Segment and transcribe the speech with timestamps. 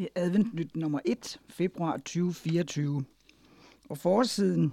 [0.00, 3.04] Det er adventnyt nummer 1, februar 2024.
[3.88, 4.72] Og forsiden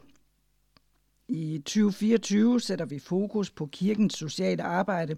[1.27, 5.17] i 2024 sætter vi fokus på kirkens sociale arbejde,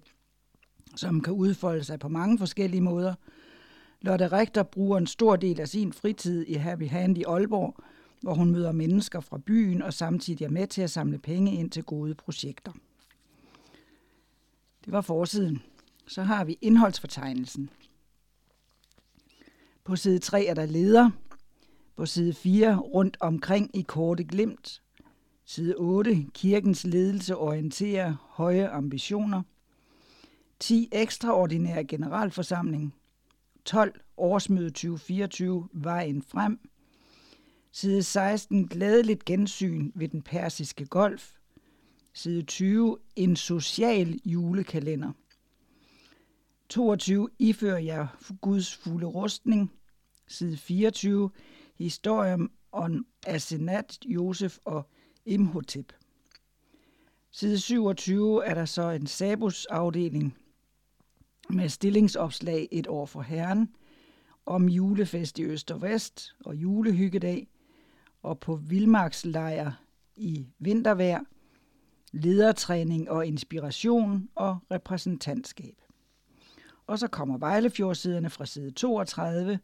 [0.96, 3.14] som kan udfolde sig på mange forskellige måder.
[4.02, 7.76] Lotte Rigter bruger en stor del af sin fritid i Happy Hand i Aalborg,
[8.22, 11.72] hvor hun møder mennesker fra byen og samtidig er med til at samle penge ind
[11.72, 12.72] til gode projekter.
[14.86, 15.62] Det var forsiden.
[16.08, 17.70] Så har vi indholdsfortegnelsen.
[19.90, 21.10] På side 3 er der leder.
[21.96, 24.82] På side 4 rundt omkring i korte glimt.
[25.46, 26.26] Side 8.
[26.34, 29.42] Kirkens ledelse orienterer høje ambitioner.
[30.60, 30.90] 10.
[30.92, 32.96] Ekstraordinær generalforsamling.
[33.66, 34.00] 12.
[34.18, 35.70] Årsmøde 2024.
[35.74, 36.60] Vejen frem.
[37.72, 38.68] Side 16.
[38.68, 41.32] Glædeligt gensyn ved den persiske golf.
[42.14, 42.98] Side 20.
[43.16, 45.12] En social julekalender.
[46.70, 47.30] 22.
[47.40, 48.08] Ifører jeg
[48.42, 49.72] Guds fulde rustning.
[50.30, 51.30] Side 24.
[51.76, 54.90] Historien om Asenat, Josef og
[55.26, 55.94] Imhotep.
[57.32, 60.38] Side 27 er der så en Sabus-afdeling
[61.50, 63.70] med stillingsopslag et år for Herren,
[64.46, 67.48] om julefest i Øst og Vest og julehyggedag,
[68.22, 69.72] og på vildmarkslejr
[70.16, 71.24] i vintervejr,
[72.12, 75.82] ledertræning og inspiration og repræsentantskab.
[76.88, 79.60] Og så kommer Vejlefjordsiderne fra side 32,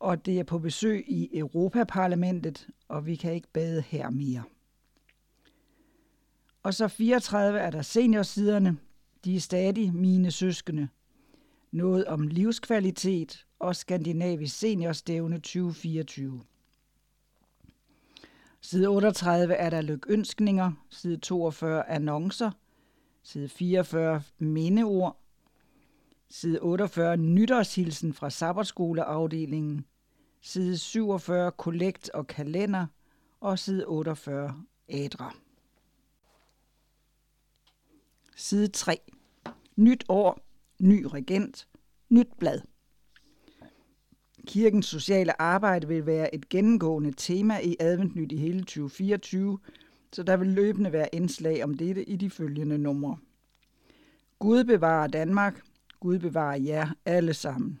[0.00, 4.42] og det er på besøg i Europaparlamentet, og vi kan ikke bade her mere.
[6.62, 8.78] Og så 34 er der seniorsiderne.
[9.24, 10.88] De er stadig mine søskende.
[11.70, 16.42] Noget om livskvalitet og Skandinavisk Seniorstævne 2024.
[18.60, 22.50] Side 38 er der lykønskninger, side 42 annoncer,
[23.22, 25.19] side 44 mindeord,
[26.30, 29.84] Side 48 nytårshilsen fra Sabbatskoleafdelingen.
[30.40, 32.86] Side 47 kollekt og kalender.
[33.40, 35.34] Og side 48 adra.
[38.36, 39.00] Side 3.
[39.76, 40.40] Nyt år,
[40.80, 41.68] ny regent,
[42.08, 42.60] nyt blad.
[44.46, 49.58] Kirkens sociale arbejde vil være et gennemgående tema i adventnyt i hele 2024,
[50.12, 53.18] så der vil løbende være indslag om dette i de følgende numre.
[54.38, 55.62] Gud bevarer Danmark,
[56.00, 57.78] Gud bevare jer alle sammen.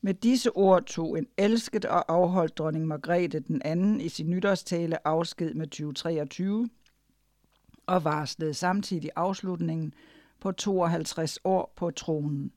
[0.00, 5.06] Med disse ord tog en elsket og afholdt dronning Margrethe den anden i sin nytårstale
[5.06, 6.68] afsked med 2023
[7.86, 9.94] og varslede samtidig afslutningen
[10.40, 12.52] på 52 år på tronen.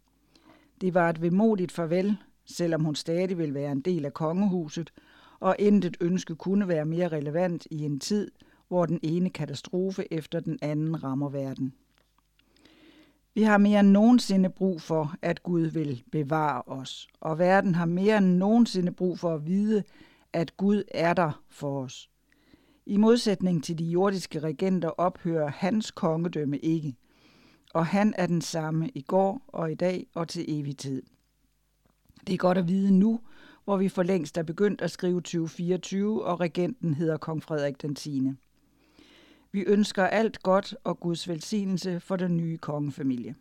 [0.82, 4.94] Det var et vemodigt farvel, selvom hun stadig vil være en del af kongehuset,
[5.40, 8.32] og intet ønske kunne være mere relevant i en tid,
[8.68, 11.74] hvor den ene katastrofe efter den anden rammer verden.
[13.38, 17.86] Vi har mere end nogensinde brug for, at Gud vil bevare os, og verden har
[17.86, 19.84] mere end nogensinde brug for at vide,
[20.34, 22.10] at Gud er der for os.
[22.86, 26.96] I modsætning til de jordiske regenter ophører hans kongedømme ikke,
[27.74, 31.04] og han er den samme i går og i dag og til evig tid.
[32.28, 33.20] Det er godt at vide nu,
[33.64, 37.96] hvor vi for længst er begyndt at skrive 2024, og regenten hedder kong Frederik den
[37.96, 38.22] 10.
[39.52, 43.36] Vi ønsker alt godt og Guds velsignelse for den nye kongefamilie.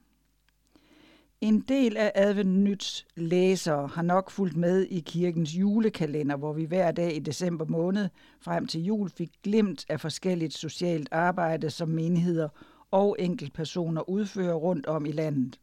[1.40, 6.92] En del af Adventnyts læsere har nok fulgt med i kirkens julekalender, hvor vi hver
[6.92, 8.08] dag i december måned
[8.40, 12.48] frem til jul fik glimt af forskelligt socialt arbejde, som menigheder
[12.90, 15.60] og enkeltpersoner udfører rundt om i landet.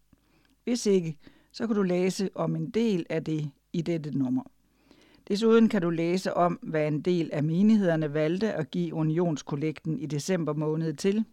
[0.64, 1.18] Hvis ikke,
[1.52, 4.44] så kan du læse om en del af det i dette nummer.
[5.28, 10.06] Desuden kan du læse om, hvad en del af menighederne valgte at give unionskollekten i
[10.06, 11.26] december måned til.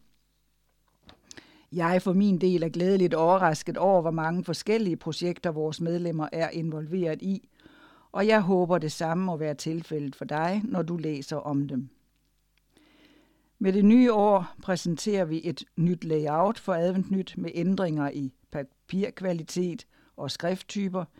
[1.73, 6.51] Jeg for min del er glædeligt overrasket over, hvor mange forskellige projekter vores medlemmer er
[6.51, 7.49] involveret i,
[8.13, 11.89] og jeg håber det samme må være tilfældet for dig, når du læser om dem.
[13.59, 19.87] Med det nye år præsenterer vi et nyt layout for Adventnyt med ændringer i papirkvalitet
[20.17, 21.05] og skrifttyper–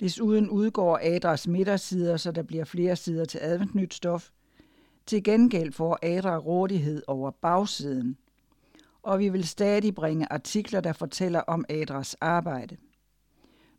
[0.00, 4.30] Desuden udgår Adras midtersider, så der bliver flere sider til adventnyt stof.
[5.06, 8.16] Til gengæld får Adra rådighed over bagsiden.
[9.02, 12.76] Og vi vil stadig bringe artikler, der fortæller om Adras arbejde.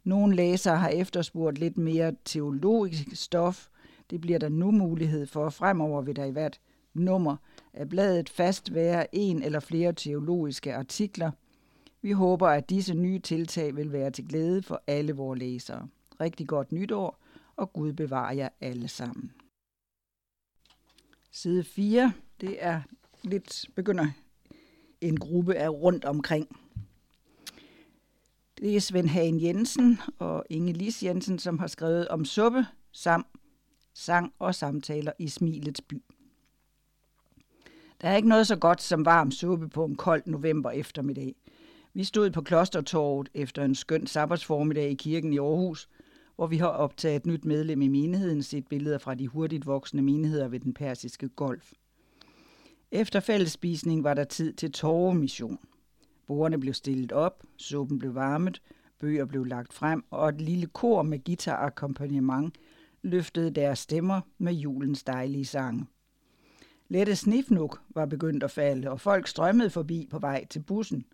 [0.04, 3.68] Nogle læsere har efterspurgt lidt mere teologisk stof.
[4.10, 5.50] Det bliver der nu mulighed for.
[5.50, 6.60] Fremover vil der i hvert
[6.94, 7.36] nummer
[7.74, 11.32] af bladet fast være en eller flere teologiske artikler.
[12.02, 15.88] Vi håber, at disse nye tiltag vil være til glæde for alle vores læsere
[16.22, 17.20] rigtig godt nytår,
[17.56, 19.32] og Gud bevarer jer alle sammen.
[21.32, 22.82] Side 4, det er
[23.24, 24.08] lidt, begynder
[25.02, 26.58] en gruppe af rundt omkring.
[28.58, 33.26] Det er Svend Hagen Jensen og Inge Lis Jensen, som har skrevet om suppe, sam,
[33.94, 36.04] sang og samtaler i Smilets by.
[38.02, 41.36] Der er ikke noget så godt som varm suppe på en kold november eftermiddag.
[41.94, 45.90] Vi stod på Klostertorvet efter en skøn sabbatsformiddag i kirken i Aarhus,
[46.36, 50.04] hvor vi har optaget et nyt medlem i menigheden, set billeder fra de hurtigt voksende
[50.04, 51.72] menigheder ved den persiske golf.
[52.92, 55.60] Efter fællesspisning var der tid til torvemission.
[56.28, 58.62] Bordene blev stillet op, suppen blev varmet,
[59.00, 62.58] bøger blev lagt frem, og et lille kor med guitarakkompagnement
[63.02, 65.86] løftede deres stemmer med julens dejlige sange.
[66.88, 71.06] Lette snifnuk var begyndt at falde, og folk strømmede forbi på vej til bussen.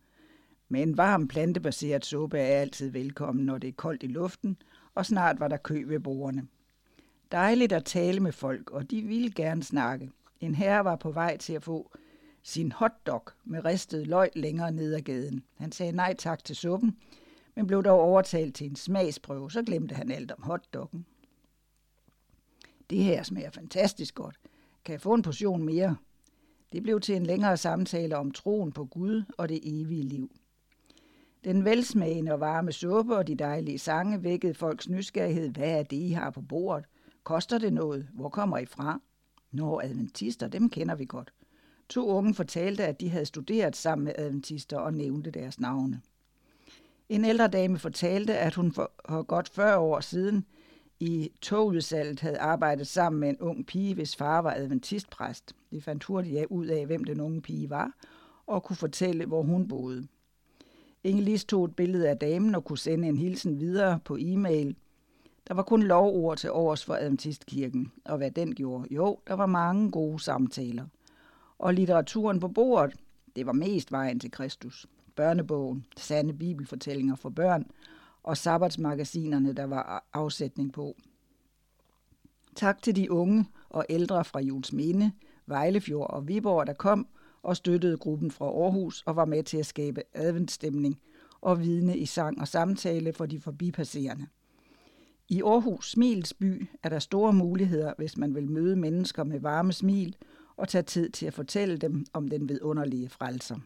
[0.70, 4.58] Men en varm plantebaseret suppe er altid velkommen, når det er koldt i luften,
[4.98, 6.48] og snart var der kø ved bordene.
[7.32, 10.12] Dejligt at tale med folk, og de ville gerne snakke.
[10.40, 11.92] En herre var på vej til at få
[12.44, 15.44] sin hotdog med ristet løg længere ned ad gaden.
[15.56, 16.98] Han sagde nej tak til suppen,
[17.56, 21.06] men blev dog overtalt til en smagsprøve, så glemte han alt om hotdoggen.
[22.90, 24.40] Det her smager fantastisk godt.
[24.86, 25.96] Kan jeg få en portion mere?
[26.72, 30.32] Det blev til en længere samtale om troen på Gud og det evige liv.
[31.44, 35.50] Den velsmagende og varme suppe og de dejlige sange vækkede folks nysgerrighed.
[35.50, 36.86] Hvad er det, I har på bordet?
[37.24, 38.08] Koster det noget?
[38.14, 39.02] Hvor kommer I fra?
[39.52, 41.34] Nå, adventister, dem kender vi godt.
[41.90, 46.02] To unge fortalte, at de havde studeret sammen med adventister og nævnte deres navne.
[47.10, 50.46] En ældre dame fortalte, at hun for godt 40 år siden
[51.00, 55.56] i togudsalget havde arbejdet sammen med en ung pige, hvis far var adventistpræst.
[55.72, 57.92] De fandt hurtigt ud af, hvem den unge pige var,
[58.48, 60.08] og kunne fortælle, hvor hun boede.
[61.04, 64.76] Ingelis tog et billede af damen og kunne sende en hilsen videre på e-mail.
[65.48, 68.88] Der var kun lovord til års for Adventistkirken, og hvad den gjorde?
[68.96, 70.86] Jo, der var mange gode samtaler.
[71.60, 72.96] Og litteraturen på bordet,
[73.36, 74.88] det var mest vejen til Kristus.
[75.16, 77.72] Børnebogen, sande bibelfortællinger for børn,
[78.24, 80.96] og sabbatsmagasinerne, der var afsætning på.
[82.56, 85.12] Tak til de unge og ældre fra Jules Minde,
[85.46, 87.08] Vejlefjord og Viborg, der kom
[87.44, 91.00] og støttede gruppen fra Aarhus og var med til at skabe adventstemning
[91.42, 94.28] og vidne i sang og samtale for de forbipasserende.
[95.30, 99.74] I Aarhus Smils by er der store muligheder, hvis man vil møde mennesker med varme
[99.74, 100.16] smil
[100.58, 103.60] og tage tid til at fortælle dem om den vidunderlige frelser.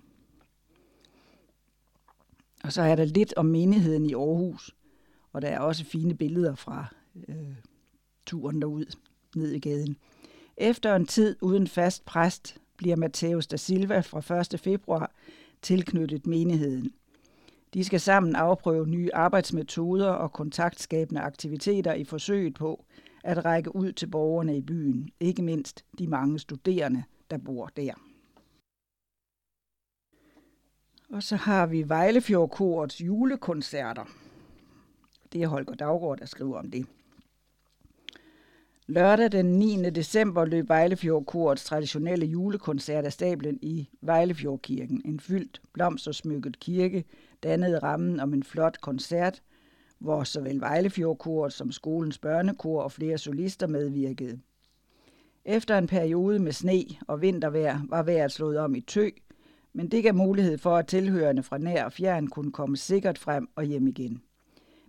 [2.64, 4.76] Og så er der lidt om menigheden i Aarhus,
[5.34, 6.86] og der er også fine billeder fra
[7.28, 7.56] øh,
[8.26, 8.96] turen derud
[9.36, 9.98] ned i gaden.
[10.58, 14.60] Efter en tid uden fast præst bliver Matheus da Silva fra 1.
[14.60, 15.12] februar
[15.62, 16.94] tilknyttet menigheden.
[17.74, 22.86] De skal sammen afprøve nye arbejdsmetoder og kontaktskabende aktiviteter i forsøget på
[23.24, 27.94] at række ud til borgerne i byen, ikke mindst de mange studerende, der bor der.
[31.10, 34.06] Og så har vi Vejlefjordkorets julekoncerter.
[35.34, 36.86] Det er Holger Daggaard, der skriver om det.
[38.88, 39.90] Lørdag den 9.
[39.90, 45.02] december løb Vejlefjordkorets traditionelle julekoncert af stablen i Vejlefjordkirken.
[45.06, 47.06] En fyldt, blomstersmykket kirke
[47.44, 49.42] dannede rammen om en flot koncert,
[50.00, 54.40] hvor såvel Vejlefjordkoret som skolens børnekor og flere solister medvirkede.
[55.46, 59.10] Efter en periode med sne og vintervejr var vejret slået om i tø,
[59.74, 63.50] men det gav mulighed for, at tilhørende fra nær og fjern kunne komme sikkert frem
[63.56, 64.22] og hjem igen.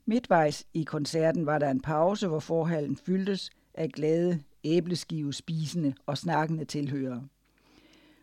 [0.07, 6.19] Midtvejs i koncerten var der en pause, hvor forhallen fyldtes af glade, æbleskive spisende og
[6.19, 7.29] snakkende tilhørere.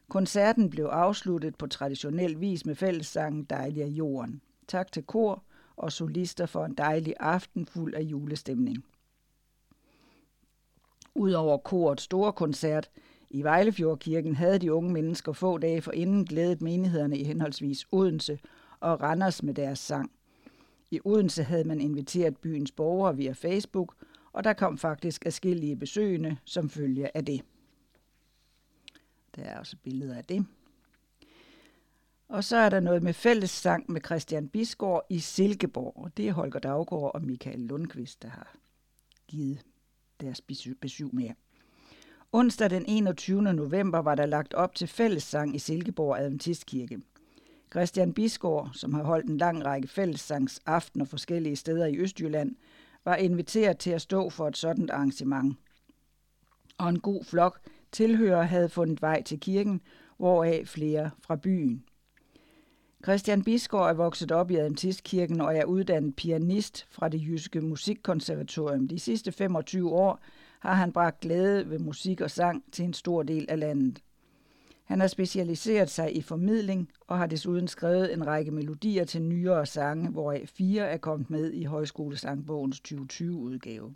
[0.10, 4.42] Koncerten blev afsluttet på traditionel vis med fællessangen Dejlig af jorden.
[4.68, 5.44] Tak til kor
[5.76, 8.86] og solister for en dejlig aften fuld af julestemning.
[11.16, 12.90] Udover korets store koncert
[13.30, 18.40] i Vejlefjordkirken havde de unge mennesker få dage for inden glædet menighederne i henholdsvis Odense
[18.80, 20.12] og Randers med deres sang.
[20.92, 23.96] I Odense havde man inviteret byens borgere via Facebook,
[24.32, 27.42] og der kom faktisk afskillige besøgende som følge af det.
[29.36, 30.46] Der er også billeder af det.
[32.30, 36.34] Og så er der noget med fællessang med Christian Bisgaard i Silkeborg, og det er
[36.34, 38.56] Holger Daggaard og Michael Lundqvist, der har
[39.28, 39.66] givet
[40.20, 40.42] deres
[40.82, 41.30] besøg med.
[42.32, 43.42] Onsdag den 21.
[43.42, 47.00] november var der lagt op til fællessang i Silkeborg Adventistkirke.
[47.72, 52.56] Christian Bisgaard, som har holdt en lang række fællessangsaftener forskellige steder i Østjylland,
[53.06, 55.58] var inviteret til at stå for et sådant arrangement.
[56.78, 57.60] Og en god flok
[57.92, 59.82] tilhører havde fundet vej til kirken,
[60.18, 61.84] hvoraf flere fra byen.
[63.04, 68.88] Christian Bisgaard er vokset op i Adventistkirken og er uddannet pianist fra det jyske musikkonservatorium.
[68.88, 70.20] De sidste 25 år
[70.60, 74.02] har han bragt glæde ved musik og sang til en stor del af landet.
[74.90, 79.66] Han har specialiseret sig i formidling og har desuden skrevet en række melodier til nyere
[79.66, 83.94] sange, hvoraf fire er kommet med i Højskolesangbogens 2020-udgave.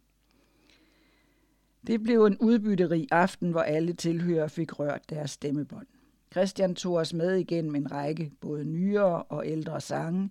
[1.88, 5.88] Det blev en udbytterig aften, hvor alle tilhører fik rørt deres stemmebånd.
[6.32, 10.30] Christian tog os med igennem en række både nyere og ældre sange.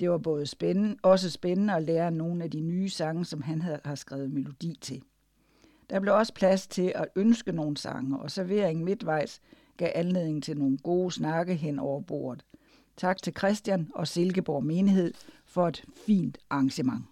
[0.00, 3.62] Det var både spændende, også spændende at lære nogle af de nye sange, som han
[3.62, 5.02] har skrevet melodi til.
[5.90, 9.40] Der blev også plads til at ønske nogle sange, og servering midtvejs
[9.76, 12.44] gav anledning til nogle gode snakke hen over bordet.
[12.96, 15.14] Tak til Christian og Silkeborg Menighed
[15.44, 17.04] for et fint arrangement.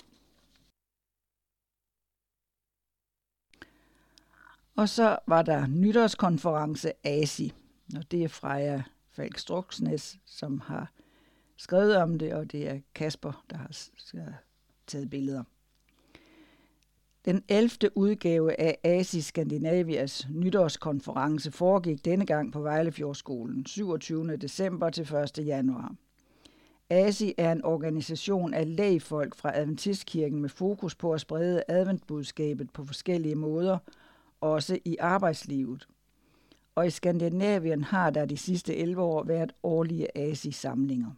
[4.76, 7.52] Og så var der nytårskonference ASI,
[7.96, 10.92] og det er Freja Falk Struksnes, som har
[11.56, 13.70] skrevet om det, og det er Kasper, der har
[14.86, 15.44] taget billeder.
[17.24, 17.70] Den 11.
[17.94, 24.36] udgave af ASI Skandinavias nytårskonference foregik denne gang på Vejlefjordskolen 27.
[24.36, 25.46] december til 1.
[25.46, 25.94] januar.
[26.90, 32.84] ASI er en organisation af lægfolk fra Adventistkirken med fokus på at sprede adventbudskabet på
[32.84, 33.78] forskellige måder,
[34.40, 35.88] også i arbejdslivet.
[36.74, 41.10] Og i Skandinavien har der de sidste 11 år været årlige ASI-samlinger.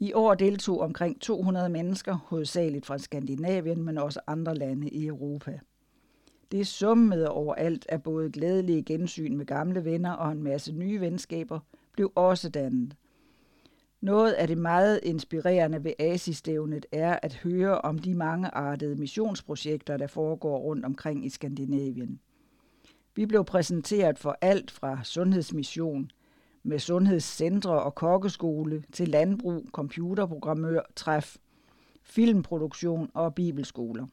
[0.00, 5.60] I år deltog omkring 200 mennesker, hovedsageligt fra Skandinavien, men også andre lande i Europa.
[6.52, 11.60] Det summede overalt af både glædelige gensyn med gamle venner og en masse nye venskaber
[11.92, 12.96] blev også dannet.
[14.00, 19.96] Noget af det meget inspirerende ved ASI-stævnet er at høre om de mange artede missionsprojekter,
[19.96, 22.20] der foregår rundt omkring i Skandinavien.
[23.16, 26.10] Vi blev præsenteret for alt fra sundhedsmission–
[26.64, 31.36] med sundhedscentre og kokkeskole til landbrug, computerprogrammør, træf,
[32.02, 34.06] filmproduktion og bibelskoler.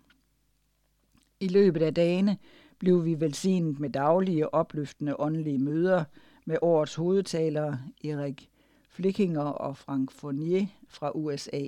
[1.39, 2.37] I løbet af dagene
[2.79, 6.03] blev vi velsignet med daglige opløftende åndelige møder
[6.45, 8.49] med årets hovedtalere Erik
[8.89, 11.61] Flickinger og Frank Fournier fra USA.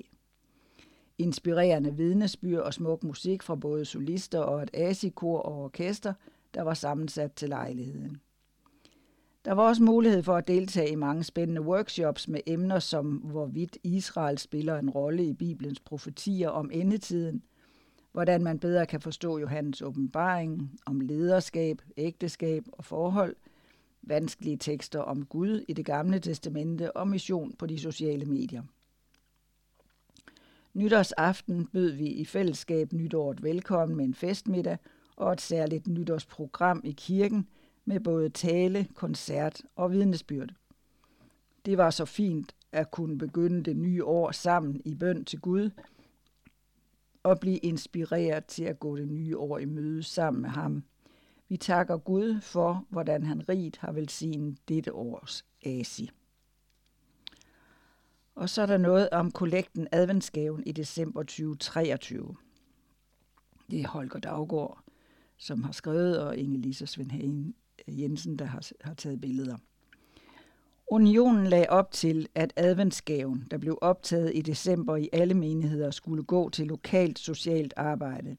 [1.18, 6.14] Inspirerende vidnesbyr og smuk musik fra både solister og et asikor og orkester,
[6.54, 8.22] der var sammensat til lejligheden.
[9.46, 13.78] Der var også mulighed for at deltage i mange spændende workshops med emner som hvorvidt
[13.84, 17.44] Israel spiller en rolle i Bibelens profetier om endetiden,
[18.12, 23.36] hvordan man bedre kan forstå Johannes åbenbaring, om lederskab, ægteskab og forhold,
[24.02, 28.64] vanskelige tekster om Gud i det gamle testamente og mission på de sociale medier.
[30.74, 34.78] Nytårsaften bød vi i fællesskab nytåret velkommen med en festmiddag
[35.16, 37.48] og et særligt nytårsprogram i kirken–
[37.86, 40.54] med både tale, koncert og vidnesbyrd.
[41.66, 45.70] Det var så fint at kunne begynde det nye år sammen i bøn til Gud
[47.24, 50.84] og blive inspireret til at gå det nye år i møde sammen med ham.
[51.50, 56.10] Vi takker Gud for, hvordan han rigt har velsignet dette års ASI.
[58.36, 62.36] Og så er der noget om kollekten adventsgaven i december 2023.
[63.72, 64.84] Det er Holger Daggaard,
[65.38, 67.56] som har skrevet, og Inge-Lise Svendhagen
[67.88, 69.58] Jensen, der har, har taget billeder.
[70.88, 76.24] Unionen lagde op til, at adventsgaven, der blev optaget i december i alle menigheder, skulle
[76.24, 78.38] gå til lokalt socialt arbejde.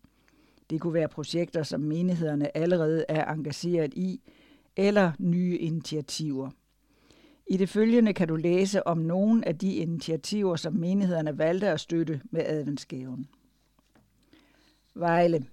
[0.71, 4.21] Det kunne være projekter, som menighederne allerede er engageret i,
[4.77, 6.51] eller nye initiativer.
[7.47, 11.81] I det følgende kan du læse om nogle af de initiativer, som menighederne valgte at
[11.81, 13.29] støtte med adventsgaven.
[14.95, 15.47] Vejle.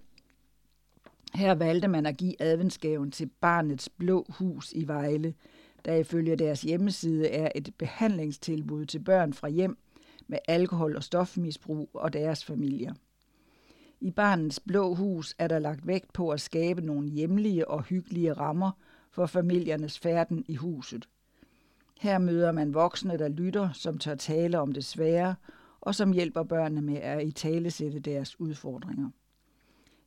[1.41, 5.33] Her valgte man at give adventsgaven til Barnets Blå Hus i Vejle,
[5.85, 9.77] der ifølge deres hjemmeside er et behandlingstilbud til børn fra hjem
[10.27, 12.93] med alkohol- og stofmisbrug og deres familier.
[14.01, 18.33] I Barnets Blå Hus er der lagt vægt på at skabe nogle hjemlige og hyggelige
[18.33, 18.71] rammer
[19.11, 21.07] for familiernes færden i huset.
[21.99, 25.35] Her møder man voksne, der lytter, som tør tale om det svære,
[25.81, 29.09] og som hjælper børnene med at i talesætte deres udfordringer.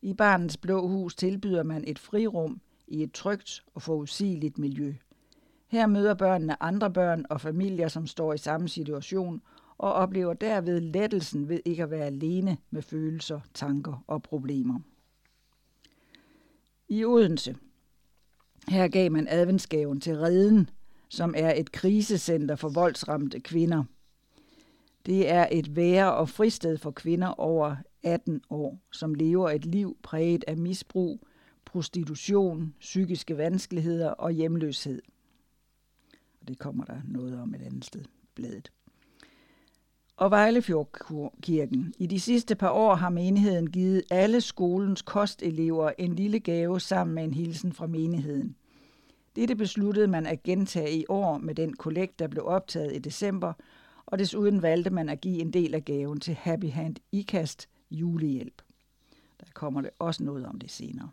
[0.05, 4.95] I Barnets Blå Hus tilbyder man et frirum i et trygt og forudsigeligt miljø.
[5.69, 9.43] Her møder børnene andre børn og familier, som står i samme situation,
[9.79, 14.81] og oplever derved lettelsen ved ikke at være alene med følelser, tanker og problemer.
[16.89, 17.57] I Odense.
[18.69, 20.71] Her gav man adventsgaven til Reden,
[21.09, 23.85] som er et krisecenter for voldsramte kvinder.
[25.07, 29.97] Det er et være- og fristed for kvinder over 18 år, som lever et liv
[30.03, 31.21] præget af misbrug,
[31.65, 35.03] prostitution, psykiske vanskeligheder og hjemløshed.
[36.41, 38.73] Og det kommer der noget om et andet sted bladet.
[40.17, 41.95] Og Vejlefjordkirken.
[41.99, 47.15] I de sidste par år har menigheden givet alle skolens kostelever en lille gave sammen
[47.15, 48.57] med en hilsen fra menigheden.
[49.37, 53.53] Dette besluttede man at gentage i år med den kollekt, der blev optaget i december,
[54.07, 58.63] og desuden valgte man at give en del af gaven til Happy Hand IKAST julehjælp.
[59.41, 61.11] Der kommer det også noget om det senere.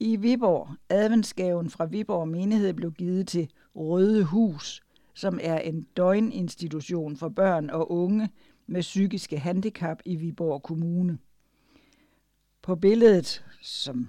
[0.00, 4.82] I Viborg, adventsgaven fra Viborg Menighed blev givet til Røde Hus,
[5.14, 8.28] som er en døgninstitution for børn og unge
[8.66, 11.18] med psykiske handicap i Viborg Kommune.
[12.62, 14.08] På billedet, som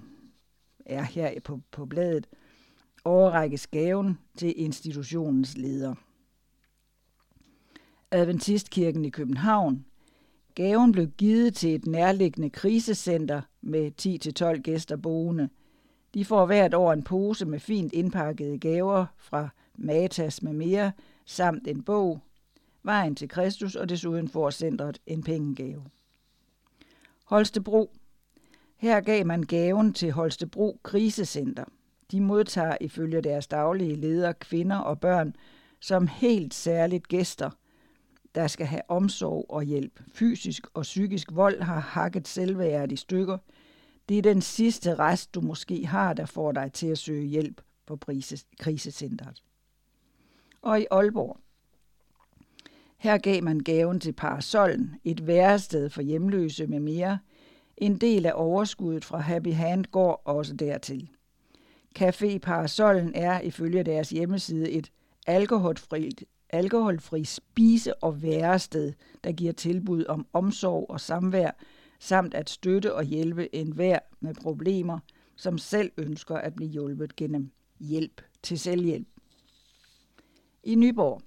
[0.85, 2.27] er her på, på bladet,
[3.05, 5.95] overrækkes gaven til institutionens leder.
[8.15, 9.85] Adventistkirken i København.
[10.55, 13.91] Gaven blev givet til et nærliggende krisecenter med
[14.55, 15.49] 10-12 gæster boende.
[16.13, 20.91] De får hvert år en pose med fint indpakkede gaver fra Matas med mere,
[21.25, 22.19] samt en bog,
[22.83, 25.83] Vejen til Kristus, og desuden får centret en pengegave.
[27.25, 27.91] Holstebro.
[28.77, 31.65] Her gav man gaven til Holstebro Krisecenter.
[32.11, 35.35] De modtager ifølge deres daglige ledere kvinder og børn
[35.79, 37.49] som helt særligt gæster,
[38.35, 39.99] der skal have omsorg og hjælp.
[40.13, 43.37] Fysisk og psykisk vold har hakket selvværdet i stykker.
[44.09, 47.61] Det er den sidste rest, du måske har, der får dig til at søge hjælp
[47.85, 47.99] på
[48.59, 49.43] krisecentret.
[50.61, 51.39] Og i Aalborg.
[52.97, 57.19] Her gav man gaven til Parasollen, et værested for hjemløse med mere.
[57.77, 61.09] En del af overskuddet fra Happy Hand går også dertil.
[61.99, 64.91] Café Parasollen er ifølge deres hjemmeside et
[65.27, 66.23] alkoholfrit,
[66.55, 68.93] alkoholfri spise- og værested,
[69.23, 71.51] der giver tilbud om omsorg og samvær,
[71.99, 74.99] samt at støtte og hjælpe enhver med problemer,
[75.35, 79.07] som selv ønsker at blive hjulpet gennem hjælp til selvhjælp.
[80.63, 81.21] I Nyborg.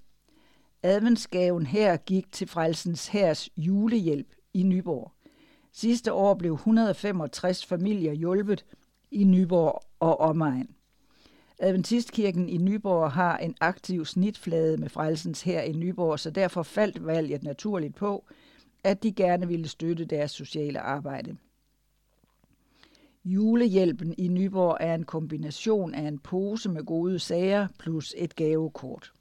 [0.83, 5.11] Adventsgaven her gik til Frelsens Hærs julehjælp i Nyborg.
[5.71, 8.65] Sidste år blev 165 familier hjulpet
[9.11, 10.78] i Nyborg og omegn.
[11.59, 17.05] Adventistkirken i Nyborg har en aktiv snitflade med frelsens her i Nyborg, så derfor faldt
[17.05, 18.25] valget naturligt på,
[18.83, 21.37] at de gerne ville støtte deres sociale arbejde.
[23.25, 29.13] Julehjælpen i Nyborg er en kombination af en pose med gode sager plus et gavekort.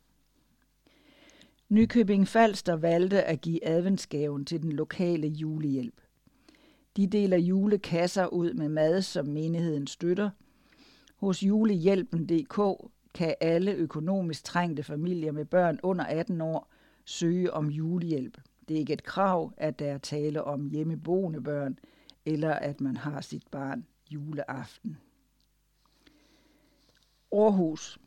[1.69, 6.01] Nykøbing Falster valgte at give adventsgaven til den lokale julehjælp.
[6.97, 10.31] De deler julekasser ud med mad, som menigheden støtter.
[11.19, 16.71] Hos julehjælpen.dk kan alle økonomisk trængte familier med børn under 18 år
[17.05, 18.41] søge om julehjælp.
[18.69, 21.79] Det er ikke et krav, at der er tale om hjemmeboende børn,
[22.25, 24.97] eller at man har sit barn juleaften.
[27.33, 27.99] Aarhus.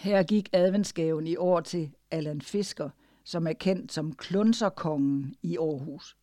[0.00, 2.90] Her gik adventsgaven i år til Allan Fisker,
[3.24, 6.16] som er kendt som Klunserkongen i Aarhus.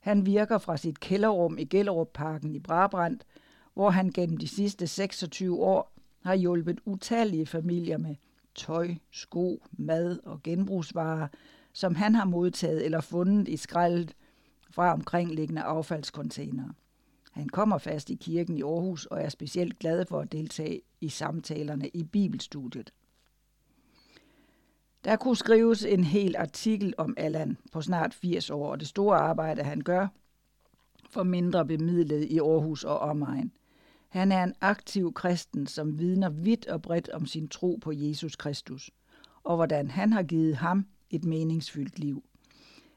[0.00, 3.20] Han virker fra sit kælderrum i Gellerup-parken i Brabrand,
[3.78, 8.14] hvor han gennem de sidste 26 år har hjulpet utallige familier med
[8.54, 11.28] tøj, sko, mad og genbrugsvarer,
[11.72, 14.14] som han har modtaget eller fundet i skraldet
[14.70, 16.72] fra omkringliggende affaldskontainere.
[17.32, 21.08] Han kommer fast i kirken i Aarhus og er specielt glad for at deltage i
[21.08, 22.92] samtalerne i Bibelstudiet.
[25.04, 29.16] Der kunne skrives en hel artikel om Allan på snart 80 år, og det store
[29.16, 30.08] arbejde, han gør
[31.10, 33.52] for mindre bemidlede i Aarhus og omegn.
[34.08, 38.36] Han er en aktiv kristen, som vidner vidt og bredt om sin tro på Jesus
[38.36, 38.90] Kristus,
[39.44, 42.24] og hvordan han har givet ham et meningsfyldt liv.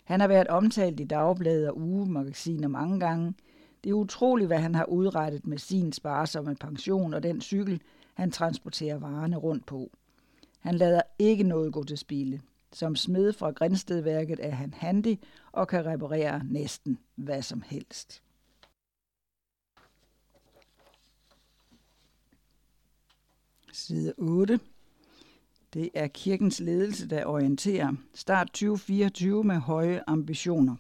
[0.05, 3.33] Han har været omtalt i dagblade og ugemagasiner mange gange.
[3.83, 7.81] Det er utroligt, hvad han har udrettet med sin sparsomme pension og den cykel,
[8.13, 9.91] han transporterer varerne rundt på.
[10.59, 12.39] Han lader ikke noget gå til spilde.
[12.73, 15.15] Som smed fra Grindstedværket er han handy
[15.51, 18.21] og kan reparere næsten hvad som helst.
[23.73, 24.59] Side 8.
[25.73, 27.93] Det er kirkens ledelse, der orienterer.
[28.13, 30.75] Start 2024 med høje ambitioner.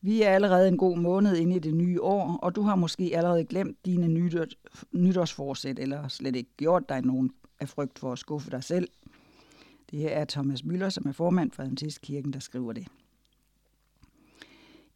[0.00, 3.10] Vi er allerede en god måned inde i det nye år, og du har måske
[3.14, 4.08] allerede glemt dine
[4.92, 8.88] nytårsforsæt, eller slet ikke gjort dig nogen af frygt for at skuffe dig selv.
[9.90, 12.86] Det er Thomas Møller, som er formand for Adventistkirken, der skriver det.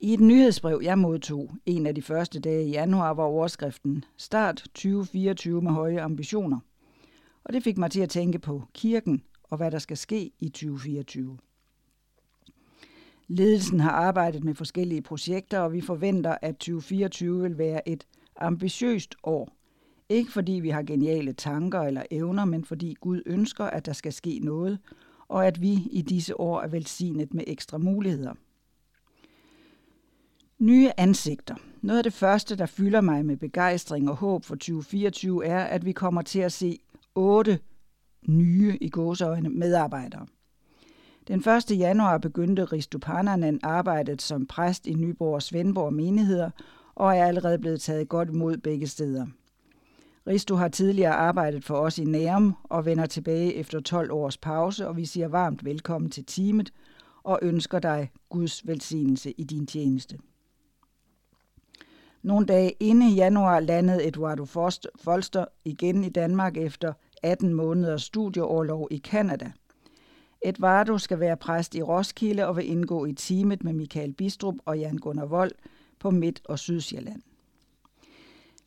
[0.01, 4.57] I et nyhedsbrev, jeg modtog en af de første dage i januar, var overskriften Start
[4.57, 6.59] 2024 med høje ambitioner.
[7.49, 10.49] Og det fik mig til at tænke på kirken og hvad der skal ske i
[10.49, 11.39] 2024.
[13.29, 18.07] Ledelsen har arbejdet med forskellige projekter, og vi forventer, at 2024 vil være et
[18.37, 19.59] ambitiøst år
[20.09, 24.13] ikke fordi vi har geniale tanker eller evner, men fordi Gud ønsker, at der skal
[24.13, 24.79] ske noget,
[25.29, 28.35] og at vi i disse år er velsignet med ekstra muligheder.
[30.59, 31.55] Nye ansigter.
[31.83, 35.85] noget af det første, der fylder mig med begejstring og håb for 2024, er, at
[35.85, 36.79] vi kommer til at se
[37.19, 37.59] otte
[38.29, 40.27] nye i gåseøjne medarbejdere.
[41.29, 41.79] Den 1.
[41.79, 46.51] januar begyndte Ristupananen arbejdet som præst i Nyborg og Svendborg menigheder,
[46.95, 49.27] og er allerede blevet taget godt imod begge steder.
[50.27, 54.89] Risto har tidligere arbejdet for os i Nærum og vender tilbage efter 12 års pause,
[54.89, 56.73] og vi siger varmt velkommen til teamet
[57.23, 60.19] og ønsker dig Guds velsignelse i din tjeneste.
[62.23, 64.45] Nogle dage inde i januar landede Eduardo
[64.97, 69.53] Folster igen i Danmark efter 18 måneders studieårlov i Kanada.
[70.43, 74.79] Eduardo skal være præst i Roskilde og vil indgå i teamet med Michael Bistrup og
[74.79, 75.53] Jan Gunnar Vold
[75.99, 77.23] på Midt- og Sydsjælland.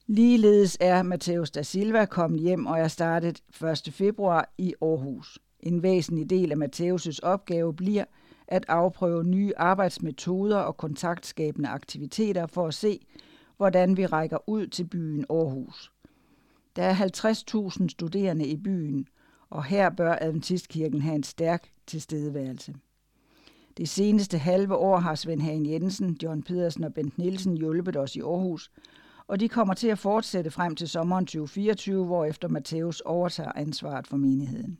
[0.07, 3.41] Ligeledes er Mateus da Silva kommet hjem og er startet
[3.87, 3.93] 1.
[3.93, 5.39] februar i Aarhus.
[5.59, 8.05] En væsentlig del af Mateus' opgave bliver
[8.47, 12.99] at afprøve nye arbejdsmetoder og kontaktskabende aktiviteter for at se,
[13.57, 15.91] hvordan vi rækker ud til byen Aarhus.
[16.75, 19.07] Der er 50.000 studerende i byen,
[19.49, 22.73] og her bør Adventistkirken have en stærk tilstedeværelse.
[23.77, 28.15] Det seneste halve år har Svend Hagen Jensen, John Pedersen og Bent Nielsen hjulpet os
[28.15, 28.71] i Aarhus,
[29.27, 34.07] og de kommer til at fortsætte frem til sommeren 2024, hvor efter Matthæus overtager ansvaret
[34.07, 34.77] for menigheden.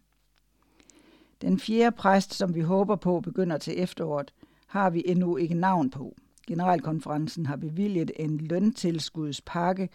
[1.41, 4.34] Den fjerde præst, som vi håber på begynder til efteråret,
[4.67, 6.15] har vi endnu ikke navn på.
[6.47, 9.89] Generalkonferencen har bevilget en løntilskudspakke,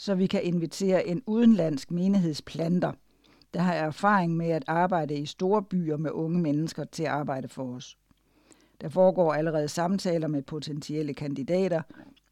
[0.00, 2.92] så vi kan invitere en udenlandsk menighedsplanter,
[3.54, 7.48] der har erfaring med at arbejde i store byer med unge mennesker til at arbejde
[7.48, 7.98] for os.
[8.80, 11.82] Der foregår allerede samtaler med potentielle kandidater,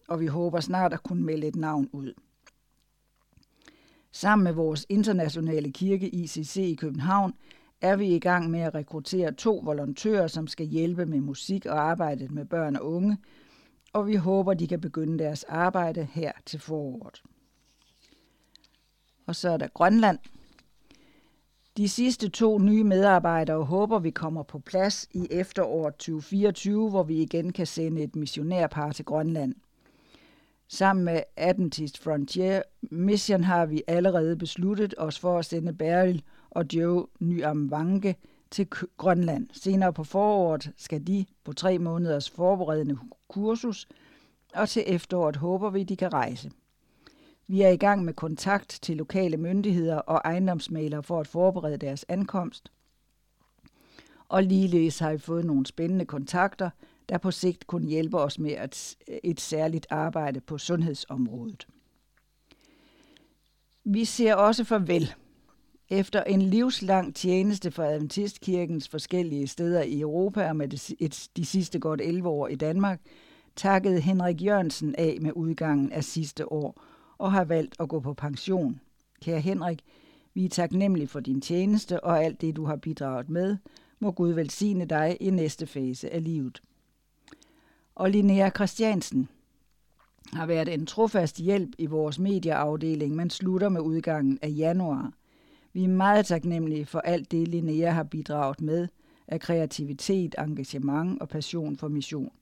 [0.09, 2.15] og vi håber snart at kunne melde et navn ud.
[4.13, 7.33] Sammen med vores internationale kirke ICC i København
[7.81, 11.81] er vi i gang med at rekruttere to volontører, som skal hjælpe med musik og
[11.81, 13.19] arbejdet med børn og unge,
[13.93, 17.23] og vi håber, de kan begynde deres arbejde her til foråret.
[19.29, 20.19] Og så er der Grønland.
[21.77, 27.23] De sidste to nye medarbejdere håber vi kommer på plads i efteråret 2024, hvor vi
[27.23, 29.55] igen kan sende et missionærpar til Grønland.
[30.69, 36.65] Sammen med Adventist Frontier Mission har vi allerede besluttet os for at sende Beryl og
[36.73, 38.17] Joe Nyamvange
[38.51, 39.49] til Grønland.
[39.53, 43.89] Senere på foråret skal de på tre måneders forberedende kursus,
[44.55, 46.51] og til efteråret håber vi, de kan rejse.
[47.51, 52.05] Vi er i gang med kontakt til lokale myndigheder og ejendomsmalere for at forberede deres
[52.09, 52.73] ankomst.
[54.29, 56.71] Og ligeledes har vi fået nogle spændende kontakter,
[57.09, 61.67] der på sigt kunne hjælpe os med et, et særligt arbejde på sundhedsområdet.
[63.85, 65.15] Vi ser også farvel.
[65.89, 71.45] Efter en livslang tjeneste for Adventistkirkens forskellige steder i Europa og med de, et, de
[71.45, 73.01] sidste godt 11 år i Danmark,
[73.57, 76.83] takkede Henrik Jørgensen af med udgangen af sidste år
[77.19, 78.81] og har valgt at gå på pension.
[79.23, 79.83] Kære Henrik,
[80.35, 83.57] vi er taknemmelige for din tjeneste og alt det, du har bidraget med.
[83.99, 86.61] Må Gud velsigne dig i næste fase af livet
[87.99, 89.29] og Linnea Christiansen
[90.33, 95.13] har været en trofast hjælp i vores medieafdeling, men slutter med udgangen af januar.
[95.73, 98.89] Vi er meget taknemmelige for alt det, Linnea har bidraget med
[99.29, 102.33] af kreativitet, engagement og passion for mission.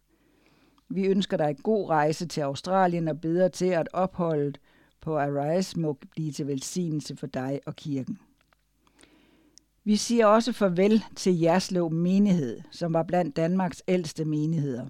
[0.88, 4.61] Vi ønsker dig en god rejse til Australien og beder til, at opholdet
[5.01, 8.18] på Arise må blive til velsignelse for dig og kirken.
[9.85, 14.87] Vi siger også farvel til Jerslev Menighed, som var blandt Danmarks ældste menigheder.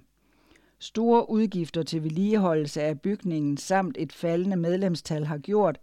[0.79, 5.79] Store udgifter til vedligeholdelse af bygningen samt et faldende medlemstal har gjort,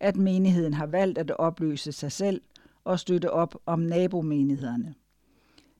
[0.00, 2.40] at menigheden har valgt at opløse sig selv
[2.84, 4.94] og støtte op om nabomenighederne.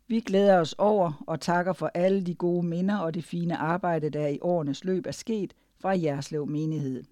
[0.09, 4.11] Vi glæder os over og takker for alle de gode minder og det fine arbejde,
[4.11, 7.05] der i årenes løb er sket fra Jerslev menighed.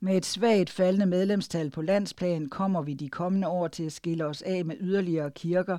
[0.00, 4.24] Med et svagt faldende medlemstal på landsplan kommer vi de kommende år til at skille
[4.24, 5.78] os af med yderligere kirker.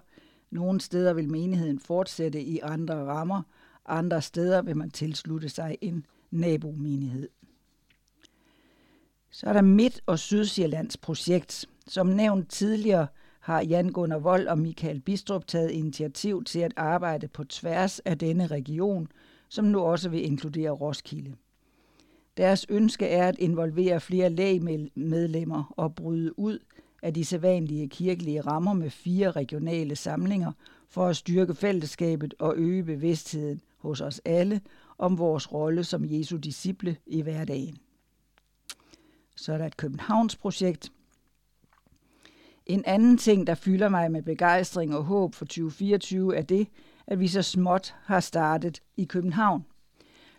[0.52, 3.41] Nogle steder vil menigheden fortsætte i andre rammer–
[3.88, 7.30] andre steder vil man tilslutte sig en nabomenighed.
[9.32, 11.65] Så er der Midt- og Sydsjællands projekt.
[11.88, 13.08] Som nævnt tidligere
[13.47, 18.17] har Jan Gunnar Vold og Michael Bistrup taget initiativ til at arbejde på tværs af
[18.17, 19.07] denne region,
[19.49, 21.36] som nu også vil inkludere Roskilde.
[22.38, 26.60] Deres ønske er at involvere flere lægmedlemmer og bryde ud
[27.01, 30.51] af de sædvanlige kirkelige rammer med fire regionale samlinger
[30.89, 34.62] for at styrke fællesskabet og øge bevidstheden hos os alle
[34.97, 37.77] om vores rolle som Jesu disciple i hverdagen.
[39.36, 40.91] Så er der et Københavns projekt.
[42.67, 46.67] En anden ting, der fylder mig med begejstring og håb for 2024, er det,
[47.08, 49.65] at vi så småt har startet i København.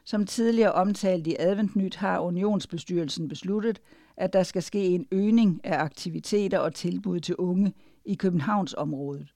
[0.05, 3.81] Som tidligere omtalt i Adventnyt har Unionsbestyrelsen besluttet,
[4.17, 7.73] at der skal ske en øgning af aktiviteter og tilbud til unge
[8.05, 9.35] i Københavnsområdet.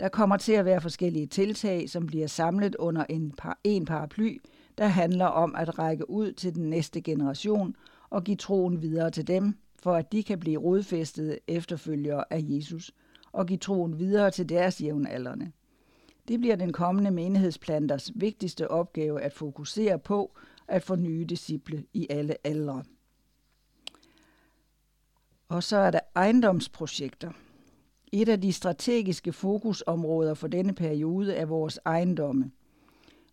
[0.00, 4.38] Der kommer til at være forskellige tiltag, som bliver samlet under en, par, en paraply,
[4.78, 7.76] der handler om at række ud til den næste generation
[8.10, 12.92] og give troen videre til dem, for at de kan blive rodfæstede efterfølgere af Jesus
[13.32, 15.52] og give troen videre til deres jævnaldrende.
[16.28, 20.36] Det bliver den kommende menighedsplanters vigtigste opgave at fokusere på
[20.68, 22.84] at få nye disciple i alle aldre.
[25.48, 27.30] Og så er der ejendomsprojekter.
[28.12, 32.50] Et af de strategiske fokusområder for denne periode er vores ejendomme.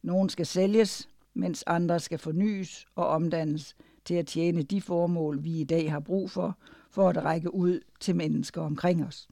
[0.01, 5.59] Nogle skal sælges, mens andre skal fornyes og omdannes til at tjene de formål, vi
[5.59, 6.57] i dag har brug for,
[6.89, 9.27] for at række ud til mennesker omkring os.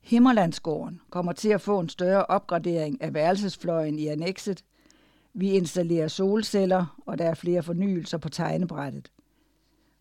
[0.00, 4.64] Himmerlandsgården kommer til at få en større opgradering af værelsesfløjen i annexet.
[5.34, 9.12] Vi installerer solceller, og der er flere fornyelser på tegnebrættet.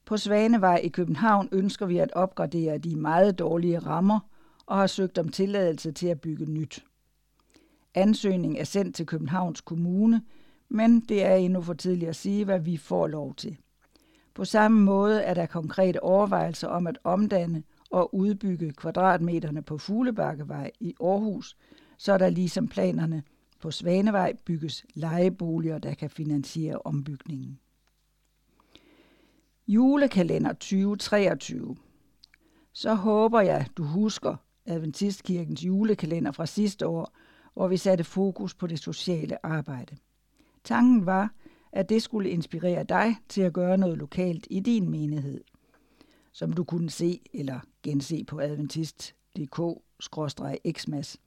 [0.05, 4.19] På Svanevej i København ønsker vi at opgradere de meget dårlige rammer
[4.65, 6.85] og har søgt om tilladelse til at bygge nyt.
[7.93, 10.21] Ansøgning er sendt til Københavns Kommune,
[10.69, 13.57] men det er endnu for tidligt at sige, hvad vi får lov til.
[14.33, 20.71] På samme måde er der konkrete overvejelser om at omdanne og udbygge kvadratmeterne på Fuglebakkevej
[20.79, 21.57] i Aarhus,
[21.97, 23.23] så der ligesom planerne
[23.59, 27.59] på Svanevej bygges lejeboliger, der kan finansiere ombygningen.
[29.67, 31.75] Julekalender 2023.
[32.73, 37.13] Så håber jeg, du husker Adventistkirkens julekalender fra sidste år,
[37.53, 39.97] hvor vi satte fokus på det sociale arbejde.
[40.63, 41.33] Tanken var,
[41.71, 45.41] at det skulle inspirere dig til at gøre noget lokalt i din menighed,
[46.31, 51.17] som du kunne se eller gense på adventist.dk-xmas.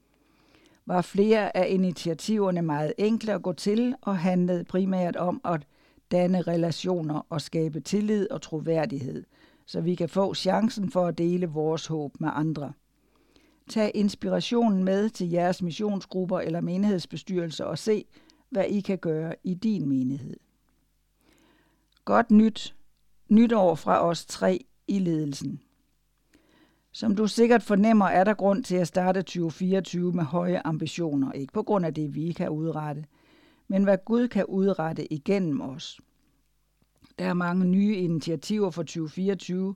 [0.87, 5.67] Var flere af initiativerne meget enkle at gå til og handlede primært om at
[6.11, 9.25] danne relationer og skabe tillid og troværdighed,
[9.67, 12.73] så vi kan få chancen for at dele vores håb med andre.
[13.69, 18.05] Tag inspirationen med til jeres missionsgrupper eller menighedsbestyrelser og se,
[18.53, 20.37] hvad I kan gøre i din menighed.
[22.05, 22.77] Godt nyt.
[23.29, 25.61] Nytår fra os tre i ledelsen.
[26.93, 31.33] Som du sikkert fornemmer, er der grund til at starte 2024 med høje ambitioner.
[31.33, 33.05] Ikke på grund af det, vi kan udrette,
[33.69, 36.01] men hvad Gud kan udrette igennem os.
[37.19, 39.75] Der er mange nye initiativer for 2024,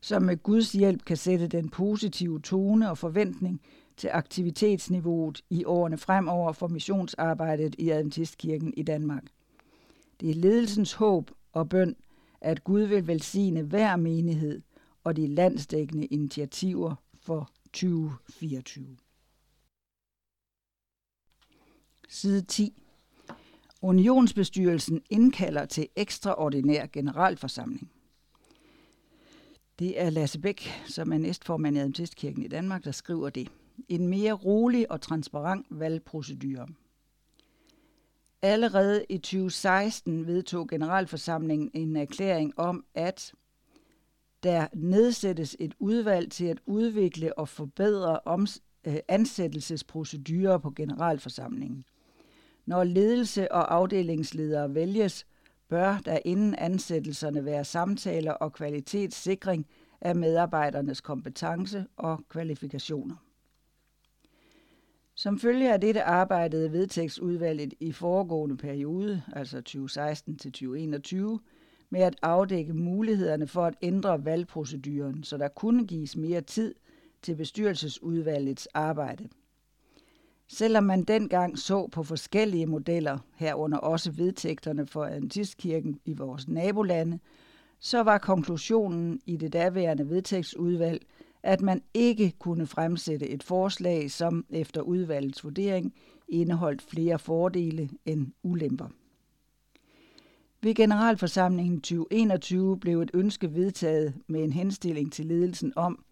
[0.00, 3.60] som med Guds hjælp kan sætte den positive tone og forventning
[3.98, 9.24] til aktivitetsniveauet i årene fremover for missionsarbejdet i Adventistkirken i Danmark.
[10.20, 11.96] Det er ledelsens håb og bøn,
[12.40, 14.62] at Gud vil velsigne hver menighed
[15.04, 18.96] og de landsdækkende initiativer for 2024.
[22.08, 22.82] Side 10.
[23.82, 27.90] Unionsbestyrelsen indkalder til ekstraordinær generalforsamling.
[29.78, 33.48] Det er Lasse Bæk, som er næstformand i Adventistkirken i Danmark, der skriver det.
[33.88, 36.68] En mere rolig og transparent valgprocedure.
[38.42, 43.34] Allerede i 2016 vedtog generalforsamlingen en erklæring om, at
[44.42, 51.84] der nedsættes et udvalg til at udvikle og forbedre oms- øh, ansættelsesprocedurer på generalforsamlingen.
[52.66, 55.26] Når ledelse og afdelingsledere vælges,
[55.68, 59.66] bør der inden ansættelserne være samtaler og kvalitetssikring
[60.00, 63.27] af medarbejdernes kompetence og kvalifikationer.
[65.18, 71.40] Som følge af dette arbejdede vedtægtsudvalget i foregående periode, altså 2016 til 2021,
[71.90, 76.74] med at afdække mulighederne for at ændre valgproceduren, så der kunne gives mere tid
[77.22, 79.28] til bestyrelsesudvalgets arbejde.
[80.48, 87.18] Selvom man dengang så på forskellige modeller, herunder også vedtægterne for Adventistkirken i vores nabolande,
[87.80, 91.02] så var konklusionen i det daværende vedtægtsudvalg,
[91.42, 95.94] at man ikke kunne fremsætte et forslag, som efter udvalgets vurdering
[96.28, 98.88] indeholdt flere fordele end ulemper.
[100.62, 106.04] Ved generalforsamlingen 2021 blev et ønske vedtaget med en henstilling til ledelsen om,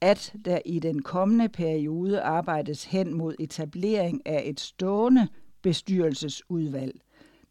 [0.00, 5.28] at der i den kommende periode arbejdes hen mod etablering af et stående
[5.62, 7.00] bestyrelsesudvalg,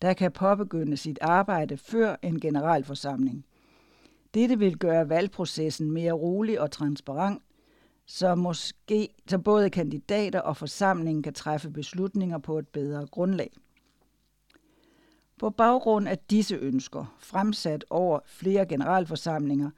[0.02, 3.46] der kan påbegynde sit arbejde før en generalforsamling.
[4.34, 7.42] Dette vil gøre valgprocessen mere rolig og transparent,
[8.06, 13.52] så, måske, så både kandidater og forsamlingen kan træffe beslutninger på et bedre grundlag.
[15.40, 19.70] På baggrund af disse ønsker, fremsat over flere generalforsamlinger,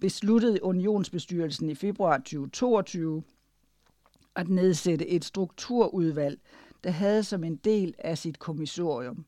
[0.00, 3.22] besluttede Unionsbestyrelsen i februar 2022
[4.34, 6.40] at nedsætte et strukturudvalg,
[6.84, 9.24] der havde som en del af sit kommissorium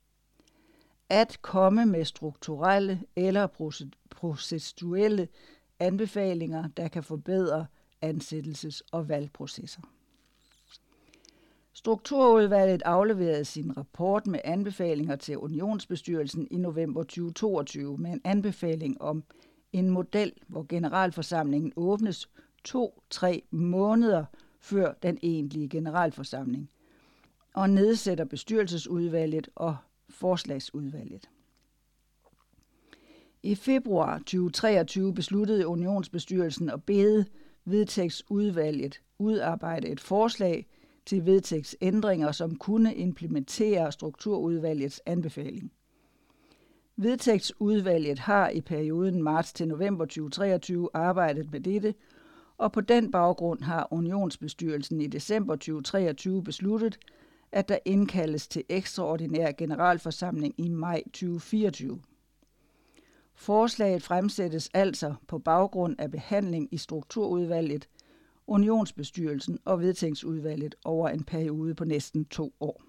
[1.12, 3.46] at komme med strukturelle eller
[4.10, 5.28] processuelle
[5.78, 7.66] anbefalinger, der kan forbedre
[8.04, 9.80] ansættelses- og valgprocesser.
[11.72, 19.24] Strukturudvalget afleverede sin rapport med anbefalinger til Unionsbestyrelsen i november 2022 med en anbefaling om
[19.72, 22.28] en model, hvor generalforsamlingen åbnes
[22.64, 24.24] to-tre måneder
[24.60, 26.70] før den egentlige generalforsamling,
[27.54, 29.76] og nedsætter bestyrelsesudvalget og
[30.22, 31.28] forslagsudvalget.
[33.42, 37.24] I februar 2023 besluttede Unionsbestyrelsen at bede
[37.64, 40.66] vedtægtsudvalget udarbejde et forslag
[41.06, 45.72] til vedtægtsændringer, som kunne implementere strukturudvalgets anbefaling.
[46.96, 51.94] Vedtægtsudvalget har i perioden marts til november 2023 arbejdet med dette,
[52.58, 56.98] og på den baggrund har Unionsbestyrelsen i december 2023 besluttet,
[57.52, 62.00] at der indkaldes til ekstraordinær generalforsamling i maj 2024.
[63.34, 67.88] Forslaget fremsættes altså på baggrund af behandling i strukturudvalget,
[68.46, 72.82] unionsbestyrelsen og vedtægtsudvalget over en periode på næsten to år.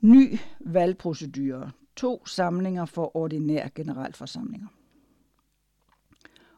[0.00, 1.70] Ny valgprocedure.
[1.96, 4.66] To samlinger for ordinær generalforsamlinger.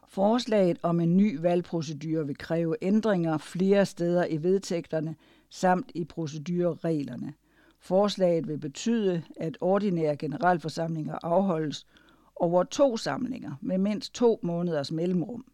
[0.07, 5.15] Forslaget om en ny valgprocedure vil kræve ændringer flere steder i vedtægterne
[5.53, 7.33] samt i procedurereglerne.
[7.79, 11.87] Forslaget vil betyde, at ordinære generalforsamlinger afholdes
[12.35, 15.45] over to samlinger med mindst to måneders mellemrum.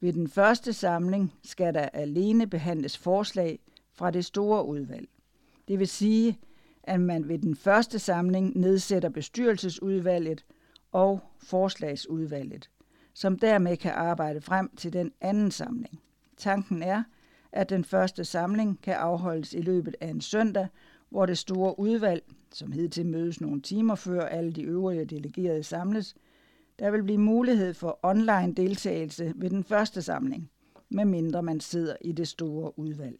[0.00, 3.58] Ved den første samling skal der alene behandles forslag
[3.92, 5.08] fra det store udvalg.
[5.68, 6.38] Det vil sige,
[6.82, 10.44] at man ved den første samling nedsætter bestyrelsesudvalget
[10.92, 12.70] og forslagsudvalget,
[13.14, 16.00] som dermed kan arbejde frem til den anden samling.
[16.36, 17.02] Tanken er,
[17.52, 20.68] at den første samling kan afholdes i løbet af en søndag,
[21.10, 25.62] hvor det store udvalg, som hed til mødes nogle timer før alle de øvrige delegerede
[25.62, 26.14] samles,
[26.78, 30.50] der vil blive mulighed for online deltagelse ved den første samling,
[30.90, 33.18] medmindre man sidder i det store udvalg.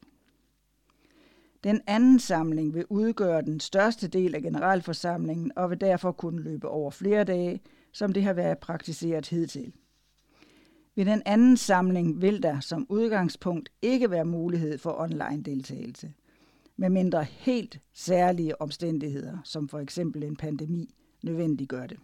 [1.64, 6.68] Den anden samling vil udgøre den største del af generalforsamlingen og vil derfor kunne løbe
[6.68, 7.61] over flere dage,
[7.92, 9.73] som det har været praktiseret hidtil.
[10.94, 16.12] Ved den anden samling vil der som udgangspunkt ikke være mulighed for online deltagelse,
[16.76, 21.98] medmindre helt særlige omstændigheder, som for eksempel en pandemi, nødvendiggør det.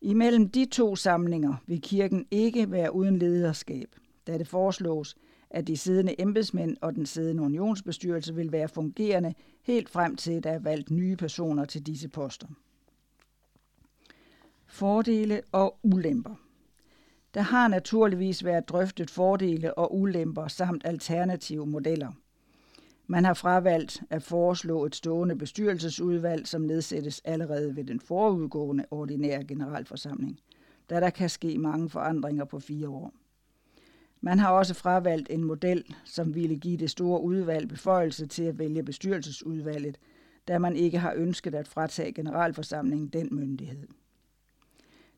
[0.00, 3.88] Imellem de to samlinger vil kirken ikke være uden lederskab,
[4.26, 5.16] da det foreslås,
[5.50, 10.50] at de siddende embedsmænd og den siddende unionsbestyrelse vil være fungerende helt frem til, der
[10.50, 12.46] er valgt nye personer til disse poster.
[14.66, 16.34] Fordele og ulemper–
[17.34, 22.12] der har naturligvis været drøftet fordele og ulemper samt alternative modeller.
[23.06, 29.44] Man har fravalgt at foreslå et stående bestyrelsesudvalg, som nedsættes allerede ved den forudgående ordinære
[29.44, 30.40] generalforsamling,
[30.90, 33.12] da der kan ske mange forandringer på fire år.
[34.20, 38.58] Man har også fravalgt en model, som ville give det store udvalg beføjelse til at
[38.58, 39.98] vælge bestyrelsesudvalget,
[40.48, 43.86] da man ikke har ønsket at fratage generalforsamlingen den myndighed.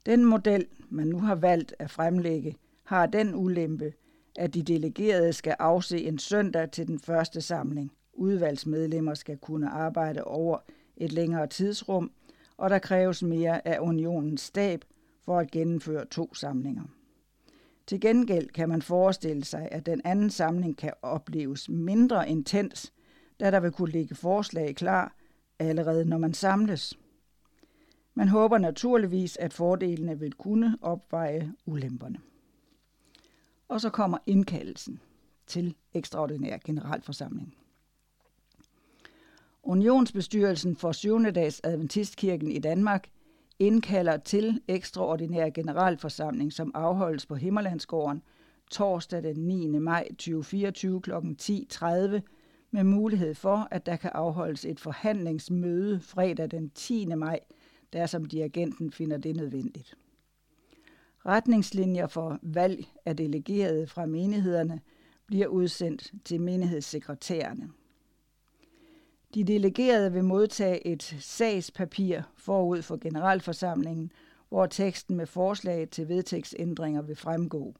[0.06, 3.92] Den model, man nu har valgt at fremlægge, har den ulempe,
[4.38, 7.92] at de delegerede skal afse en søndag til den første samling.
[8.12, 10.58] Udvalgsmedlemmer skal kunne arbejde over
[10.96, 12.10] et længere tidsrum,
[12.56, 14.84] og der kræves mere af unionens stab
[15.24, 16.82] for at gennemføre to samlinger.
[17.86, 22.92] Til gengæld kan man forestille sig, at den anden samling kan opleves mindre intens,
[23.40, 25.16] da der vil kunne ligge forslag klar
[25.58, 26.98] allerede når man samles.
[28.20, 32.18] Man håber naturligvis, at fordelene vil kunne opveje ulemperne.
[33.68, 35.00] Og så kommer indkaldelsen
[35.46, 37.54] til ekstraordinær generalforsamling.
[39.62, 41.24] Unionsbestyrelsen for 7.
[41.24, 43.08] dags Adventistkirken i Danmark
[43.58, 48.22] indkalder til ekstraordinær generalforsamling, som afholdes på Himmerlandsgården
[48.70, 49.66] torsdag den 9.
[49.66, 51.12] maj 2024 kl.
[51.12, 51.84] 10.30
[52.70, 57.06] med mulighed for, at der kan afholdes et forhandlingsmøde fredag den 10.
[57.06, 57.40] maj
[57.92, 59.96] der som dirigenten finder det nødvendigt.
[61.26, 64.80] Retningslinjer for valg af delegerede fra menighederne
[65.26, 67.70] bliver udsendt til menighedssekretærerne.
[69.34, 74.12] De delegerede vil modtage et sagspapir forud for generalforsamlingen,
[74.48, 77.74] hvor teksten med forslag til vedtægtsændringer vil fremgå.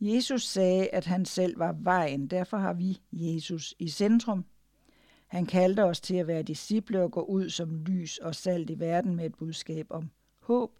[0.00, 4.44] Jesus sagde, at han selv var vejen, derfor har vi Jesus i centrum.
[5.26, 8.78] Han kaldte os til at være disciple og gå ud som lys og salt i
[8.78, 10.10] verden med et budskab om
[10.40, 10.78] håb.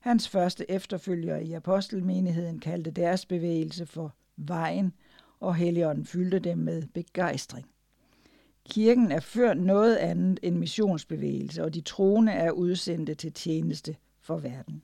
[0.00, 4.92] Hans første efterfølgere i apostelmenigheden kaldte deres bevægelse for vejen,
[5.40, 7.66] og Helligånden fyldte dem med begejstring.
[8.70, 14.36] Kirken er før noget andet end missionsbevægelse, og de troende er udsendte til tjeneste for
[14.36, 14.82] verden.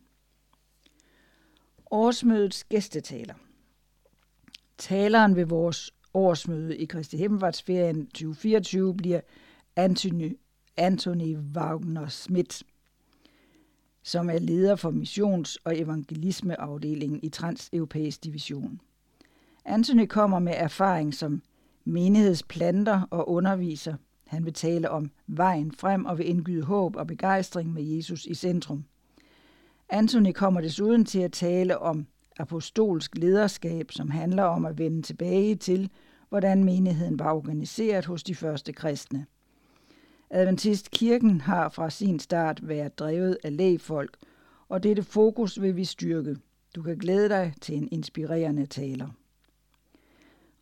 [1.90, 3.34] Årsmødets gæstetaler.
[4.78, 9.20] Taleren ved vores årsmøde i Kristi Himmelfartsferien 2024 bliver
[9.76, 10.38] Anthony,
[10.76, 12.62] Anthony Wagner Schmidt,
[14.03, 18.80] som er leder for missions- og evangelismeafdelingen i Transeuropæisk Division.
[19.64, 21.42] Anthony kommer med erfaring som
[21.84, 23.94] menighedsplanter og underviser.
[24.26, 28.34] Han vil tale om vejen frem og vil indgyde håb og begejstring med Jesus i
[28.34, 28.84] centrum.
[29.88, 32.06] Anthony kommer desuden til at tale om
[32.38, 35.90] apostolsk lederskab, som handler om at vende tilbage til,
[36.28, 39.26] hvordan menigheden var organiseret hos de første kristne.
[40.30, 44.16] Adventistkirken har fra sin start været drevet af lægfolk,
[44.68, 46.36] og dette fokus vil vi styrke.
[46.74, 49.08] Du kan glæde dig til en inspirerende taler.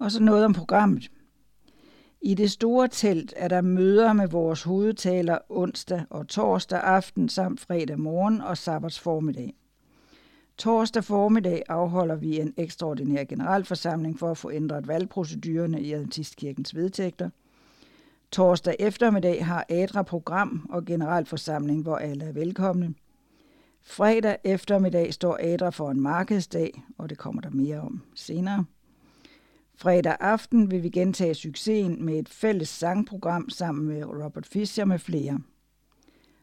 [0.01, 1.11] Og så noget om programmet.
[2.23, 7.61] I det store telt er der møder med vores hovedtaler onsdag og torsdag aften samt
[7.61, 9.55] fredag morgen og sabbats formiddag.
[10.59, 17.31] Torsdag formiddag afholder vi en ekstraordinær generalforsamling for at få ændret valgprocedurerne i Adventistkirkens vedtægter.
[18.33, 22.95] Torsdag eftermiddag har ADRA program og generalforsamling, hvor alle er velkomne.
[23.83, 28.65] Fredag eftermiddag står ADRA for en markedsdag, og det kommer der mere om senere.
[29.83, 34.99] Fredag aften vil vi gentage succesen med et fælles sangprogram sammen med Robert Fischer med
[34.99, 35.41] flere.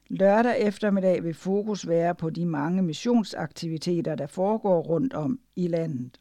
[0.09, 6.19] Lørdag eftermiddag vil fokus være på de mange missionsaktiviteter, der foregår rundt om i landet.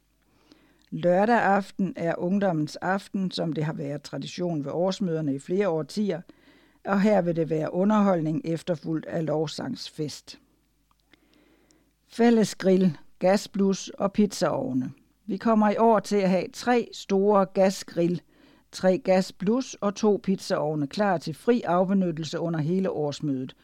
[0.91, 6.21] Lørdag aften er ungdommens aften, som det har været tradition ved årsmøderne i flere årtier,
[6.85, 10.41] og her vil det være underholdning efterfulgt af lovsangsfest.
[12.09, 14.93] Fælles grill, gasblus og pizzaovne.
[15.27, 18.23] Vi kommer i år til at have tre store gasgrill,
[18.73, 23.57] tre gas plus og to pizzaovne klar til fri afbenyttelse under hele årsmødet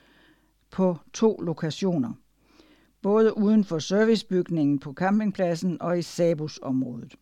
[0.71, 2.13] på to lokationer.
[3.03, 7.15] Både uden for servicebygningen på campingpladsen og i Sabus-området.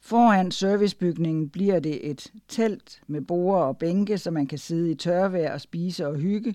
[0.00, 4.94] Foran servicebygningen bliver det et telt med borde og bænke, så man kan sidde i
[4.94, 6.54] tørvejr og spise og hygge.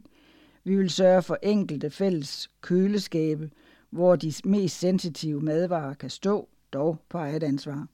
[0.64, 3.50] Vi vil sørge for enkelte fælles køleskabe,
[3.90, 7.88] hvor de mest sensitive madvarer kan stå, dog på eget ansvar.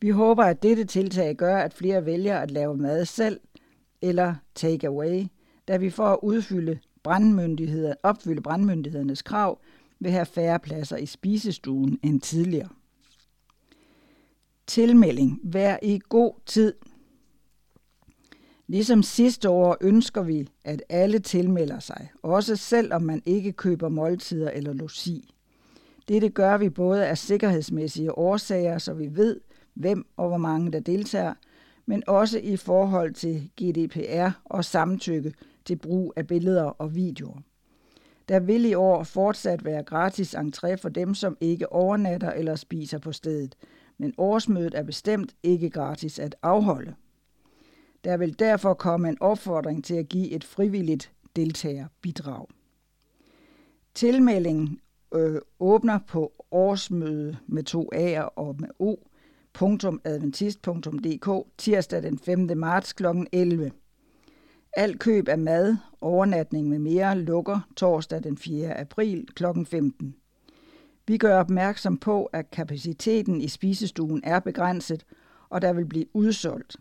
[0.00, 3.40] Vi håber, at dette tiltag gør, at flere vælger at lave mad selv
[4.02, 5.26] eller take away,
[5.68, 9.60] da vi for at udfylde brandmyndigheder, opfylde brandmyndighedernes krav
[10.00, 12.68] vil have færre pladser i spisestuen end tidligere.
[14.66, 15.40] Tilmelding.
[15.42, 16.74] Vær i god tid
[18.70, 24.50] Ligesom sidste år ønsker vi, at alle tilmelder sig, også selvom man ikke køber måltider
[24.50, 25.34] eller logi.
[26.08, 29.40] Dette gør vi både af sikkerhedsmæssige årsager, så vi ved,
[29.74, 31.34] hvem og hvor mange der deltager,
[31.86, 37.38] men også i forhold til GDPR og samtykke til brug af billeder og videoer.
[38.28, 42.98] Der vil i år fortsat være gratis entré for dem, som ikke overnatter eller spiser
[42.98, 43.56] på stedet,
[43.98, 46.94] men årsmødet er bestemt ikke gratis at afholde.
[48.04, 52.46] Der vil derfor komme en opfordring til at give et frivilligt deltagerbidrag.
[53.94, 54.80] Tilmeldingen
[55.14, 58.96] øh, åbner på årsmøde med to A'er og med O.
[60.04, 62.50] .adventist.dk tirsdag den 5.
[62.56, 63.04] marts kl.
[63.32, 63.70] 11.
[64.72, 68.80] Alt køb af mad, overnatning med mere lukker torsdag den 4.
[68.80, 69.44] april kl.
[69.66, 70.14] 15.
[71.06, 75.04] Vi gør opmærksom på, at kapaciteten i spisestuen er begrænset,
[75.48, 76.76] og der vil blive udsolgt.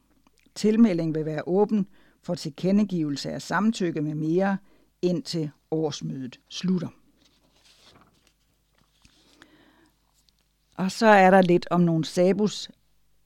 [0.60, 1.88] Tilmelding vil være åben
[2.22, 4.58] for tilkendegivelse af samtykke med mere,
[5.02, 6.88] indtil årsmødet slutter.
[10.76, 12.70] Og så er der lidt om nogle SABUS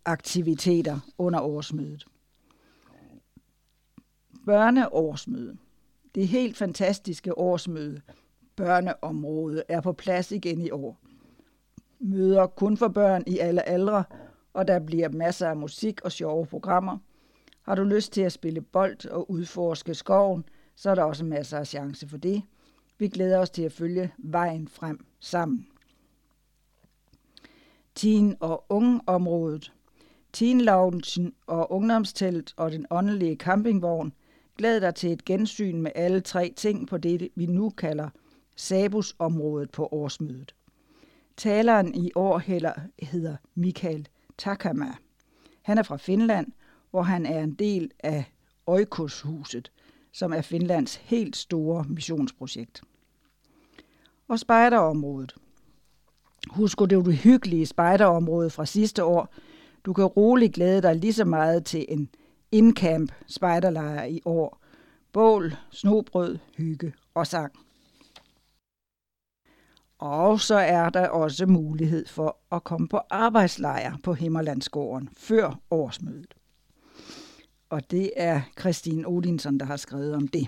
[0.06, 2.06] aktiviteter under årsmødet.
[4.46, 5.58] Børneårsmøde.
[6.16, 8.02] Det helt fantastiske årsmøde,
[8.56, 10.98] børneområdet, er på plads igen i år.
[12.00, 14.04] Møder kun for børn i alle aldre,
[14.54, 16.98] og der bliver masser af musik og sjove programmer.
[17.64, 20.46] Har du lyst til at spille bold og udforske skoven,
[20.76, 22.44] så er der også masser af chance for det.
[22.98, 25.68] Vi glæder os til at følge vejen frem sammen.
[28.00, 29.74] Teen- og ungeområdet.
[30.34, 34.14] Teen Loungen og ungdomstelt og den åndelige campingvogn
[34.58, 38.10] Glæd dig til et gensyn med alle tre ting på det, vi nu kalder
[38.56, 40.56] Sabus-området på årsmødet.
[41.38, 42.38] Taleren i år
[43.06, 44.08] hedder Mikael
[44.38, 44.94] Takama.
[45.62, 46.48] Han er fra Finland,
[46.94, 48.34] hvor han er en del af
[48.66, 49.72] Oikoshuset,
[50.12, 52.82] som er Finlands helt store missionsprojekt.
[54.28, 55.36] Og spejderområdet.
[56.50, 59.34] Husk du det hyggelige spejderområde fra sidste år.
[59.86, 62.10] Du kan roligt glæde dig lige så meget til en
[62.52, 64.60] Incamp spejderlejr i år.
[65.12, 67.54] Bål, snobrød, hygge og sang.
[69.98, 76.34] Og så er der også mulighed for at komme på arbejdslejr på Himmerlandsgården før årsmødet.
[77.74, 80.48] Og det er Christine Odinson, der har skrevet om det.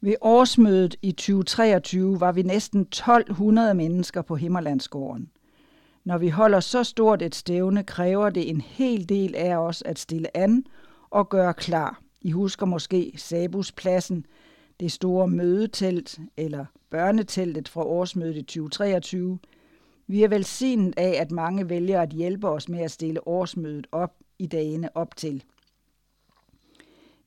[0.00, 5.30] Ved årsmødet i 2023 var vi næsten 1200 mennesker på Himmerlandsgården.
[6.04, 9.98] Når vi holder så stort et stævne, kræver det en hel del af os at
[9.98, 10.64] stille an
[11.10, 12.00] og gøre klar.
[12.20, 14.26] I husker måske Sabuspladsen,
[14.80, 19.38] det store mødetelt eller børneteltet fra årsmødet i 2023.
[20.06, 24.14] Vi er velsignet af, at mange vælger at hjælpe os med at stille årsmødet op
[24.38, 25.44] i dagene op til.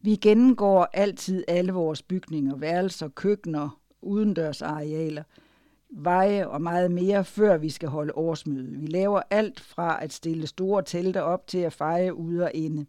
[0.05, 5.23] Vi gennemgår altid alle vores bygninger, værelser, køkkener, udendørsarealer–
[5.95, 8.77] veje og meget mere, før vi skal holde årsmøde.
[8.79, 12.85] Vi laver alt fra at stille store telte op til at feje ude og inde.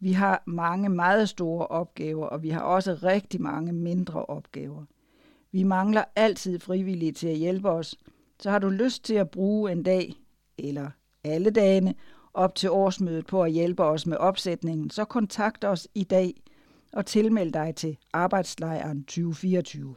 [0.00, 4.84] Vi har mange meget store opgaver, og vi har også rigtig mange mindre opgaver.
[5.52, 7.96] Vi mangler altid frivillige til at hjælpe os,
[8.40, 10.14] så har du lyst til at bruge en dag,
[10.58, 10.90] eller
[11.24, 11.94] alle dagene,
[12.34, 16.34] op til årsmødet på at hjælpe os med opsætningen, så kontakt os i dag
[16.92, 19.94] og tilmeld dig til arbejdslejren 2024.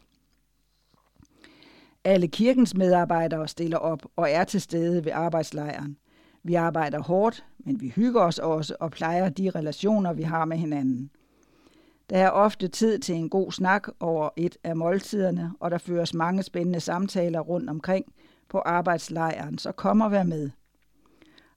[2.03, 5.97] Alle kirkens medarbejdere stiller op og er til stede ved arbejdslejren.
[6.43, 10.57] Vi arbejder hårdt, men vi hygger os også og plejer de relationer, vi har med
[10.57, 11.11] hinanden.
[12.09, 16.13] Der er ofte tid til en god snak over et af måltiderne, og der føres
[16.13, 18.05] mange spændende samtaler rundt omkring
[18.49, 20.49] på arbejdslejren, så kom og vær med.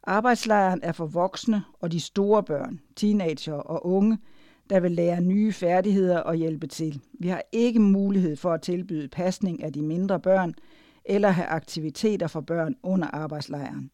[0.03, 4.19] Arbejdslejren er for voksne og de store børn, teenager og unge,
[4.71, 7.01] der vil lære nye færdigheder og hjælpe til.
[7.13, 10.55] Vi har ikke mulighed for at tilbyde pasning af de mindre børn
[11.05, 13.91] eller have aktiviteter for børn under arbejdslejren.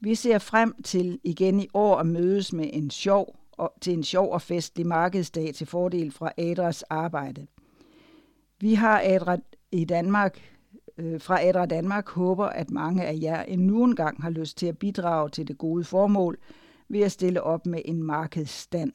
[0.00, 4.04] Vi ser frem til igen i år at mødes med en sjov og, til en
[4.04, 7.46] sjov og festlig markedsdag til fordel fra ADRAs arbejde.
[8.60, 9.36] Vi har ADRA
[9.72, 10.40] i Danmark,
[10.98, 14.66] øh, fra ADRA Danmark håber, at mange af jer endnu en gang har lyst til
[14.66, 16.38] at bidrage til det gode formål
[16.94, 18.92] ved at stille op med en markedsstand.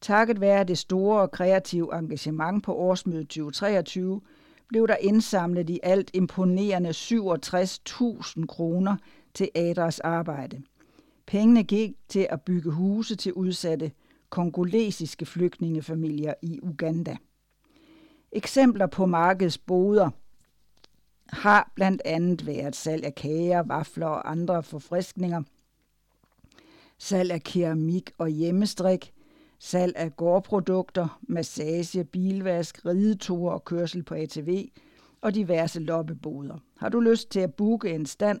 [0.00, 4.20] Takket være det store og kreative engagement på årsmødet 2023,
[4.68, 8.96] blev der indsamlet i alt imponerende 67.000 kroner
[9.34, 10.62] til Adras arbejde.
[11.26, 13.92] Pengene gik til at bygge huse til udsatte
[14.30, 17.16] kongolesiske flygtningefamilier i Uganda.
[18.32, 20.10] Eksempler på markedsboder
[21.28, 25.42] har blandt andet været salg af kager, vafler og andre forfriskninger,
[26.98, 29.12] salg af keramik og hjemmestrik,
[29.58, 34.68] salg af gårdprodukter, massage, bilvask, rideture og kørsel på ATV
[35.20, 36.58] og diverse loppeboder.
[36.76, 38.40] Har du lyst til at booke en stand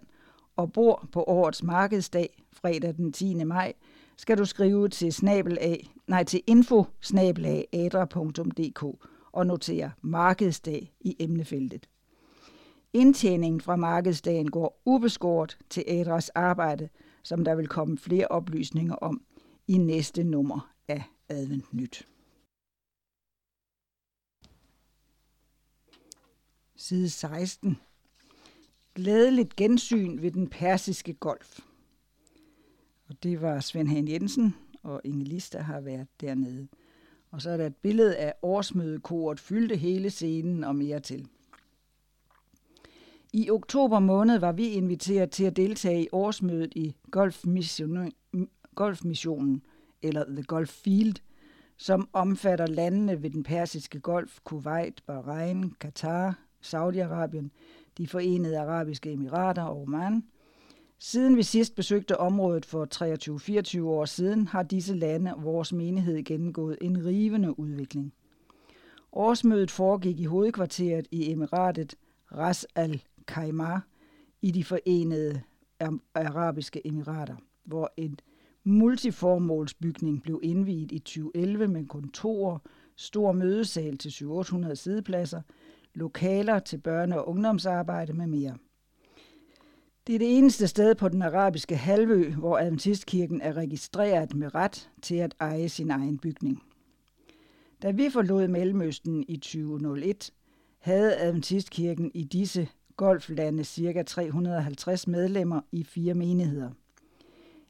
[0.56, 3.44] og bor på årets markedsdag, fredag den 10.
[3.44, 3.72] maj,
[4.16, 6.84] skal du skrive til snabel af, nej, til info
[9.32, 11.88] og notere markedsdag i emnefeltet.
[12.92, 16.88] Indtjeningen fra markedsdagen går ubeskåret til Adras arbejde,
[17.26, 19.24] som der vil komme flere oplysninger om
[19.68, 22.08] i næste nummer af Advent Nyt.
[26.76, 27.76] Side 16.
[28.94, 31.60] Glædeligt gensyn ved den persiske golf.
[33.08, 36.68] Og det var Svend Hagen Jensen og Inge Lis, der har været dernede.
[37.30, 41.28] Og så er der et billede af årsmødekoret, fyldte hele scenen og mere til.
[43.38, 48.12] I oktober måned var vi inviteret til at deltage i årsmødet i Golfmissionen,
[48.74, 49.62] Golfmissionen,
[50.02, 51.14] eller The Golf Field,
[51.76, 57.50] som omfatter landene ved den persiske golf, Kuwait, Bahrain, Katar, Saudi-Arabien,
[57.98, 60.24] de forenede arabiske emirater og Oman.
[60.98, 62.86] Siden vi sidst besøgte området for
[63.80, 68.12] 23-24 år siden, har disse lande og vores menighed gennemgået en rivende udvikling.
[69.12, 71.94] Årsmødet foregik i hovedkvarteret i emiratet
[72.32, 73.86] Ras al Kaimar
[74.42, 75.42] i de forenede
[76.14, 78.18] arabiske emirater, hvor en
[78.64, 82.58] multiformålsbygning blev indviet i 2011 med kontorer,
[82.96, 85.42] stor mødesal til 700 sidepladser,
[85.94, 88.56] lokaler til børne- og ungdomsarbejde med mere.
[90.06, 94.90] Det er det eneste sted på den arabiske halvø, hvor Adventistkirken er registreret med ret
[95.02, 96.62] til at eje sin egen bygning.
[97.82, 100.32] Da vi forlod Mellemøsten i 2001,
[100.78, 104.02] havde Adventistkirken i disse golflande ca.
[104.02, 106.70] 350 medlemmer i fire menigheder.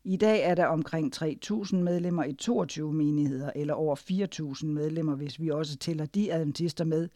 [0.04, 3.96] I dag er der omkring 3.000 medlemmer i 22 menigheder, eller over
[4.60, 7.08] 4.000 medlemmer, hvis vi også tæller de adventister med,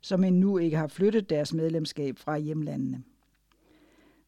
[0.00, 3.02] som endnu ikke har flyttet deres medlemskab fra hjemlandene.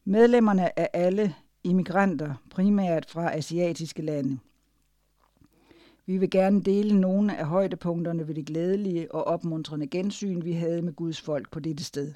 [0.05, 4.37] Medlemmerne er alle immigranter, primært fra asiatiske lande.
[6.05, 10.81] Vi vil gerne dele nogle af højdepunkterne ved det glædelige og opmuntrende gensyn, vi havde
[10.81, 12.13] med Guds folk på dette sted.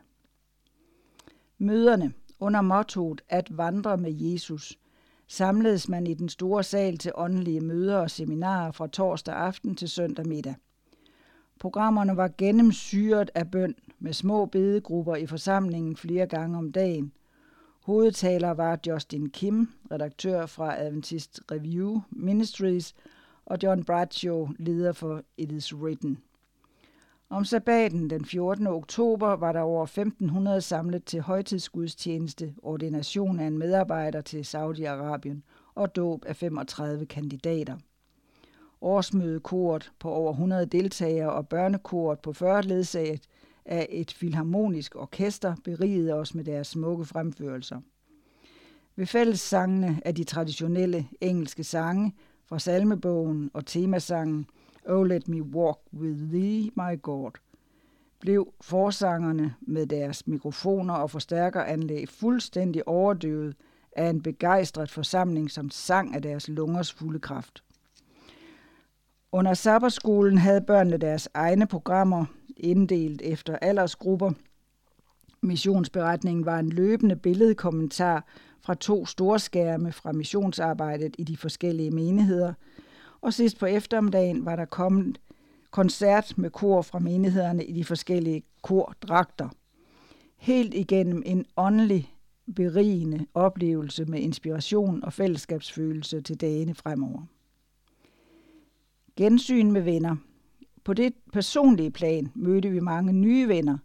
[1.61, 4.79] Møderne under mottoet at vandre med Jesus
[5.27, 9.89] samledes man i den store sal til åndelige møder og seminarer fra torsdag aften til
[9.89, 10.55] søndag middag.
[11.59, 17.11] Programmerne var gennemsyret af bøn med små bedegrupper i forsamlingen flere gange om dagen.
[17.81, 22.95] Hovedtaler var Justin Kim, redaktør fra Adventist Review Ministries,
[23.45, 26.17] og John Bradshaw, leder for It Is Written.
[27.31, 28.67] Om sabbaten den 14.
[28.67, 35.41] oktober var der over 1500 samlet til højtidsgudstjeneste, ordination af en medarbejder til Saudi-Arabien
[35.75, 37.77] og dåb af 35 kandidater.
[38.81, 43.21] Årsmødekort på over 100 deltagere og børnekort på 40 ledsaget
[43.65, 47.81] af et filharmonisk orkester berigede os med deres smukke fremførelser.
[48.95, 52.13] Ved fællessangene af de traditionelle engelske sange
[52.45, 54.45] fra salmebogen og temasangen–
[54.87, 57.31] Oh Let Me Walk With Thee, My God,
[58.19, 63.55] blev forsangerne med deres mikrofoner og forstærkeranlæg fuldstændig overdøvet
[63.91, 67.63] af en begejstret forsamling, som sang af deres lungers fulde kraft.
[69.31, 72.25] Under sabberskolen havde børnene deres egne programmer,
[72.57, 74.31] inddelt efter aldersgrupper.
[75.41, 78.25] Missionsberetningen var en løbende billedkommentar
[78.61, 82.53] fra to storskærme fra missionsarbejdet i de forskellige menigheder–
[83.21, 85.19] og sidst på eftermiddagen var der kommet
[85.71, 89.49] koncert med kor fra menighederne i de forskellige kordragter.
[90.37, 92.15] Helt igennem en åndelig,
[92.55, 97.21] berigende oplevelse med inspiration og fællesskabsfølelse til dagene fremover.
[99.15, 100.15] Gensyn med venner.
[100.83, 103.77] På det personlige plan mødte vi mange nye venner,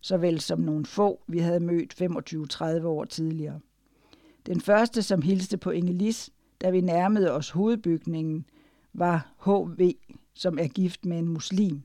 [0.00, 3.60] såvel som nogle få, vi havde mødt 25-30 år tidligere.
[4.46, 6.30] Den første, som hilste på Ingelis,
[6.60, 8.44] da vi nærmede os hovedbygningen,
[8.94, 9.92] var HV,
[10.34, 11.82] som er gift med en muslim.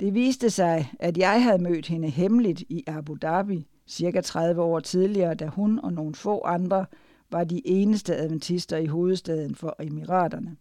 [0.00, 4.80] Det viste sig, at jeg havde mødt hende hemmeligt i Abu Dhabi cirka 30 år
[4.80, 6.86] tidligere, da hun og nogle få andre
[7.30, 10.56] var de eneste adventister i hovedstaden for Emiraterne.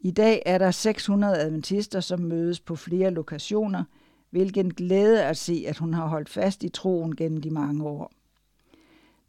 [0.00, 3.84] I dag er der 600 adventister, som mødes på flere lokationer,
[4.30, 8.12] hvilken glæde at se, at hun har holdt fast i troen gennem de mange år.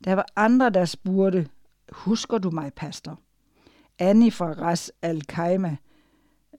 [0.04, 1.50] Der var andre, der spurgte,
[1.92, 3.20] husker du mig, pastor?
[4.00, 5.76] Annie fra Ras Al Khaimah,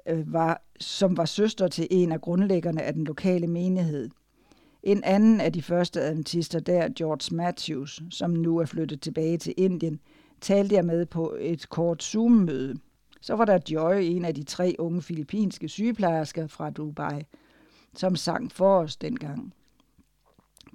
[0.08, 4.10] øh, var, som var søster til en af grundlæggerne af den lokale menighed.
[4.82, 9.54] En anden af de første adventister der, George Matthews, som nu er flyttet tilbage til
[9.56, 10.00] Indien,
[10.40, 12.74] talte jeg med på et kort Zoom-møde.
[13.20, 17.22] Så var der Joy, en af de tre unge filippinske sygeplejersker fra Dubai,
[17.94, 19.54] som sang for os dengang.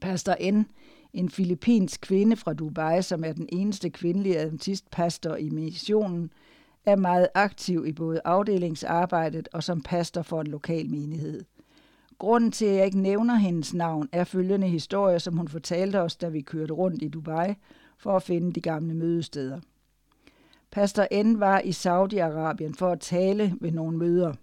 [0.01, 0.65] Pastor N.,
[1.13, 6.31] en filippinsk kvinde fra Dubai, som er den eneste kvindelige adventistpastor i missionen,
[6.85, 11.43] er meget aktiv i både afdelingsarbejdet og som pastor for en lokal menighed.
[12.17, 16.15] Grunden til, at jeg ikke nævner hendes navn, er følgende historie, som hun fortalte os,
[16.15, 17.53] da vi kørte rundt i Dubai
[17.97, 19.59] for at finde de gamle mødesteder.
[20.71, 21.39] Pastor N.
[21.39, 24.33] var i Saudi-Arabien for at tale ved nogle møder.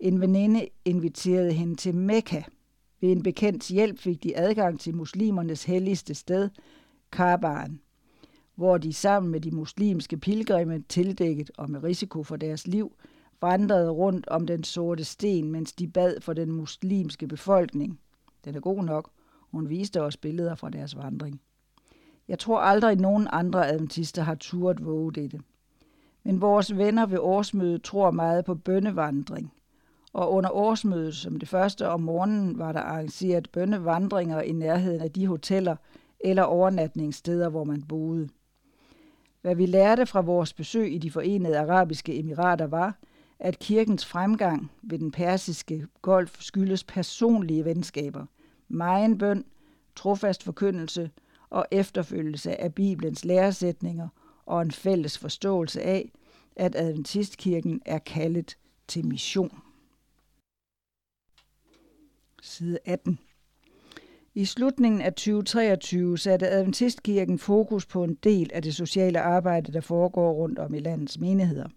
[0.00, 2.42] En veninde inviterede hende til Mekka.
[3.00, 6.48] Ved en bekendts hjælp fik de adgang til muslimernes helligste sted,
[7.12, 7.80] Karbaren,
[8.60, 12.92] hvor de sammen med de muslimske pilgrimme, tildækket og med risiko for deres liv,
[13.40, 18.00] vandrede rundt om den sorte sten, mens de bad for den muslimske befolkning.
[18.44, 19.10] Den er god nok.
[19.50, 21.40] Hun viste os billeder fra deres vandring.
[22.28, 25.40] Jeg tror aldrig, at nogen andre adventister har turet våge dette.
[26.24, 29.52] Men vores venner ved årsmødet tror meget på bønnevandring.
[30.12, 35.10] Og under årsmødet, som det første om morgenen, var der arrangeret bønnevandringer i nærheden af
[35.10, 35.76] de hoteller
[36.20, 38.28] eller overnatningssteder, hvor man boede.
[39.40, 42.98] Hvad vi lærte fra vores besøg i de forenede arabiske emirater var,
[43.38, 48.26] at kirkens fremgang ved den persiske golf skyldes personlige venskaber,
[48.68, 49.44] megen bøn,
[49.96, 51.10] trofast forkyndelse
[51.50, 54.08] og efterfølgelse af Bibelens læresætninger
[54.46, 56.12] og en fælles forståelse af,
[56.56, 58.56] at Adventistkirken er kaldet
[58.88, 59.62] til mission.
[62.42, 63.18] Side 18.
[64.34, 69.80] I slutningen af 2023 satte Adventistkirken fokus på en del af det sociale arbejde, der
[69.80, 71.68] foregår rundt om i landets menigheder.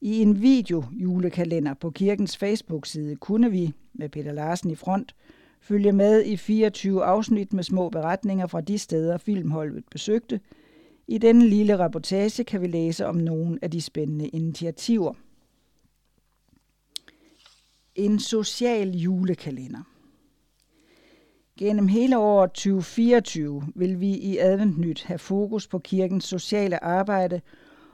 [0.00, 5.14] I en video julekalender på kirkens Facebook-side kunne vi, med Peter Larsen i front,
[5.60, 10.40] følge med i 24 afsnit med små beretninger fra de steder, filmholdet besøgte.
[11.08, 15.14] I denne lille reportage kan vi læse om nogle af de spændende initiativer.
[17.94, 19.97] En social julekalender.
[21.58, 27.40] Gennem hele året 2024 vil vi i Adventnyt have fokus på kirkens sociale arbejde,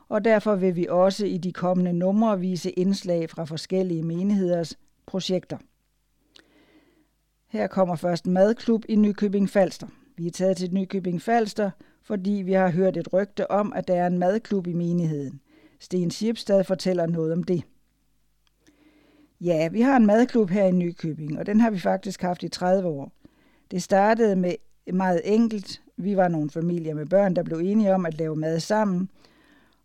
[0.09, 5.59] og derfor vil vi også i de kommende numre vise indslag fra forskellige menigheders projekter.
[7.49, 9.87] Her kommer først Madklub i Nykøbing Falster.
[10.17, 11.71] Vi er taget til Nykøbing Falster,
[12.03, 15.41] fordi vi har hørt et rygte om, at der er en madklub i menigheden.
[15.81, 17.63] Sten Schipstad fortæller noget om det.
[19.41, 22.49] Ja, vi har en madklub her i Nykøbing, og den har vi faktisk haft i
[22.49, 23.13] 30 år.
[23.75, 24.55] Det startede med
[24.93, 25.83] meget enkelt.
[25.97, 29.09] Vi var nogle familier med børn, der blev enige om at lave mad sammen,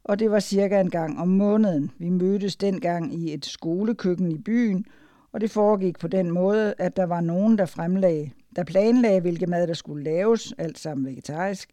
[0.04, 1.92] og det var cirka en gang om måneden.
[1.98, 4.86] Vi mødtes dengang i et skolekøkken i byen,
[5.32, 9.48] og det foregik på den måde, at der var nogen, der fremlagde, der planlagde, hvilke
[9.48, 11.70] mad der skulle laves, alt sammen vegetarisk.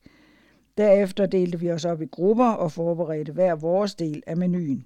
[0.79, 4.85] Derefter delte vi os op i grupper og forberedte hver vores del af menuen.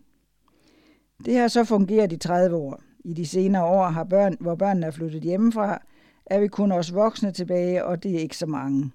[1.25, 2.81] Det har så fungeret i 30 år.
[3.05, 5.83] I de senere år har børn, hvor børnene er flyttet hjemmefra,
[6.31, 8.91] er vi kun os voksne tilbage, og det er ikke så mange.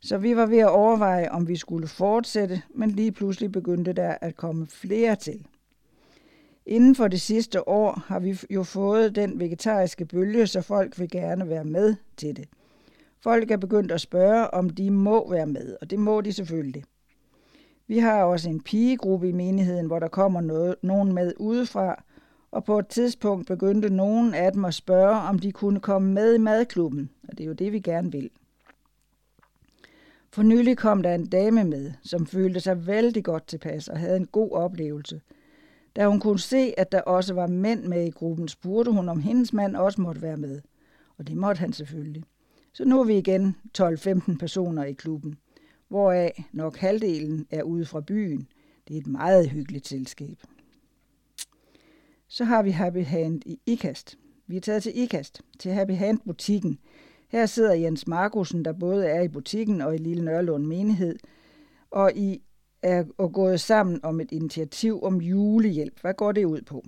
[0.00, 4.16] Så vi var ved at overveje, om vi skulle fortsætte, men lige pludselig begyndte der
[4.20, 5.46] at komme flere til.
[6.66, 11.10] Inden for det sidste år har vi jo fået den vegetariske bølge, så folk vil
[11.10, 12.48] gerne være med til det.
[13.20, 16.84] Folk er begyndt at spørge, om de må være med, og det må de selvfølgelig.
[17.86, 22.03] Vi har også en pigegruppe i menigheden, hvor der kommer noget, nogen med udefra,
[22.54, 26.34] og på et tidspunkt begyndte nogen af dem at spørge, om de kunne komme med
[26.34, 28.30] i madklubben, og det er jo det, vi gerne vil.
[30.30, 34.16] For nylig kom der en dame med, som følte sig vældig godt tilpas og havde
[34.16, 35.20] en god oplevelse.
[35.96, 39.20] Da hun kunne se, at der også var mænd med i gruppen, spurgte hun, om
[39.20, 40.60] hendes mand også måtte være med.
[41.18, 42.24] Og det måtte han selvfølgelig.
[42.72, 45.38] Så nu er vi igen 12-15 personer i klubben,
[45.88, 48.48] hvoraf nok halvdelen er ude fra byen.
[48.88, 50.38] Det er et meget hyggeligt selskab.
[52.34, 54.18] Så har vi Happy Hand i IKAST.
[54.46, 56.78] Vi er taget til IKAST, til Happy Hand butikken.
[57.28, 61.16] Her sidder Jens Markusen, der både er i butikken og i Lille Nørlund menighed,
[61.90, 62.42] og I
[62.82, 66.00] er og gået sammen om et initiativ om julehjælp.
[66.00, 66.84] Hvad går det ud på?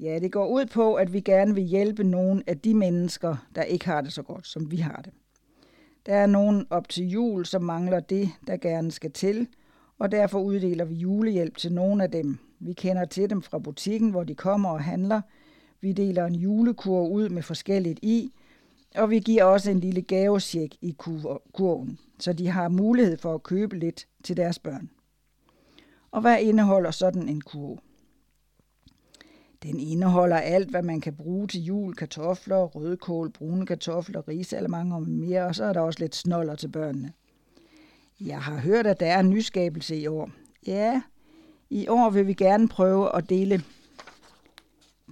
[0.00, 3.62] Ja, det går ud på, at vi gerne vil hjælpe nogle af de mennesker, der
[3.62, 5.12] ikke har det så godt, som vi har det.
[6.06, 9.48] Der er nogen op til jul, som mangler det, der gerne skal til,
[9.98, 12.38] og derfor uddeler vi julehjælp til nogle af dem.
[12.64, 15.20] Vi kender til dem fra butikken, hvor de kommer og handler.
[15.80, 18.32] Vi deler en julekur ud med forskelligt i,
[18.94, 20.96] og vi giver også en lille gavesjek i
[21.52, 24.90] kurven, så de har mulighed for at købe lidt til deres børn.
[26.10, 27.78] Og hvad indeholder sådan en kurv?
[29.62, 35.02] Den indeholder alt, hvad man kan bruge til jul, kartofler, rødkål, brune kartofler, risalemang og
[35.08, 37.12] mere, og så er der også lidt snoller til børnene.
[38.20, 40.30] Jeg har hørt, at der er en nyskabelse i år.
[40.66, 41.02] Ja,
[41.74, 43.62] i år vil vi gerne prøve at dele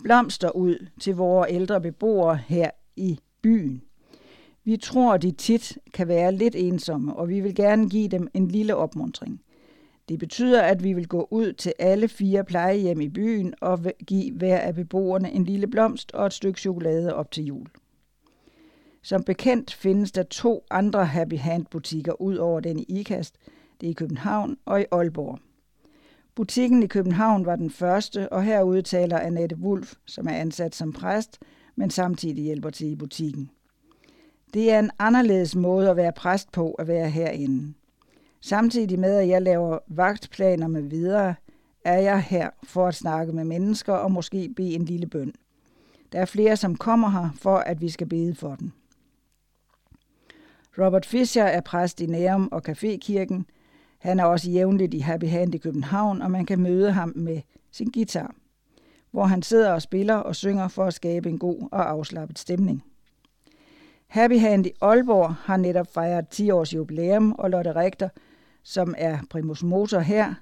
[0.03, 3.83] blomster ud til vores ældre beboere her i byen.
[4.65, 8.49] Vi tror, de tit kan være lidt ensomme, og vi vil gerne give dem en
[8.49, 9.41] lille opmuntring.
[10.09, 14.33] Det betyder, at vi vil gå ud til alle fire plejehjem i byen og give
[14.33, 17.67] hver af beboerne en lille blomst og et stykke chokolade op til jul.
[19.03, 23.37] Som bekendt findes der to andre Happy Hand butikker ud over den i IKAST.
[23.81, 25.39] Det er i København og i Aalborg.
[26.35, 30.93] Butikken i København var den første, og her udtaler Annette Wulf, som er ansat som
[30.93, 31.39] præst,
[31.77, 33.51] men samtidig hjælper til i butikken.
[34.55, 37.75] Det er en anderledes måde at være præst på at være herinde.
[38.41, 41.35] Samtidig med, at jeg laver vagtplaner med videre,
[41.85, 45.33] er jeg her for at snakke med mennesker og måske bede en lille bøn.
[46.13, 48.73] Der er flere, som kommer her for, at vi skal bede for den.
[50.79, 53.43] Robert Fischer er præst i Nærum og Cafékirken.
[54.03, 57.41] Han er også jævnligt i Happy Hand i København, og man kan møde ham med
[57.71, 58.35] sin guitar,
[59.11, 62.85] hvor han sidder og spiller og synger for at skabe en god og afslappet stemning.
[64.07, 68.09] Happy Hand i Aalborg har netop fejret 10 års jubilæum, og Lotte Rigter,
[68.63, 70.35] som er primus motor her,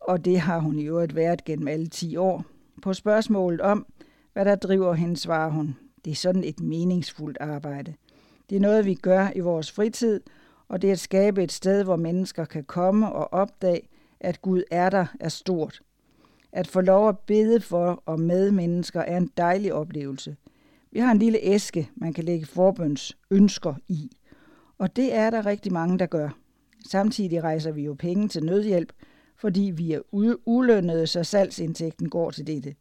[0.00, 2.44] og det har hun i øvrigt været gennem alle 10 år.
[2.82, 3.86] På spørgsmålet om,
[4.32, 7.94] hvad der driver hende, svarer hun, det er sådan et meningsfuldt arbejde.
[8.50, 10.20] Det er noget, vi gør i vores fritid,
[10.68, 13.88] og det at skabe et sted, hvor mennesker kan komme og opdage,
[14.20, 15.80] at Gud er der, er stort.
[16.52, 20.36] At få lov at bede for og med mennesker er en dejlig oplevelse.
[20.92, 24.10] Vi har en lille æske, man kan lægge forbøns ønsker i.
[24.78, 26.28] Og det er der rigtig mange, der gør.
[26.88, 28.92] Samtidig rejser vi jo penge til nødhjælp,
[29.36, 30.00] fordi vi er
[30.46, 32.74] ulønnede, så salgsindtægten går til dette.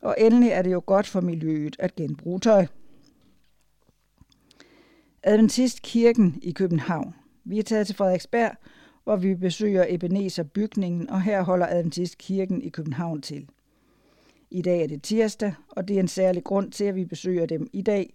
[0.00, 2.66] Og endelig er det jo godt for miljøet at genbruge tøj.
[5.22, 7.14] Adventistkirken i København.
[7.48, 8.50] Vi er taget til Frederiksberg,
[9.04, 13.48] hvor vi besøger Ebenezer bygningen, og her holder Adventistkirken i København til.
[14.50, 17.46] I dag er det tirsdag, og det er en særlig grund til, at vi besøger
[17.46, 18.14] dem i dag.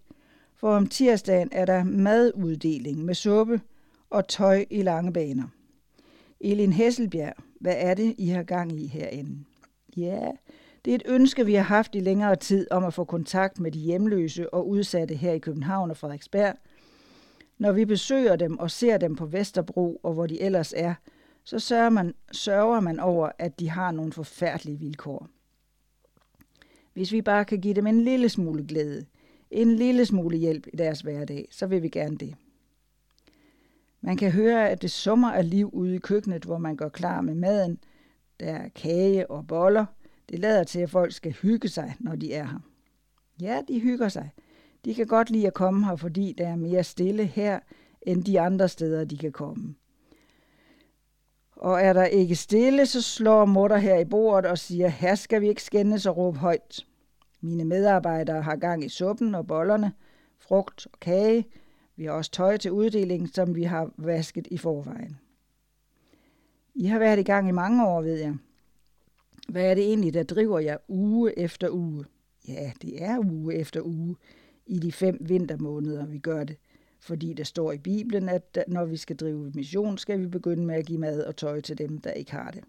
[0.54, 3.60] For om tirsdagen er der maduddeling med suppe
[4.10, 5.48] og tøj i lange baner.
[6.40, 9.44] Elin Hesselbjerg, hvad er det, I har gang i herinde?
[9.96, 10.30] Ja,
[10.84, 13.72] det er et ønske, vi har haft i længere tid om at få kontakt med
[13.72, 16.54] de hjemløse og udsatte her i København og Frederiksberg.
[17.64, 20.94] Når vi besøger dem og ser dem på Vesterbro og hvor de ellers er,
[21.44, 25.28] så sørger man, sørger man over, at de har nogle forfærdelige vilkår.
[26.92, 29.06] Hvis vi bare kan give dem en lille smule glæde,
[29.50, 32.34] en lille smule hjælp i deres hverdag, så vil vi gerne det.
[34.00, 37.20] Man kan høre, at det summer af liv ude i køkkenet, hvor man går klar
[37.20, 37.78] med maden.
[38.40, 39.86] Der er kage og boller.
[40.28, 42.60] Det lader til, at folk skal hygge sig, når de er her.
[43.40, 44.30] Ja, de hygger sig.
[44.84, 47.60] De kan godt lide at komme her, fordi der er mere stille her,
[48.02, 49.74] end de andre steder, de kan komme.
[51.56, 55.40] Og er der ikke stille, så slår mutter her i bordet og siger, her skal
[55.40, 56.86] vi ikke skændes og råbe højt.
[57.40, 59.92] Mine medarbejdere har gang i suppen og bollerne,
[60.38, 61.46] frugt og kage.
[61.96, 65.18] Vi har også tøj til uddeling, som vi har vasket i forvejen.
[66.74, 68.34] I har været i gang i mange år, ved jeg.
[69.48, 72.04] Hvad er det egentlig, der driver jer uge efter uge?
[72.48, 74.16] Ja, det er uge efter uge
[74.66, 76.56] i de fem vintermåneder, vi gør det
[77.04, 80.74] fordi der står i Bibelen, at når vi skal drive mission, skal vi begynde med
[80.74, 82.64] at give mad og tøj til dem, der ikke har det.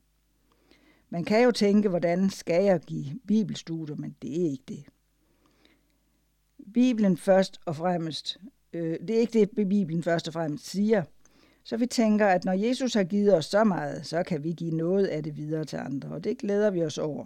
[1.10, 4.86] Man kan jo tænke, hvordan skal jeg give bibelstudier, men det er ikke det.
[6.74, 8.40] Bibelen først og fremmest,
[8.74, 11.04] øh, det er ikke det, Bibelen først og fremmest siger.
[11.64, 14.72] Så vi tænker, at når Jesus har givet os så meget, så kan vi give
[14.72, 17.26] noget af det videre til andre, og det glæder vi os over.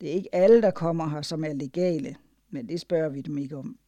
[0.00, 2.16] Det er ikke alle, der kommer her, som er legale,
[2.50, 3.78] men det spørger vi dem ikke om.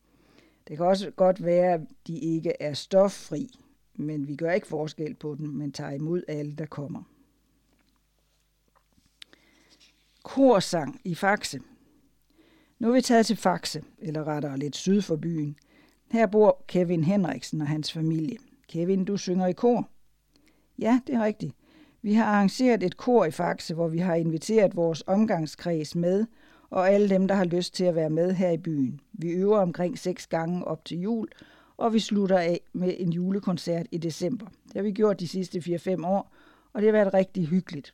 [0.69, 3.51] Det kan også godt være, at de ikke er stoffri,
[3.95, 7.03] men vi gør ikke forskel på dem, men tager imod alle, der kommer.
[10.23, 11.61] Korsang i Faxe.
[12.79, 15.57] Nu er vi taget til Faxe, eller rettere lidt syd for byen.
[16.11, 18.37] Her bor Kevin Henriksen og hans familie.
[18.69, 19.89] Kevin, du synger i kor.
[20.79, 21.55] Ja, det er rigtigt.
[22.03, 26.27] Vi har arrangeret et kor i Faxe, hvor vi har inviteret vores omgangskreds med,
[26.71, 29.01] og alle dem, der har lyst til at være med her i byen.
[29.13, 31.29] Vi øver omkring seks gange op til jul,
[31.77, 34.47] og vi slutter af med en julekoncert i december.
[34.47, 36.33] Det har vi gjort de sidste 4-5 år,
[36.73, 37.93] og det har været rigtig hyggeligt.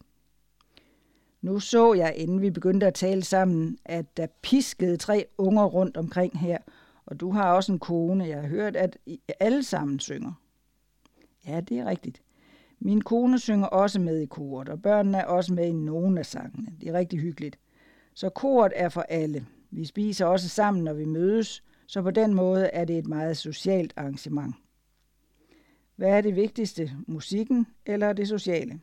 [1.43, 5.97] Nu så jeg, inden vi begyndte at tale sammen, at der piskede tre unger rundt
[5.97, 6.59] omkring her,
[7.07, 8.29] og du har også en kone.
[8.29, 10.33] Jeg har hørt, at I alle sammen synger.
[11.47, 12.23] Ja, det er rigtigt.
[12.81, 16.27] Min kone synger også med i koret, og børnene er også med i nogle af
[16.27, 16.73] sangene.
[16.81, 17.59] Det er rigtig hyggeligt.
[18.17, 19.47] Så koret er for alle.
[19.71, 23.37] Vi spiser også sammen, når vi mødes, så på den måde er det et meget
[23.37, 24.55] socialt arrangement.
[25.97, 28.81] Hvad er det vigtigste, musikken eller det sociale?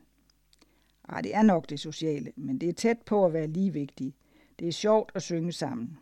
[1.08, 4.16] Ah, det er nok det sociale, men det er tæt på at være lige vigtigt.
[4.58, 5.98] Det er sjovt at synge sammen.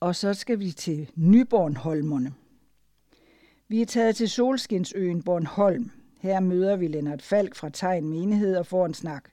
[0.00, 2.34] Og så skal vi til Nybornholmerne.
[3.68, 5.90] Vi er taget til Solskinsøen Bornholm.
[6.18, 9.31] Her møder vi Lennart Falk fra Tegn Menighed og får en snak.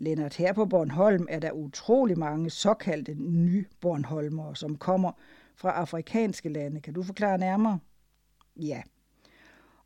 [0.00, 5.12] Lennart, her på Bornholm er der utrolig mange såkaldte nybornholmere, som kommer
[5.56, 6.80] fra afrikanske lande.
[6.80, 7.78] Kan du forklare nærmere?
[8.56, 8.82] Ja.